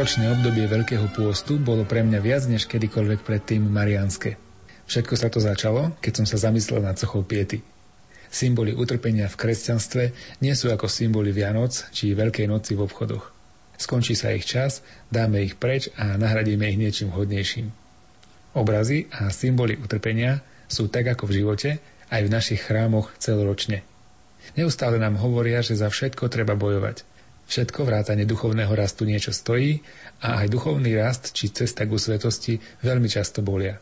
Tohtoročné 0.08 0.40
obdobie 0.40 0.72
Veľkého 0.72 1.12
pôstu 1.12 1.60
bolo 1.60 1.84
pre 1.84 2.00
mňa 2.00 2.24
viac 2.24 2.48
než 2.48 2.64
kedykoľvek 2.64 3.28
predtým 3.28 3.60
marianské. 3.60 4.40
Všetko 4.88 5.14
sa 5.20 5.28
to 5.28 5.44
začalo, 5.44 6.00
keď 6.00 6.24
som 6.24 6.26
sa 6.32 6.48
zamyslel 6.48 6.80
nad 6.80 6.96
sochou 6.96 7.28
piety. 7.28 7.60
Symboly 8.32 8.72
utrpenia 8.72 9.28
v 9.28 9.36
kresťanstve 9.36 10.04
nie 10.40 10.56
sú 10.56 10.72
ako 10.72 10.88
symboly 10.88 11.36
Vianoc 11.36 11.92
či 11.92 12.16
Veľkej 12.16 12.48
noci 12.48 12.80
v 12.80 12.88
obchodoch. 12.88 13.36
Skončí 13.76 14.16
sa 14.16 14.32
ich 14.32 14.48
čas, 14.48 14.80
dáme 15.12 15.44
ich 15.44 15.60
preč 15.60 15.92
a 16.00 16.16
nahradíme 16.16 16.72
ich 16.72 16.80
niečím 16.80 17.12
hodnejším. 17.12 17.68
Obrazy 18.56 19.12
a 19.12 19.28
symboly 19.28 19.76
utrpenia 19.76 20.40
sú 20.72 20.88
tak 20.88 21.12
ako 21.12 21.28
v 21.28 21.36
živote, 21.44 21.70
aj 22.08 22.22
v 22.24 22.32
našich 22.32 22.64
chrámoch 22.64 23.12
celoročne. 23.20 23.84
Neustále 24.56 25.04
nám 25.04 25.20
hovoria, 25.20 25.60
že 25.60 25.76
za 25.76 25.92
všetko 25.92 26.32
treba 26.32 26.56
bojovať. 26.56 27.04
Všetko 27.48 27.88
vrátane 27.88 28.28
duchovného 28.28 28.76
rastu 28.76 29.07
niečo 29.07 29.32
stojí 29.32 29.80
a 30.19 30.44
aj 30.44 30.52
duchovný 30.52 30.91
rast 30.99 31.32
či 31.32 31.56
cesta 31.56 31.88
ku 31.88 31.95
svetosti 31.95 32.60
veľmi 32.84 33.07
často 33.07 33.40
bolia. 33.40 33.80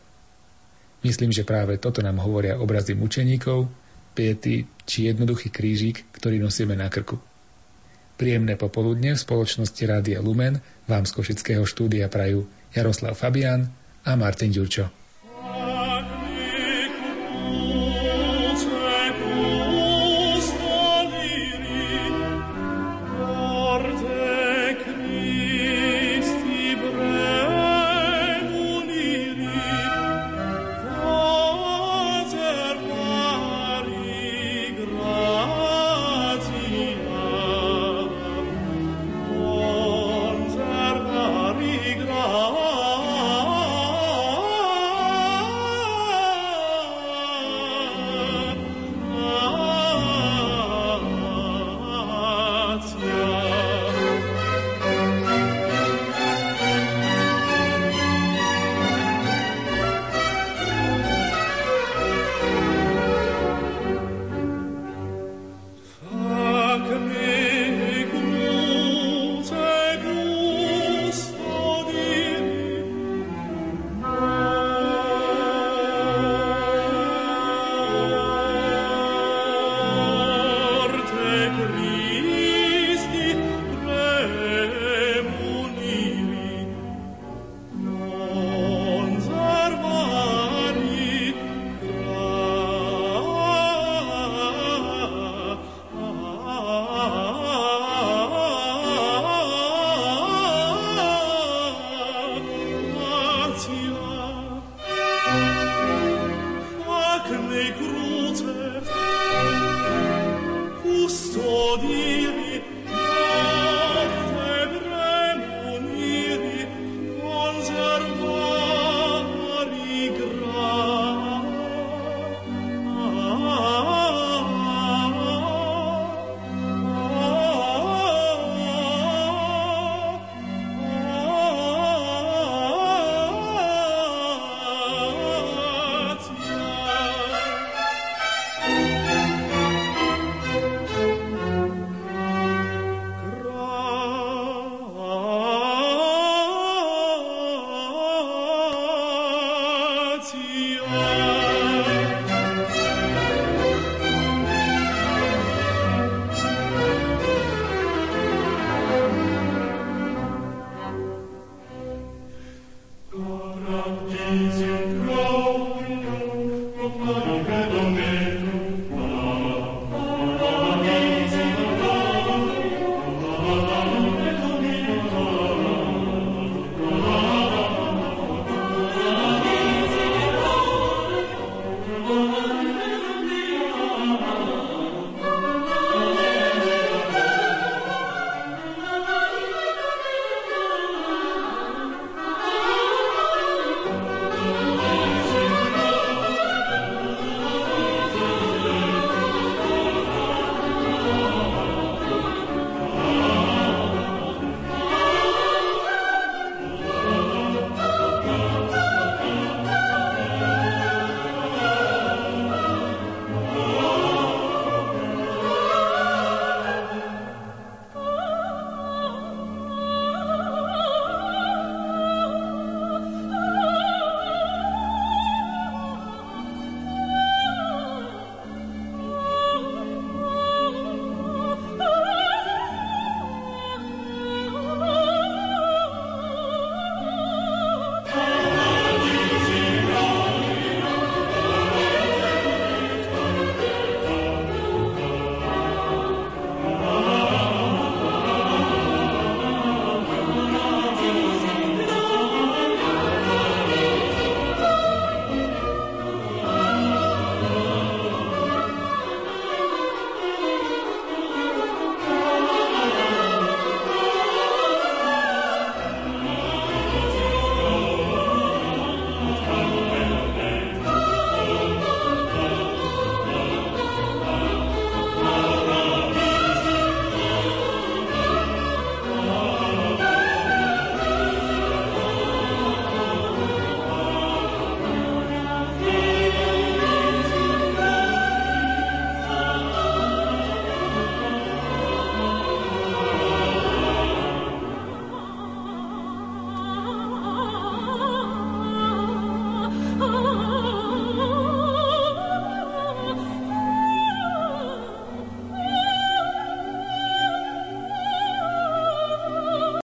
Myslím, 1.02 1.34
že 1.34 1.42
práve 1.42 1.82
toto 1.82 1.98
nám 1.98 2.22
hovoria 2.22 2.62
obrazy 2.62 2.94
mučeníkov, 2.94 3.66
piety 4.14 4.64
či 4.86 5.10
jednoduchý 5.10 5.50
krížik, 5.50 6.06
ktorý 6.14 6.38
nosíme 6.38 6.78
na 6.78 6.86
krku. 6.86 7.18
Príjemné 8.16 8.56
popoludne 8.56 9.12
v 9.12 9.20
spoločnosti 9.20 9.82
Rádia 9.84 10.24
Lumen 10.24 10.62
vám 10.88 11.04
z 11.04 11.12
Košického 11.12 11.68
štúdia 11.68 12.08
prajú 12.08 12.48
Jaroslav 12.72 13.12
Fabian 13.12 13.68
a 14.08 14.16
Martin 14.16 14.54
Ďurčo. 14.54 15.05